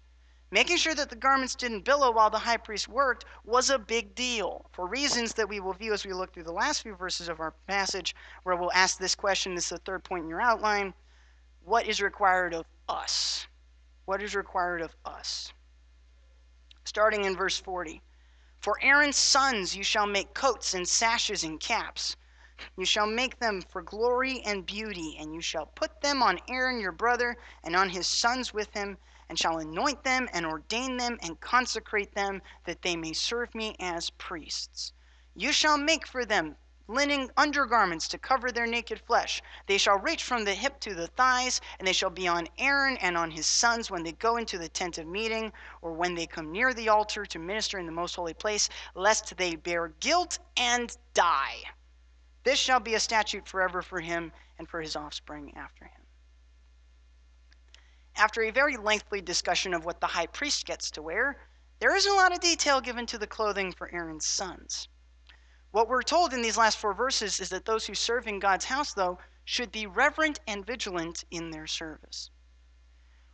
Making 0.52 0.78
sure 0.78 0.94
that 0.94 1.10
the 1.10 1.16
garments 1.16 1.56
didn't 1.56 1.82
billow 1.84 2.12
while 2.12 2.30
the 2.30 2.38
high 2.38 2.58
priest 2.58 2.88
worked 2.88 3.26
was 3.44 3.72
a 3.72 3.80
big 3.80 4.14
deal 4.14 4.70
for 4.72 4.86
reasons 4.86 5.34
that 5.34 5.50
we 5.50 5.60
will 5.60 5.74
view 5.74 5.94
as 5.94 6.06
we 6.06 6.14
look 6.14 6.32
through 6.32 6.44
the 6.44 6.52
last 6.52 6.84
few 6.84 6.96
verses 6.96 7.28
of 7.28 7.40
our 7.40 7.56
passage, 7.66 8.16
where 8.44 8.56
we'll 8.56 8.72
ask 8.72 9.00
this 9.00 9.16
question. 9.16 9.56
This 9.56 9.66
is 9.66 9.70
the 9.72 9.78
third 9.80 10.04
point 10.04 10.26
in 10.26 10.30
your 10.30 10.42
outline. 10.42 10.94
What 11.68 11.86
is 11.86 12.02
required 12.02 12.54
of 12.54 12.66
us? 12.88 13.46
What 14.06 14.24
is 14.24 14.36
required 14.36 14.82
of 14.82 14.96
us? 15.04 15.52
Starting 16.86 17.26
in 17.26 17.36
verse 17.36 17.58
40 17.60 18.02
For 18.58 18.80
Aaron's 18.82 19.18
sons 19.18 19.76
you 19.76 19.84
shall 19.84 20.08
make 20.08 20.34
coats 20.34 20.74
and 20.74 20.88
sashes 20.88 21.44
and 21.44 21.60
caps. 21.60 22.16
You 22.78 22.86
shall 22.86 23.06
make 23.06 23.40
them 23.40 23.62
for 23.62 23.82
glory 23.82 24.42
and 24.46 24.66
beauty, 24.66 25.18
and 25.20 25.36
you 25.36 25.42
shall 25.42 25.66
put 25.66 26.00
them 26.00 26.24
on 26.24 26.40
Aaron 26.48 26.80
your 26.80 26.94
brother 26.94 27.36
and 27.66 27.76
on 27.76 27.90
his 27.90 28.08
sons 28.08 28.54
with 28.54 28.74
him, 28.74 28.98
and 29.28 29.38
shall 29.38 29.58
anoint 29.58 30.06
them 30.06 30.30
and 30.32 30.46
ordain 30.46 30.96
them 30.96 31.20
and 31.22 31.38
consecrate 31.42 32.16
them, 32.16 32.42
that 32.64 32.82
they 32.82 32.96
may 32.96 33.12
serve 33.12 33.54
me 33.54 33.76
as 33.82 34.10
priests. 34.12 34.94
You 35.36 35.52
shall 35.52 35.78
make 35.78 36.08
for 36.08 36.24
them 36.24 36.56
linen 36.88 37.30
undergarments 37.36 38.08
to 38.08 38.18
cover 38.18 38.52
their 38.52 38.66
naked 38.66 39.00
flesh. 39.00 39.42
They 39.66 39.78
shall 39.78 40.00
reach 40.00 40.24
from 40.24 40.46
the 40.46 40.54
hip 40.54 40.80
to 40.82 40.96
the 40.96 41.08
thighs, 41.08 41.60
and 41.80 41.88
they 41.88 41.94
shall 41.94 42.10
be 42.10 42.28
on 42.28 42.48
Aaron 42.58 42.98
and 42.98 43.18
on 43.18 43.32
his 43.32 43.46
sons 43.46 43.92
when 43.92 44.04
they 44.04 44.14
go 44.14 44.38
into 44.38 44.58
the 44.58 44.70
tent 44.70 44.98
of 44.98 45.08
meeting, 45.08 45.52
or 45.82 45.94
when 45.94 46.16
they 46.16 46.26
come 46.26 46.52
near 46.52 46.74
the 46.74 46.90
altar 46.90 47.26
to 47.26 47.40
minister 47.40 47.78
in 47.78 47.86
the 47.86 47.92
most 47.92 48.16
holy 48.16 48.34
place, 48.34 48.70
lest 48.96 49.36
they 49.36 49.56
bear 49.56 49.90
guilt 50.00 50.40
and 50.56 50.98
die. 51.14 51.64
This 52.44 52.60
shall 52.60 52.80
be 52.80 52.96
a 52.96 53.00
statute 53.00 53.48
forever 53.48 53.82
for 53.82 54.00
him 54.00 54.32
and 54.58 54.70
for 54.70 54.82
his 54.82 54.96
offspring 54.96 55.54
after 55.58 55.86
him. 55.86 56.02
After 58.16 58.42
a 58.42 58.52
very 58.52 58.78
lengthy 58.78 59.22
discussion 59.22 59.74
of 59.74 59.86
what 59.86 60.00
the 60.00 60.08
high 60.08 60.28
priest 60.28 60.66
gets 60.66 60.90
to 60.92 61.02
wear, 61.02 61.40
there 61.80 61.96
isn't 61.96 62.12
a 62.12 62.16
lot 62.16 62.34
of 62.34 62.40
detail 62.40 62.82
given 62.82 63.06
to 63.08 63.18
the 63.18 63.28
clothing 63.28 63.72
for 63.74 63.92
Aaron's 63.94 64.26
sons. 64.26 64.88
What 65.72 65.90
we're 65.90 66.02
told 66.02 66.34
in 66.34 66.42
these 66.42 66.58
last 66.58 66.78
four 66.78 66.94
verses 66.94 67.40
is 67.40 67.50
that 67.50 67.66
those 67.66 67.86
who 67.86 67.94
serve 67.94 68.28
in 68.28 68.40
God's 68.40 68.66
house, 68.66 68.94
though, 68.94 69.20
should 69.44 69.72
be 69.72 69.86
reverent 69.86 70.40
and 70.48 70.66
vigilant 70.66 71.24
in 71.32 71.52
their 71.52 71.68
service. 71.68 72.30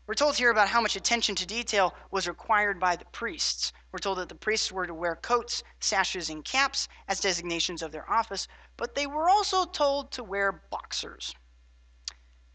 We're 0.05 0.15
told 0.15 0.35
here 0.35 0.51
about 0.51 0.67
how 0.67 0.81
much 0.81 0.97
attention 0.97 1.35
to 1.35 1.45
detail 1.45 1.95
was 2.11 2.27
required 2.27 2.79
by 2.79 2.97
the 2.97 3.05
priests. 3.05 3.71
We're 3.91 3.99
told 3.99 4.17
that 4.17 4.27
the 4.27 4.35
priests 4.35 4.71
were 4.71 4.85
to 4.85 4.93
wear 4.93 5.15
coats, 5.15 5.63
sashes, 5.79 6.29
and 6.29 6.43
caps 6.43 6.89
as 7.07 7.21
designations 7.21 7.81
of 7.81 7.93
their 7.93 8.09
office, 8.11 8.47
but 8.75 8.95
they 8.95 9.07
were 9.07 9.29
also 9.29 9.63
told 9.63 10.11
to 10.11 10.23
wear 10.23 10.51
boxers. 10.51 11.33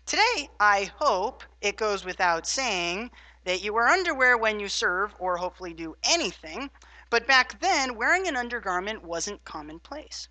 Today, 0.04 0.50
I 0.60 0.90
hope 0.96 1.42
it 1.60 1.76
goes 1.76 2.04
without 2.04 2.46
saying 2.46 3.10
that 3.44 3.62
you 3.62 3.72
wear 3.72 3.88
underwear 3.88 4.36
when 4.36 4.60
you 4.60 4.68
serve 4.68 5.14
or 5.18 5.38
hopefully 5.38 5.72
do 5.72 5.96
anything, 6.04 6.70
but 7.10 7.26
back 7.26 7.60
then, 7.60 7.94
wearing 7.94 8.28
an 8.28 8.36
undergarment 8.36 9.02
wasn't 9.02 9.44
commonplace. 9.44 10.28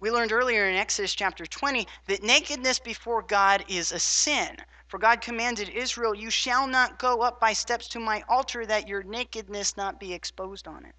We 0.00 0.10
learned 0.10 0.32
earlier 0.32 0.68
in 0.68 0.74
Exodus 0.74 1.14
chapter 1.14 1.46
20 1.46 1.86
that 2.06 2.22
nakedness 2.22 2.80
before 2.80 3.22
God 3.22 3.64
is 3.68 3.92
a 3.92 4.00
sin. 4.00 4.56
For 4.88 4.98
God 4.98 5.20
commanded 5.20 5.68
Israel, 5.68 6.14
You 6.14 6.28
shall 6.28 6.66
not 6.66 6.98
go 6.98 7.20
up 7.20 7.38
by 7.38 7.52
steps 7.52 7.86
to 7.88 8.00
my 8.00 8.24
altar, 8.28 8.66
that 8.66 8.88
your 8.88 9.02
nakedness 9.04 9.76
not 9.76 10.00
be 10.00 10.12
exposed 10.12 10.66
on 10.66 10.84
it. 10.84 10.94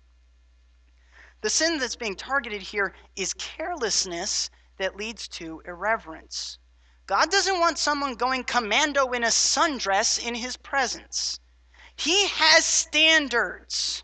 The 1.41 1.49
sin 1.49 1.79
that's 1.79 1.97
being 1.97 2.15
targeted 2.15 2.61
here 2.61 2.93
is 3.17 3.33
carelessness 3.33 4.49
that 4.77 4.95
leads 4.95 5.27
to 5.27 5.61
irreverence. 5.65 6.57
God 7.05 7.29
doesn't 7.29 7.59
want 7.59 7.77
someone 7.77 8.15
going 8.15 8.45
commando 8.45 9.11
in 9.11 9.25
a 9.25 9.27
sundress 9.27 10.25
in 10.25 10.35
his 10.35 10.55
presence. 10.55 11.41
He 11.97 12.27
has 12.27 12.65
standards. 12.65 14.03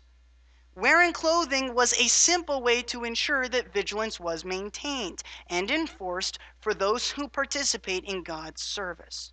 Wearing 0.76 1.12
clothing 1.12 1.74
was 1.74 1.92
a 1.94 2.06
simple 2.06 2.62
way 2.62 2.80
to 2.82 3.02
ensure 3.02 3.48
that 3.48 3.72
vigilance 3.72 4.20
was 4.20 4.44
maintained 4.44 5.20
and 5.48 5.68
enforced 5.68 6.38
for 6.60 6.72
those 6.72 7.10
who 7.10 7.26
participate 7.26 8.04
in 8.04 8.22
God's 8.22 8.62
service. 8.62 9.32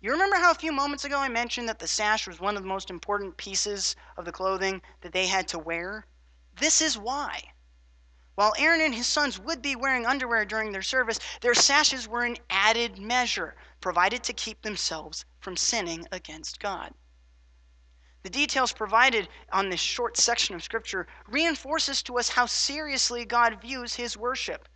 You 0.00 0.10
remember 0.12 0.36
how 0.36 0.50
a 0.50 0.54
few 0.54 0.70
moments 0.70 1.04
ago 1.04 1.18
I 1.18 1.28
mentioned 1.28 1.70
that 1.70 1.78
the 1.78 1.88
sash 1.88 2.26
was 2.26 2.38
one 2.38 2.56
of 2.56 2.62
the 2.62 2.68
most 2.68 2.90
important 2.90 3.38
pieces 3.38 3.96
of 4.16 4.26
the 4.26 4.30
clothing 4.30 4.82
that 5.00 5.12
they 5.12 5.26
had 5.26 5.48
to 5.48 5.58
wear? 5.58 6.06
This 6.60 6.82
is 6.82 6.98
why. 6.98 7.52
While 8.34 8.54
Aaron 8.58 8.82
and 8.82 8.94
his 8.94 9.06
sons 9.06 9.38
would 9.38 9.62
be 9.62 9.74
wearing 9.74 10.04
underwear 10.06 10.44
during 10.44 10.70
their 10.72 10.82
service, 10.82 11.18
their 11.40 11.54
sashes 11.54 12.06
were 12.06 12.24
an 12.24 12.36
added 12.50 12.98
measure, 12.98 13.56
provided 13.80 14.22
to 14.24 14.34
keep 14.34 14.60
themselves 14.62 15.24
from 15.40 15.56
sinning 15.56 16.06
against 16.12 16.60
God. 16.60 16.92
The 18.28 18.40
details 18.40 18.72
provided 18.72 19.26
on 19.52 19.70
this 19.70 19.80
short 19.80 20.18
section 20.18 20.54
of 20.54 20.62
Scripture 20.62 21.06
reinforces 21.28 22.02
to 22.02 22.18
us 22.18 22.28
how 22.28 22.44
seriously 22.44 23.24
God 23.24 23.58
views 23.62 23.94
his 23.94 24.18
worship. 24.18 24.68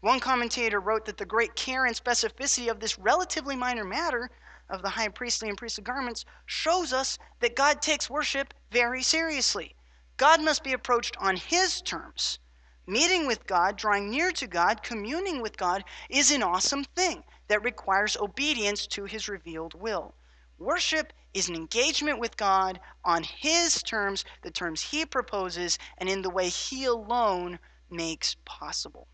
One 0.00 0.18
commentator 0.18 0.80
wrote 0.80 1.04
that 1.04 1.16
the 1.16 1.24
great 1.24 1.54
care 1.54 1.86
and 1.86 1.94
specificity 1.94 2.68
of 2.68 2.80
this 2.80 2.98
relatively 2.98 3.54
minor 3.54 3.84
matter 3.84 4.28
of 4.68 4.82
the 4.82 4.88
high 4.88 5.06
priestly 5.06 5.48
and 5.48 5.56
priestly 5.56 5.84
garments 5.84 6.24
shows 6.46 6.92
us 6.92 7.16
that 7.38 7.54
God 7.54 7.80
takes 7.80 8.10
worship 8.10 8.52
very 8.72 9.04
seriously. 9.04 9.76
God 10.16 10.42
must 10.42 10.64
be 10.64 10.72
approached 10.72 11.16
on 11.18 11.36
His 11.36 11.80
terms. 11.82 12.40
Meeting 12.88 13.24
with 13.28 13.46
God, 13.46 13.76
drawing 13.76 14.10
near 14.10 14.32
to 14.32 14.48
God, 14.48 14.82
communing 14.82 15.40
with 15.40 15.56
God 15.56 15.84
is 16.10 16.32
an 16.32 16.42
awesome 16.42 16.82
thing 16.82 17.22
that 17.46 17.62
requires 17.62 18.16
obedience 18.16 18.84
to 18.88 19.04
His 19.04 19.28
revealed 19.28 19.74
will. 19.74 20.16
Worship 20.58 21.12
is 21.36 21.50
an 21.50 21.54
engagement 21.54 22.18
with 22.18 22.38
God 22.38 22.80
on 23.04 23.22
His 23.22 23.82
terms, 23.82 24.24
the 24.40 24.50
terms 24.50 24.80
He 24.80 25.04
proposes, 25.04 25.78
and 25.98 26.08
in 26.08 26.22
the 26.22 26.30
way 26.30 26.48
He 26.48 26.86
alone 26.86 27.58
makes 27.90 28.36
possible. 28.46 29.06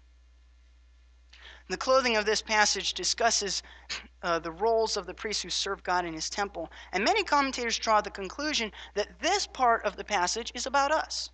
The 1.68 1.76
clothing 1.76 2.16
of 2.16 2.24
this 2.24 2.40
passage 2.40 2.94
discusses 2.94 3.64
uh, 4.22 4.38
the 4.38 4.52
roles 4.52 4.96
of 4.96 5.06
the 5.06 5.14
priests 5.14 5.42
who 5.42 5.50
serve 5.50 5.82
God 5.82 6.04
in 6.04 6.14
his 6.14 6.30
temple, 6.30 6.70
and 6.92 7.02
many 7.02 7.24
commentators 7.24 7.76
draw 7.76 8.00
the 8.00 8.10
conclusion 8.10 8.70
that 8.94 9.18
this 9.20 9.48
part 9.48 9.84
of 9.84 9.96
the 9.96 10.04
passage 10.04 10.52
is 10.54 10.64
about 10.64 10.92
us. 10.92 11.30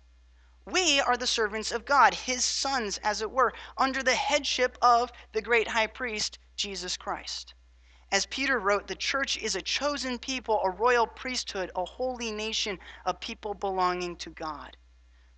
We 0.65 0.99
are 0.99 1.17
the 1.17 1.27
servants 1.27 1.71
of 1.71 1.85
God, 1.85 2.15
his 2.15 2.43
sons, 2.43 2.97
as 3.03 3.21
it 3.21 3.29
were, 3.29 3.53
under 3.77 4.01
the 4.01 4.15
headship 4.15 4.75
of 4.81 5.11
the 5.33 5.41
great 5.41 5.67
high 5.67 5.87
priest, 5.87 6.39
Jesus 6.55 6.97
Christ. 6.97 7.53
As 8.11 8.25
Peter 8.25 8.57
wrote, 8.57 8.87
the 8.87 8.95
church 8.95 9.37
is 9.37 9.55
a 9.55 9.61
chosen 9.61 10.17
people, 10.17 10.59
a 10.63 10.71
royal 10.71 11.05
priesthood, 11.05 11.71
a 11.75 11.85
holy 11.85 12.31
nation, 12.31 12.79
a 13.05 13.13
people 13.13 13.53
belonging 13.53 14.15
to 14.17 14.31
God. 14.31 14.75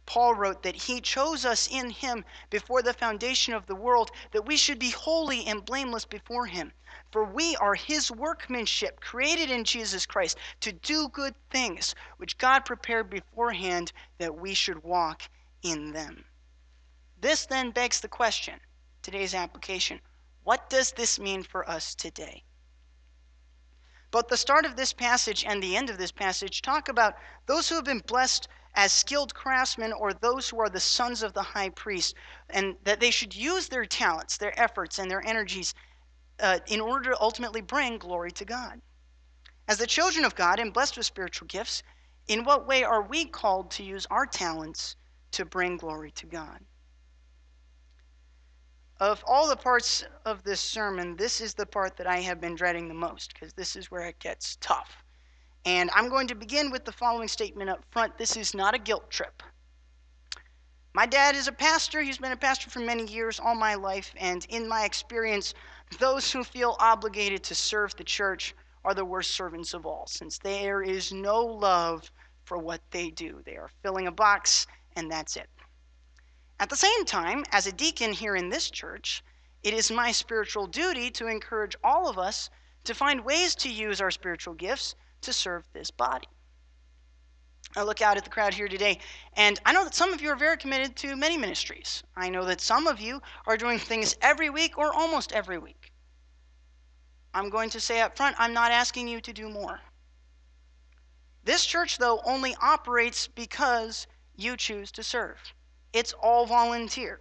Paul 0.06 0.36
wrote 0.36 0.64
that 0.64 0.76
he 0.76 1.02
chose 1.02 1.44
us 1.46 1.68
in 1.68 1.90
him 1.90 2.24
before 2.50 2.82
the 2.82 2.94
foundation 2.94 3.54
of 3.54 3.66
the 3.66 3.76
world, 3.76 4.10
that 4.32 4.46
we 4.46 4.56
should 4.56 4.80
be 4.80 4.92
holy 4.92 5.46
and 5.46 5.66
blameless 5.66 6.06
before 6.06 6.46
him. 6.46 6.72
For 7.12 7.26
we 7.26 7.58
are 7.58 7.76
his 7.76 8.10
workmanship, 8.10 9.02
created 9.02 9.52
in 9.52 9.66
Jesus 9.66 10.06
Christ, 10.06 10.38
to 10.62 10.72
do 10.72 11.10
good 11.10 11.36
things, 11.50 11.94
which 12.18 12.38
God 12.38 12.66
prepared 12.66 13.10
beforehand 13.10 13.92
that 14.18 14.36
we 14.36 14.54
should 14.54 14.82
walk 14.82 15.24
in 15.62 15.92
them. 15.92 16.24
This 17.20 17.46
then 17.46 17.72
begs 17.72 18.00
the 18.00 18.08
question 18.08 18.62
today's 19.02 19.34
application 19.34 20.00
what 20.44 20.70
does 20.70 20.94
this 20.94 21.20
mean 21.20 21.44
for 21.44 21.70
us 21.70 21.94
today? 21.96 22.44
Both 24.12 24.28
the 24.28 24.38
start 24.38 24.66
of 24.66 24.76
this 24.76 24.94
passage 24.94 25.46
and 25.46 25.64
the 25.64 25.76
end 25.76 25.90
of 25.90 25.98
this 25.98 26.12
passage 26.12 26.62
talk 26.62 26.90
about 26.90 27.16
those 27.46 27.70
who 27.70 27.76
have 27.76 27.86
been 27.86 28.04
blessed 28.06 28.50
as 28.76 28.92
skilled 28.92 29.34
craftsmen 29.34 29.94
or 29.94 30.14
those 30.14 30.50
who 30.50 30.60
are 30.60 30.70
the 30.70 30.80
sons 30.80 31.24
of 31.24 31.34
the 31.34 31.42
high 31.42 31.70
priest, 31.70 32.16
and 32.50 32.76
that 32.84 33.00
they 33.00 33.12
should 33.12 33.36
use 33.36 33.68
their 33.68 33.86
talents, 33.86 34.38
their 34.38 34.58
efforts, 34.60 35.00
and 35.00 35.10
their 35.10 35.26
energies 35.26 35.74
uh, 36.40 36.60
in 36.68 36.80
order 36.82 37.12
to 37.12 37.22
ultimately 37.22 37.62
bring 37.62 37.98
glory 37.98 38.32
to 38.32 38.46
God. 38.46 38.82
As 39.68 39.78
the 39.78 39.88
children 39.88 40.26
of 40.26 40.36
God 40.36 40.60
and 40.60 40.74
blessed 40.74 40.98
with 40.98 41.06
spiritual 41.06 41.48
gifts, 41.48 41.84
in 42.28 42.44
what 42.44 42.68
way 42.68 42.84
are 42.84 43.02
we 43.02 43.26
called 43.26 43.72
to 43.72 43.84
use 43.84 44.06
our 44.10 44.26
talents 44.26 44.96
to 45.32 45.46
bring 45.46 45.78
glory 45.78 46.12
to 46.12 46.26
God? 46.26 46.60
Of 49.02 49.24
all 49.26 49.50
the 49.50 49.56
parts 49.56 50.06
of 50.26 50.44
this 50.44 50.62
sermon, 50.62 51.16
this 51.16 51.42
is 51.42 51.56
the 51.56 51.66
part 51.66 51.98
that 51.98 52.06
I 52.06 52.18
have 52.18 52.40
been 52.40 52.54
dreading 52.54 52.88
the 52.88 52.94
most 52.94 53.34
because 53.34 53.52
this 53.52 53.76
is 53.76 53.90
where 53.90 54.06
it 54.06 54.20
gets 54.20 54.58
tough. 54.62 55.04
And 55.66 55.90
I'm 55.96 56.08
going 56.08 56.28
to 56.28 56.36
begin 56.36 56.70
with 56.70 56.86
the 56.86 56.92
following 56.92 57.28
statement 57.28 57.72
up 57.72 57.84
front 57.90 58.16
this 58.20 58.38
is 58.38 58.54
not 58.54 58.76
a 58.76 58.78
guilt 58.78 59.10
trip. 59.10 59.42
My 60.94 61.08
dad 61.08 61.36
is 61.36 61.48
a 61.48 61.52
pastor. 61.52 62.04
He's 62.04 62.20
been 62.20 62.32
a 62.32 62.38
pastor 62.38 62.70
for 62.70 62.78
many 62.78 63.08
years, 63.08 63.40
all 63.40 63.56
my 63.56 63.74
life. 63.74 64.14
And 64.18 64.46
in 64.50 64.70
my 64.70 64.86
experience, 64.86 65.56
those 65.98 66.32
who 66.32 66.44
feel 66.44 66.78
obligated 66.80 67.42
to 67.46 67.56
serve 67.56 67.96
the 67.96 68.04
church 68.04 68.54
are 68.86 68.94
the 68.94 69.04
worst 69.04 69.32
servants 69.32 69.74
of 69.74 69.88
all, 69.88 70.06
since 70.06 70.38
there 70.38 70.84
is 70.84 71.12
no 71.12 71.44
love 71.44 72.12
for 72.44 72.60
what 72.60 72.82
they 72.92 73.10
do. 73.10 73.42
They 73.46 73.56
are 73.56 73.72
filling 73.82 74.06
a 74.06 74.12
box, 74.12 74.68
and 74.96 75.10
that's 75.10 75.38
it. 75.38 75.50
At 76.62 76.70
the 76.70 76.78
same 76.78 77.06
time, 77.06 77.44
as 77.52 77.66
a 77.66 77.72
deacon 77.72 78.14
here 78.14 78.36
in 78.36 78.50
this 78.50 78.70
church, 78.70 79.24
it 79.64 79.74
is 79.74 79.90
my 79.90 80.12
spiritual 80.12 80.68
duty 80.68 81.10
to 81.10 81.26
encourage 81.26 81.76
all 81.84 82.08
of 82.08 82.20
us 82.20 82.52
to 82.84 82.94
find 82.94 83.26
ways 83.26 83.56
to 83.56 83.68
use 83.68 84.00
our 84.00 84.12
spiritual 84.12 84.54
gifts 84.54 84.94
to 85.22 85.34
serve 85.34 85.68
this 85.74 85.90
body. 85.90 86.28
I 87.76 87.82
look 87.82 88.00
out 88.00 88.16
at 88.16 88.26
the 88.26 88.30
crowd 88.30 88.54
here 88.54 88.68
today, 88.68 89.00
and 89.34 89.60
I 89.66 89.74
know 89.74 89.84
that 89.86 89.96
some 89.96 90.14
of 90.14 90.22
you 90.22 90.30
are 90.30 90.36
very 90.36 90.56
committed 90.56 90.96
to 90.98 91.16
many 91.16 91.36
ministries. 91.36 92.04
I 92.16 92.30
know 92.30 92.46
that 92.46 92.62
some 92.62 92.86
of 92.86 93.00
you 93.00 93.24
are 93.48 93.58
doing 93.58 93.80
things 93.80 94.16
every 94.22 94.52
week 94.52 94.78
or 94.78 94.94
almost 94.94 95.32
every 95.32 95.58
week. 95.58 95.92
I'm 97.34 97.50
going 97.50 97.72
to 97.72 97.80
say 97.80 98.02
up 98.02 98.16
front, 98.16 98.36
I'm 98.38 98.54
not 98.54 98.72
asking 98.72 99.08
you 99.08 99.20
to 99.22 99.34
do 99.34 99.50
more. 99.50 99.82
This 101.44 101.66
church, 101.66 101.98
though, 101.98 102.22
only 102.24 102.56
operates 102.62 103.26
because 103.26 104.06
you 104.36 104.56
choose 104.56 104.92
to 104.92 105.02
serve. 105.02 105.56
It's 105.94 106.14
all 106.14 106.46
volunteer. 106.46 107.20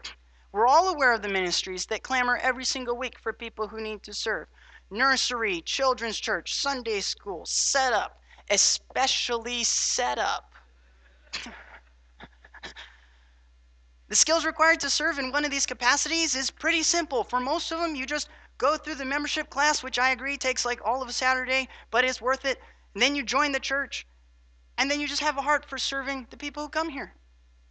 We're 0.52 0.68
all 0.68 0.90
aware 0.90 1.12
of 1.12 1.22
the 1.22 1.28
ministries 1.28 1.86
that 1.86 2.04
clamor 2.04 2.36
every 2.36 2.64
single 2.64 2.96
week 2.96 3.18
for 3.18 3.32
people 3.32 3.66
who 3.66 3.80
need 3.80 4.04
to 4.04 4.14
serve 4.14 4.46
nursery, 4.92 5.60
children's 5.62 6.20
church, 6.20 6.54
Sunday 6.54 7.00
school, 7.00 7.44
set 7.46 7.92
up, 7.92 8.20
especially 8.48 9.64
set 9.64 10.18
up. 10.18 10.54
the 14.08 14.14
skills 14.14 14.44
required 14.44 14.78
to 14.80 14.90
serve 14.90 15.18
in 15.18 15.32
one 15.32 15.44
of 15.44 15.50
these 15.50 15.66
capacities 15.66 16.36
is 16.36 16.52
pretty 16.52 16.84
simple. 16.84 17.24
For 17.24 17.40
most 17.40 17.72
of 17.72 17.80
them, 17.80 17.96
you 17.96 18.06
just 18.06 18.28
go 18.58 18.76
through 18.76 18.96
the 18.96 19.04
membership 19.04 19.50
class, 19.50 19.82
which 19.82 19.98
I 19.98 20.10
agree 20.10 20.36
takes 20.36 20.64
like 20.64 20.80
all 20.84 21.02
of 21.02 21.08
a 21.08 21.12
Saturday, 21.12 21.68
but 21.90 22.04
it's 22.04 22.22
worth 22.22 22.44
it. 22.44 22.60
And 22.94 23.02
then 23.02 23.16
you 23.16 23.24
join 23.24 23.50
the 23.50 23.58
church, 23.60 24.06
and 24.78 24.88
then 24.88 25.00
you 25.00 25.08
just 25.08 25.22
have 25.22 25.38
a 25.38 25.42
heart 25.42 25.64
for 25.64 25.78
serving 25.78 26.28
the 26.30 26.36
people 26.36 26.62
who 26.62 26.68
come 26.68 26.88
here 26.88 27.14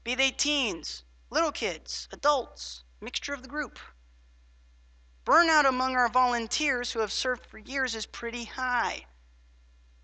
be 0.03 0.15
they 0.15 0.31
teens, 0.31 1.03
little 1.29 1.51
kids, 1.51 2.07
adults, 2.11 2.83
mixture 3.01 3.33
of 3.33 3.41
the 3.41 3.47
group. 3.47 3.79
Burnout 5.25 5.65
among 5.65 5.95
our 5.95 6.09
volunteers 6.09 6.91
who 6.91 6.99
have 6.99 7.11
served 7.11 7.45
for 7.45 7.57
years 7.57 7.93
is 7.93 8.05
pretty 8.05 8.45
high. 8.45 9.05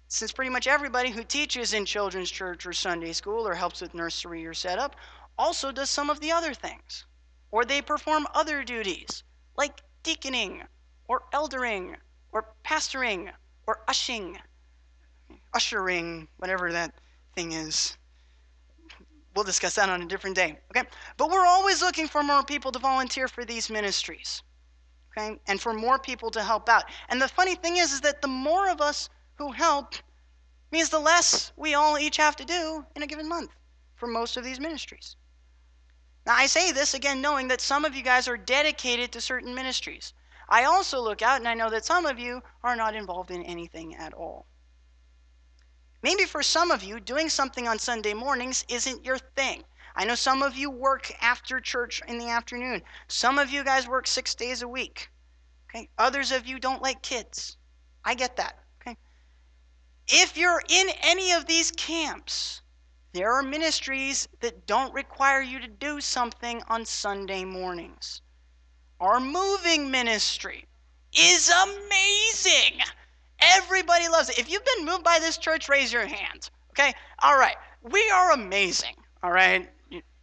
Since 0.08 0.34
pretty 0.34 0.52
much 0.52 0.68
everybody 0.68 1.10
who 1.10 1.24
teaches 1.24 1.74
in 1.74 1.86
children's 1.86 2.30
church 2.30 2.66
or 2.66 2.74
Sunday 2.74 3.12
school 3.12 3.48
or 3.48 3.56
helps 3.56 3.82
with 3.82 3.96
nursery 3.96 4.46
or 4.46 4.54
setup 4.54 4.96
also 5.38 5.72
does 5.72 5.90
some 5.90 6.10
of 6.10 6.20
the 6.20 6.32
other 6.32 6.54
things. 6.54 7.06
Or 7.52 7.66
they 7.66 7.82
perform 7.82 8.28
other 8.34 8.64
duties, 8.64 9.24
like 9.58 9.82
deaconing, 10.04 10.64
or 11.08 11.24
eldering, 11.34 11.96
or 12.32 12.54
pastoring, 12.64 13.32
or 13.66 13.82
ushing, 13.88 14.40
ushering, 15.54 16.28
whatever 16.38 16.72
that 16.72 16.94
thing 17.34 17.54
is. 17.54 17.98
We'll 19.36 19.44
discuss 19.44 19.76
that 19.76 19.90
on 19.90 20.02
a 20.02 20.06
different 20.06 20.36
day. 20.36 20.58
Okay? 20.72 20.88
But 21.18 21.30
we're 21.30 21.46
always 21.46 21.82
looking 21.82 22.08
for 22.08 22.24
more 22.24 22.44
people 22.44 22.72
to 22.72 22.80
volunteer 22.80 23.28
for 23.28 23.44
these 23.44 23.70
ministries. 23.70 24.42
Okay? 25.12 25.40
And 25.48 25.60
for 25.60 25.74
more 25.74 26.00
people 26.00 26.32
to 26.32 26.42
help 26.42 26.70
out. 26.70 26.86
And 27.10 27.22
the 27.22 27.28
funny 27.28 27.56
thing 27.56 27.78
is, 27.78 27.92
is 27.92 28.02
that 28.02 28.22
the 28.22 28.30
more 28.30 28.70
of 28.70 28.80
us 28.80 29.10
who 29.36 29.52
help 29.52 29.96
means 30.72 30.90
the 30.90 31.00
less 31.00 31.52
we 31.58 31.74
all 31.74 32.00
each 32.00 32.18
have 32.18 32.36
to 32.38 32.46
do 32.46 32.86
in 32.96 33.04
a 33.04 33.08
given 33.08 33.28
month 33.28 33.52
for 33.96 34.08
most 34.08 34.38
of 34.38 34.44
these 34.44 34.60
ministries. 34.60 35.18
Now, 36.26 36.36
I 36.36 36.48
say 36.48 36.72
this 36.72 36.94
again 36.94 37.22
knowing 37.22 37.50
that 37.50 37.62
some 37.62 37.86
of 37.86 37.94
you 37.94 38.04
guys 38.04 38.28
are 38.28 38.38
dedicated 38.38 39.12
to 39.12 39.22
certain 39.22 39.54
ministries. 39.54 40.14
I 40.50 40.64
also 40.64 41.02
look 41.02 41.22
out 41.22 41.40
and 41.40 41.48
I 41.48 41.54
know 41.54 41.70
that 41.70 41.86
some 41.86 42.06
of 42.06 42.20
you 42.20 42.42
are 42.64 42.76
not 42.76 42.96
involved 42.96 43.32
in 43.32 43.44
anything 43.44 43.96
at 43.96 44.14
all. 44.14 44.48
Maybe 46.06 46.26
for 46.26 46.44
some 46.44 46.70
of 46.70 46.84
you, 46.84 47.00
doing 47.00 47.30
something 47.30 47.68
on 47.68 47.80
Sunday 47.80 48.14
mornings 48.14 48.64
isn't 48.70 49.04
your 49.04 49.18
thing. 49.18 49.64
I 49.96 50.06
know 50.06 50.14
some 50.14 50.44
of 50.44 50.56
you 50.56 50.70
work 50.70 51.12
after 51.20 51.60
church 51.60 52.00
in 52.08 52.20
the 52.20 52.30
afternoon. 52.30 52.84
Some 53.08 53.40
of 53.40 53.50
you 53.50 53.64
guys 53.64 53.88
work 53.88 54.06
six 54.06 54.36
days 54.36 54.62
a 54.62 54.68
week. 54.68 55.10
Okay? 55.68 55.90
Others 55.98 56.32
of 56.32 56.46
you 56.46 56.60
don't 56.60 56.84
like 56.84 57.02
kids. 57.02 57.58
I 58.04 58.14
get 58.14 58.36
that. 58.36 58.60
Okay? 58.80 58.98
If 60.08 60.38
you're 60.38 60.62
in 60.70 60.90
any 61.02 61.32
of 61.32 61.48
these 61.48 61.72
camps, 61.72 62.62
there 63.14 63.34
are 63.34 63.42
ministries 63.42 64.28
that 64.42 64.68
don't 64.68 64.94
require 64.94 65.42
you 65.42 65.60
to 65.60 65.68
do 65.68 66.00
something 66.02 66.62
on 66.68 66.86
Sunday 66.86 67.46
mornings. 67.46 68.22
Our 69.00 69.20
moving 69.20 69.90
ministry 69.90 70.68
is 71.14 71.50
amazing. 71.50 72.80
Everybody 73.40 74.08
loves 74.08 74.30
it. 74.30 74.40
If 74.40 74.50
you've 74.50 74.66
been 74.66 74.86
moved 74.86 75.04
by 75.04 75.20
this 75.20 75.38
church, 75.38 75.70
raise 75.70 75.92
your 75.92 76.06
hand. 76.06 76.50
Okay? 76.72 76.94
All 77.22 77.38
right. 77.38 77.56
We 77.84 78.10
are 78.10 78.32
amazing. 78.32 78.96
All 79.24 79.32
right? 79.32 79.70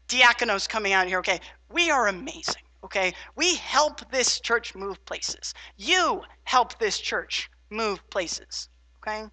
Diakonos 0.08 0.68
coming 0.68 0.92
out 0.92 1.06
here. 1.06 1.18
Okay? 1.18 1.40
We 1.70 1.90
are 1.90 2.08
amazing. 2.08 2.62
Okay? 2.84 3.14
We 3.36 3.56
help 3.56 4.10
this 4.10 4.40
church 4.40 4.74
move 4.74 5.04
places. 5.04 5.54
You 5.76 6.22
help 6.44 6.78
this 6.78 6.98
church 6.98 7.50
move 7.70 8.08
places. 8.10 8.68
Okay? 9.02 9.24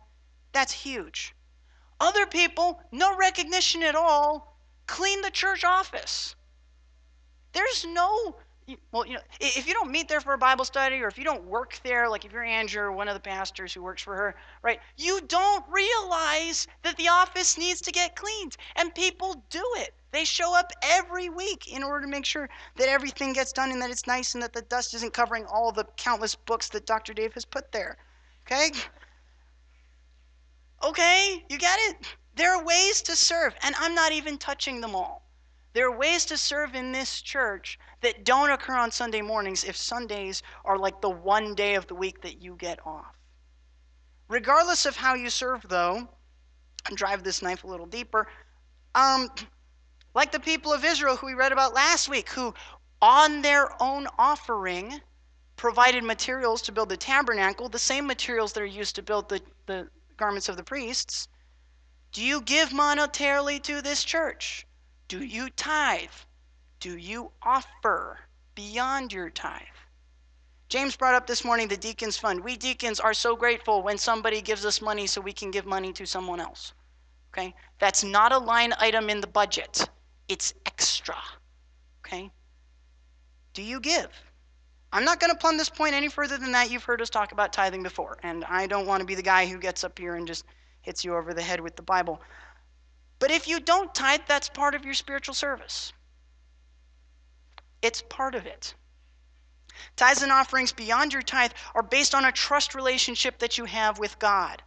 That's 0.51 0.73
huge. 0.73 1.36
Other 1.99 2.25
people, 2.25 2.82
no 2.91 3.15
recognition 3.17 3.84
at 3.84 3.95
all, 3.95 4.57
clean 4.88 5.21
the 5.21 5.32
church 5.32 5.63
office. 5.63 6.36
There's 7.51 7.86
no 7.86 8.36
well, 8.91 9.05
you 9.05 9.13
know, 9.13 9.22
if 9.39 9.67
you 9.67 9.74
don't 9.74 9.91
meet 9.91 10.07
there 10.07 10.22
for 10.22 10.34
a 10.34 10.38
Bible 10.38 10.65
study 10.65 11.01
or 11.01 11.07
if 11.07 11.17
you 11.17 11.24
don't 11.24 11.45
work 11.45 11.80
there, 11.84 12.09
like 12.09 12.26
if 12.26 12.32
you're 12.32 12.43
Andrew 12.43 12.84
or 12.84 12.91
one 12.91 13.07
of 13.07 13.13
the 13.13 13.20
pastors 13.20 13.74
who 13.74 13.82
works 13.82 14.01
for 14.01 14.15
her, 14.15 14.36
right, 14.61 14.80
you 14.97 15.22
don't 15.28 15.63
realize 15.70 16.67
that 16.84 16.97
the 16.97 17.07
office 17.07 17.57
needs 17.57 17.82
to 17.82 17.91
get 17.91 18.15
cleaned. 18.15 18.57
And 18.76 18.93
people 18.93 19.43
do 19.49 19.63
it. 19.78 19.93
They 20.11 20.26
show 20.26 20.55
up 20.55 20.72
every 20.82 21.30
week 21.30 21.72
in 21.72 21.84
order 21.84 22.05
to 22.05 22.11
make 22.11 22.26
sure 22.26 22.49
that 22.76 22.89
everything 22.89 23.34
gets 23.34 23.53
done 23.53 23.72
and 23.72 23.82
that 23.82 23.91
it's 23.91 24.07
nice 24.07 24.34
and 24.34 24.43
that 24.43 24.53
the 24.53 24.63
dust 24.63 24.93
isn't 24.95 25.13
covering 25.13 25.45
all 25.45 25.72
the 25.72 25.86
countless 25.97 26.36
books 26.36 26.70
that 26.70 26.86
Dr. 26.86 27.13
Dave 27.13 27.34
has 27.34 27.45
put 27.45 27.72
there. 27.72 27.97
Okay? 28.45 28.72
Okay, 30.84 31.45
you 31.49 31.57
get 31.57 31.78
it? 31.89 31.97
There 32.36 32.55
are 32.55 32.63
ways 32.63 33.01
to 33.03 33.15
serve, 33.15 33.53
and 33.63 33.76
I'm 33.78 33.93
not 33.93 34.13
even 34.13 34.38
touching 34.38 34.82
them 34.82 34.95
all. 34.95 35.28
There 35.74 35.88
are 35.88 35.95
ways 35.95 36.26
to 36.26 36.38
serve 36.38 36.74
in 36.74 36.91
this 36.91 37.22
church 37.22 37.78
that 38.01 38.26
don't 38.26 38.49
occur 38.49 38.76
on 38.76 38.91
Sunday 38.91 39.22
mornings 39.22 39.63
if 39.63 39.78
Sundays 39.78 40.41
are 40.65 40.78
like 40.78 40.99
the 41.01 41.09
one 41.09 41.53
day 41.53 41.76
of 41.76 41.86
the 41.88 41.95
week 41.95 42.22
that 42.22 42.41
you 42.41 42.55
get 42.55 42.86
off. 42.86 43.15
Regardless 44.28 44.86
of 44.86 44.95
how 44.95 45.13
you 45.13 45.30
serve, 45.30 45.65
though, 45.70 46.07
and 46.88 46.97
drive 46.97 47.24
this 47.24 47.41
knife 47.41 47.63
a 47.63 47.67
little 47.67 47.86
deeper, 47.86 48.28
um, 48.95 49.30
like 50.15 50.32
the 50.32 50.39
people 50.39 50.74
of 50.74 50.84
Israel 50.84 51.15
who 51.15 51.28
we 51.28 51.34
read 51.34 51.51
about 51.51 51.74
last 51.74 52.09
week, 52.09 52.30
who 52.30 52.53
on 53.01 53.41
their 53.41 53.82
own 53.82 54.07
offering 54.17 55.01
provided 55.55 56.03
materials 56.03 56.61
to 56.63 56.72
build 56.72 56.89
the 56.89 56.97
tabernacle, 56.97 57.70
the 57.70 57.78
same 57.78 58.07
materials 58.07 58.53
that 58.53 58.63
are 58.63 58.65
used 58.65 58.95
to 58.95 59.03
build 59.03 59.30
the, 59.30 59.41
the 59.67 59.88
garments 60.17 60.49
of 60.49 60.57
the 60.57 60.63
priests. 60.63 61.28
Do 62.11 62.24
you 62.24 62.41
give 62.41 62.70
monetarily 62.70 63.61
to 63.63 63.82
this 63.82 64.03
church? 64.03 64.65
Do 65.10 65.24
you 65.24 65.49
tithe? 65.49 66.10
Do 66.80 66.95
you 66.95 67.32
offer 67.41 68.20
beyond 68.53 69.12
your 69.12 69.32
tithe? 69.32 69.64
James 70.70 70.95
brought 70.95 71.16
up 71.16 71.26
this 71.26 71.43
morning 71.43 71.68
the 71.68 71.76
Deacons 71.76 72.16
Fund. 72.16 72.43
We 72.43 72.55
deacons 72.55 72.99
are 72.99 73.16
so 73.16 73.36
grateful 73.36 73.82
when 73.82 73.97
somebody 73.97 74.39
gives 74.39 74.68
us 74.68 74.84
money 74.84 75.07
so 75.07 75.20
we 75.20 75.34
can 75.34 75.49
give 75.49 75.66
money 75.66 75.91
to 75.93 76.05
someone 76.05 76.39
else. 76.39 76.74
Okay? 77.34 77.55
That's 77.80 78.03
not 78.03 78.32
a 78.32 78.38
line 78.38 78.72
item 78.78 79.10
in 79.10 79.20
the 79.20 79.26
budget, 79.26 79.89
it's 80.28 80.53
extra. 80.68 81.18
Okay? 82.05 82.30
Do 83.55 83.64
you 83.64 83.80
give? 83.80 84.10
I'm 84.93 85.05
not 85.05 85.20
going 85.20 85.32
to 85.32 85.38
plumb 85.38 85.57
this 85.57 85.70
point 85.70 85.95
any 85.95 86.10
further 86.10 86.38
than 86.38 86.51
that. 86.51 86.70
You've 86.70 86.84
heard 86.84 87.01
us 87.01 87.10
talk 87.10 87.32
about 87.32 87.51
tithing 87.51 87.82
before, 87.82 88.20
and 88.22 88.45
I 88.45 88.68
don't 88.68 88.86
want 88.86 89.01
to 89.01 89.07
be 89.07 89.16
the 89.16 89.24
guy 89.24 89.47
who 89.47 89.57
gets 89.57 89.84
up 89.84 89.97
here 89.97 90.16
and 90.16 90.28
just 90.28 90.45
hits 90.82 91.03
you 91.03 91.16
over 91.16 91.34
the 91.34 91.41
head 91.41 91.60
with 91.60 91.76
the 91.76 91.82
Bible. 91.82 92.22
But 93.20 93.32
if 93.32 93.47
you 93.47 93.59
don't 93.59 93.93
tithe, 93.93 94.22
that's 94.28 94.49
part 94.49 94.76
of 94.76 94.86
your 94.86 94.93
spiritual 94.93 95.36
service. 95.36 95.93
It's 97.82 98.01
part 98.01 98.34
of 98.34 98.45
it. 98.45 98.74
Tithes 99.95 100.24
and 100.24 100.32
offerings 100.32 100.72
beyond 100.72 101.13
your 101.13 101.22
tithe 101.22 101.51
are 101.76 101.84
based 101.84 102.15
on 102.15 102.26
a 102.26 102.32
trust 102.32 102.76
relationship 102.76 103.39
that 103.39 103.57
you 103.57 103.65
have 103.65 103.99
with 103.99 104.20
God 104.20 104.63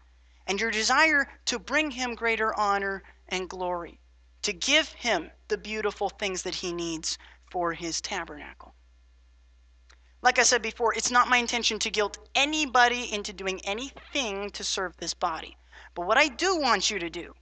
and 0.47 0.61
your 0.61 0.71
desire 0.71 1.29
to 1.47 1.59
bring 1.59 1.91
Him 1.91 2.15
greater 2.15 2.55
honor 2.59 3.03
and 3.29 3.49
glory, 3.49 3.99
to 4.43 4.53
give 4.53 4.89
Him 4.93 5.31
the 5.49 5.59
beautiful 5.59 6.09
things 6.11 6.43
that 6.43 6.55
He 6.55 6.73
needs 6.73 7.19
for 7.51 7.73
His 7.73 8.01
tabernacle. 8.01 8.75
Like 10.23 10.39
I 10.39 10.45
said 10.45 10.63
before, 10.63 10.95
it's 10.95 11.11
not 11.11 11.29
my 11.29 11.39
intention 11.39 11.79
to 11.81 11.91
guilt 11.91 12.19
anybody 12.35 13.13
into 13.13 13.33
doing 13.33 13.61
anything 13.65 14.51
to 14.51 14.65
serve 14.65 14.97
this 14.97 15.15
body. 15.15 15.57
But 15.95 16.07
what 16.07 16.17
I 16.17 16.29
do 16.29 16.57
want 16.57 16.91
you 16.91 16.99
to 16.99 17.11
do 17.11 17.35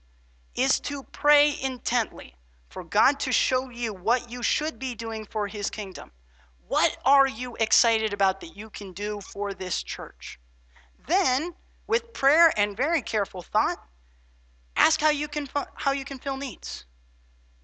is 0.55 0.79
to 0.81 1.03
pray 1.03 1.55
intently 1.61 2.35
for 2.69 2.83
God 2.83 3.19
to 3.19 3.31
show 3.31 3.69
you 3.69 3.93
what 3.93 4.31
you 4.31 4.41
should 4.41 4.79
be 4.79 4.95
doing 4.95 5.25
for 5.25 5.47
His 5.47 5.69
kingdom. 5.69 6.11
What 6.67 6.97
are 7.03 7.27
you 7.27 7.55
excited 7.57 8.13
about 8.13 8.39
that 8.39 8.55
you 8.55 8.69
can 8.69 8.93
do 8.93 9.19
for 9.19 9.53
this 9.53 9.83
church? 9.83 10.39
Then, 11.05 11.53
with 11.85 12.13
prayer 12.13 12.53
and 12.55 12.77
very 12.77 13.01
careful 13.01 13.41
thought, 13.41 13.85
ask 14.77 15.01
how 15.01 15.09
you 15.09 15.27
can 15.27 15.49
how 15.75 15.91
you 15.91 16.05
can 16.05 16.17
fill 16.17 16.37
needs. 16.37 16.85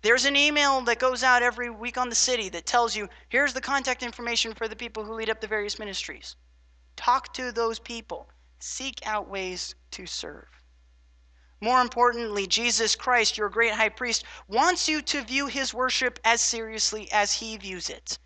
There's 0.02 0.26
an 0.26 0.36
email 0.36 0.82
that 0.82 1.00
goes 1.00 1.24
out 1.24 1.42
every 1.42 1.70
week 1.70 1.98
on 1.98 2.10
the 2.10 2.16
city 2.16 2.50
that 2.50 2.66
tells 2.66 2.96
you 2.96 3.10
here's 3.30 3.54
the 3.54 3.62
contact 3.62 4.04
information 4.04 4.54
for 4.54 4.68
the 4.68 4.76
people 4.76 5.04
who 5.04 5.14
lead 5.14 5.30
up 5.30 5.42
the 5.42 5.48
various 5.48 5.80
ministries. 5.80 6.36
Talk 6.96 7.34
to 7.34 7.52
those 7.52 7.80
people. 7.80 8.30
Seek 8.60 9.06
out 9.06 9.30
ways 9.30 9.76
to 9.92 10.06
serve. 10.06 10.57
More 11.60 11.82
importantly, 11.82 12.46
Jesus 12.46 12.96
Christ, 12.96 13.38
your 13.38 13.50
great 13.50 13.74
high 13.74 13.90
priest, 13.90 14.24
wants 14.48 14.88
you 14.88 15.02
to 15.02 15.24
view 15.24 15.48
his 15.48 15.74
worship 15.74 16.20
as 16.24 16.40
seriously 16.40 17.12
as 17.12 17.34
he 17.34 17.58
views 17.58 17.90
it. 17.90 18.20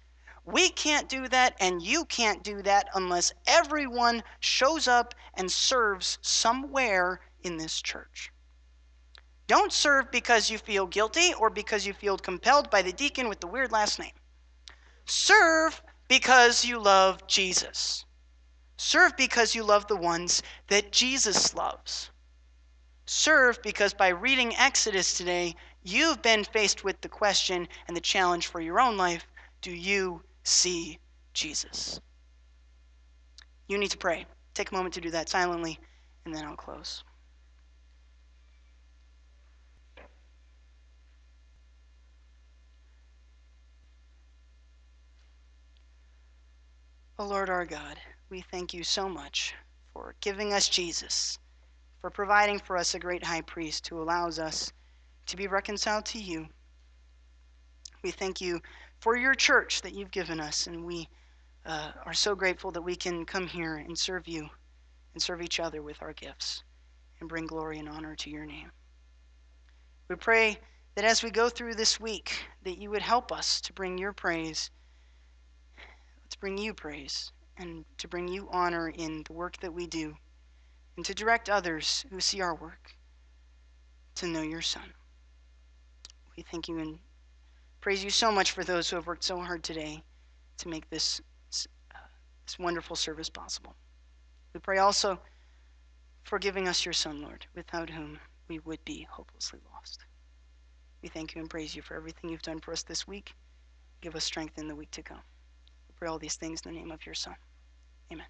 We 0.44 0.70
can't 0.70 1.08
do 1.08 1.28
that, 1.30 1.56
and 1.60 1.82
you 1.82 2.04
can't 2.06 2.44
do 2.44 2.62
that 2.64 2.90
unless 2.94 3.32
everyone 3.48 4.24
shows 4.40 4.88
up 4.88 5.16
and 5.34 5.52
serves 5.52 6.18
somewhere 6.22 7.22
in 7.42 7.58
this 7.58 7.82
church. 7.82 8.32
Don't 9.48 9.72
serve 9.72 10.12
because 10.12 10.50
you 10.50 10.58
feel 10.58 10.88
guilty 10.88 11.34
or 11.34 11.50
because 11.50 11.86
you 11.86 11.94
feel 11.94 12.18
compelled 12.18 12.70
by 12.70 12.82
the 12.82 12.94
deacon 12.94 13.30
with 13.30 13.40
the 13.40 13.48
weird 13.48 13.72
last 13.72 14.00
name. 14.00 14.14
Serve 15.06 15.82
because 16.08 16.66
you 16.66 16.80
love 16.80 17.28
Jesus. 17.28 18.06
Serve 18.78 19.16
because 19.16 19.56
you 19.56 19.64
love 19.64 19.88
the 19.88 19.96
ones 19.96 20.42
that 20.68 20.92
Jesus 20.92 21.54
loves. 21.54 22.12
Serve 23.14 23.62
because 23.62 23.94
by 23.94 24.08
reading 24.08 24.56
Exodus 24.56 25.18
today, 25.18 25.54
you've 25.84 26.22
been 26.22 26.46
faced 26.46 26.86
with 26.86 27.02
the 27.02 27.10
question 27.10 27.68
and 27.86 27.98
the 27.98 28.00
challenge 28.00 28.48
for 28.48 28.62
your 28.62 28.80
own 28.80 28.96
life 28.96 29.28
do 29.62 29.70
you 29.70 30.24
see 30.46 30.98
Jesus? 31.34 32.00
You 33.68 33.78
need 33.78 33.92
to 33.92 33.98
pray. 33.98 34.26
Take 34.54 34.72
a 34.72 34.74
moment 34.74 34.94
to 34.94 35.02
do 35.02 35.12
that 35.12 35.28
silently, 35.28 35.78
and 36.24 36.34
then 36.34 36.46
I'll 36.46 36.56
close. 36.56 37.04
O 47.20 47.26
oh 47.26 47.26
Lord 47.26 47.50
our 47.50 47.66
God, 47.66 48.00
we 48.30 48.40
thank 48.40 48.74
you 48.74 48.86
so 48.86 49.10
much 49.10 49.54
for 49.92 50.16
giving 50.22 50.54
us 50.54 50.70
Jesus, 50.70 51.38
for 52.02 52.10
providing 52.10 52.60
for 52.60 52.76
us 52.78 52.94
a 52.94 53.00
great 53.00 53.24
high 53.24 53.42
priest 53.42 53.88
who 53.88 54.02
allows 54.02 54.40
us 54.40 54.74
to 55.28 55.38
be 55.38 55.48
reconciled 55.48 56.06
to 56.06 56.20
you. 56.20 56.48
We 58.04 58.12
thank 58.12 58.42
you 58.42 58.60
for 59.00 59.16
your 59.16 59.36
church 59.36 59.82
that 59.84 59.94
you've 59.94 60.12
given 60.12 60.40
us, 60.40 60.68
and 60.68 60.84
we 60.84 61.08
uh, 61.66 61.92
are 62.06 62.14
so 62.14 62.36
grateful 62.36 62.72
that 62.72 62.82
we 62.82 62.96
can 62.96 63.26
come 63.26 63.48
here 63.48 63.76
and 63.76 63.98
serve 63.98 64.28
you 64.28 64.50
and 65.14 65.22
serve 65.22 65.42
each 65.42 65.60
other 65.60 65.82
with 65.82 66.02
our 66.02 66.14
gifts 66.14 66.64
and 67.20 67.30
bring 67.30 67.46
glory 67.46 67.78
and 67.78 67.88
honor 67.88 68.16
to 68.16 68.30
your 68.30 68.46
name. 68.46 68.72
We 70.10 70.16
pray 70.16 70.60
that 70.96 71.06
as 71.06 71.24
we 71.24 71.30
go 71.30 71.50
through 71.50 71.76
this 71.76 72.00
week, 72.00 72.34
that 72.64 72.80
you 72.80 72.90
would 72.90 73.02
help 73.02 73.32
us 73.32 73.62
to 73.62 73.74
bring 73.74 73.98
your 73.98 74.12
praise 74.12 74.72
to 76.32 76.40
bring 76.40 76.58
you 76.58 76.74
praise 76.74 77.32
and 77.58 77.86
to 77.98 78.08
bring 78.08 78.28
you 78.28 78.48
honor 78.52 78.90
in 78.90 79.24
the 79.28 79.34
work 79.34 79.58
that 79.60 79.74
we 79.74 79.86
do, 79.86 80.16
and 80.96 81.06
to 81.06 81.14
direct 81.14 81.50
others 81.50 82.06
who 82.10 82.20
see 82.20 82.42
our 82.42 82.56
work 82.56 82.96
to 84.16 84.28
know 84.28 84.42
your 84.42 84.62
Son. 84.62 84.94
We 86.36 86.44
thank 86.44 86.68
you 86.68 86.80
and 86.80 87.00
praise 87.82 88.04
you 88.04 88.10
so 88.10 88.32
much 88.32 88.52
for 88.52 88.64
those 88.64 88.90
who 88.90 88.96
have 88.96 89.08
worked 89.08 89.24
so 89.24 89.40
hard 89.40 89.64
today 89.64 90.04
to 90.58 90.68
make 90.68 90.90
this, 90.90 91.22
uh, 91.94 91.98
this 92.46 92.60
wonderful 92.60 92.96
service 92.96 93.30
possible. 93.30 93.76
We 94.54 94.60
pray 94.60 94.78
also 94.78 95.20
for 96.24 96.40
giving 96.40 96.68
us 96.68 96.86
your 96.86 96.94
Son, 96.94 97.22
Lord, 97.22 97.46
without 97.56 97.90
whom 97.90 98.20
we 98.48 98.60
would 98.60 98.84
be 98.86 99.08
hopelessly 99.10 99.60
lost. 99.74 100.06
We 101.02 101.10
thank 101.10 101.34
you 101.34 101.42
and 101.42 101.50
praise 101.50 101.76
you 101.76 101.82
for 101.82 101.96
everything 101.96 102.30
you've 102.30 102.42
done 102.42 102.60
for 102.60 102.72
us 102.72 102.84
this 102.84 103.08
week. 103.08 103.34
Give 104.02 104.16
us 104.16 104.24
strength 104.24 104.58
in 104.58 104.68
the 104.68 104.76
week 104.76 104.92
to 104.92 105.04
come 105.04 105.22
We 105.88 105.96
pray 105.98 106.08
all 106.10 106.20
these 106.20 106.36
things 106.36 106.62
in 106.66 106.74
the 106.74 106.80
name 106.80 106.92
of 106.92 107.06
your 107.06 107.16
Son. 107.16 107.36
Amen. 108.12 108.26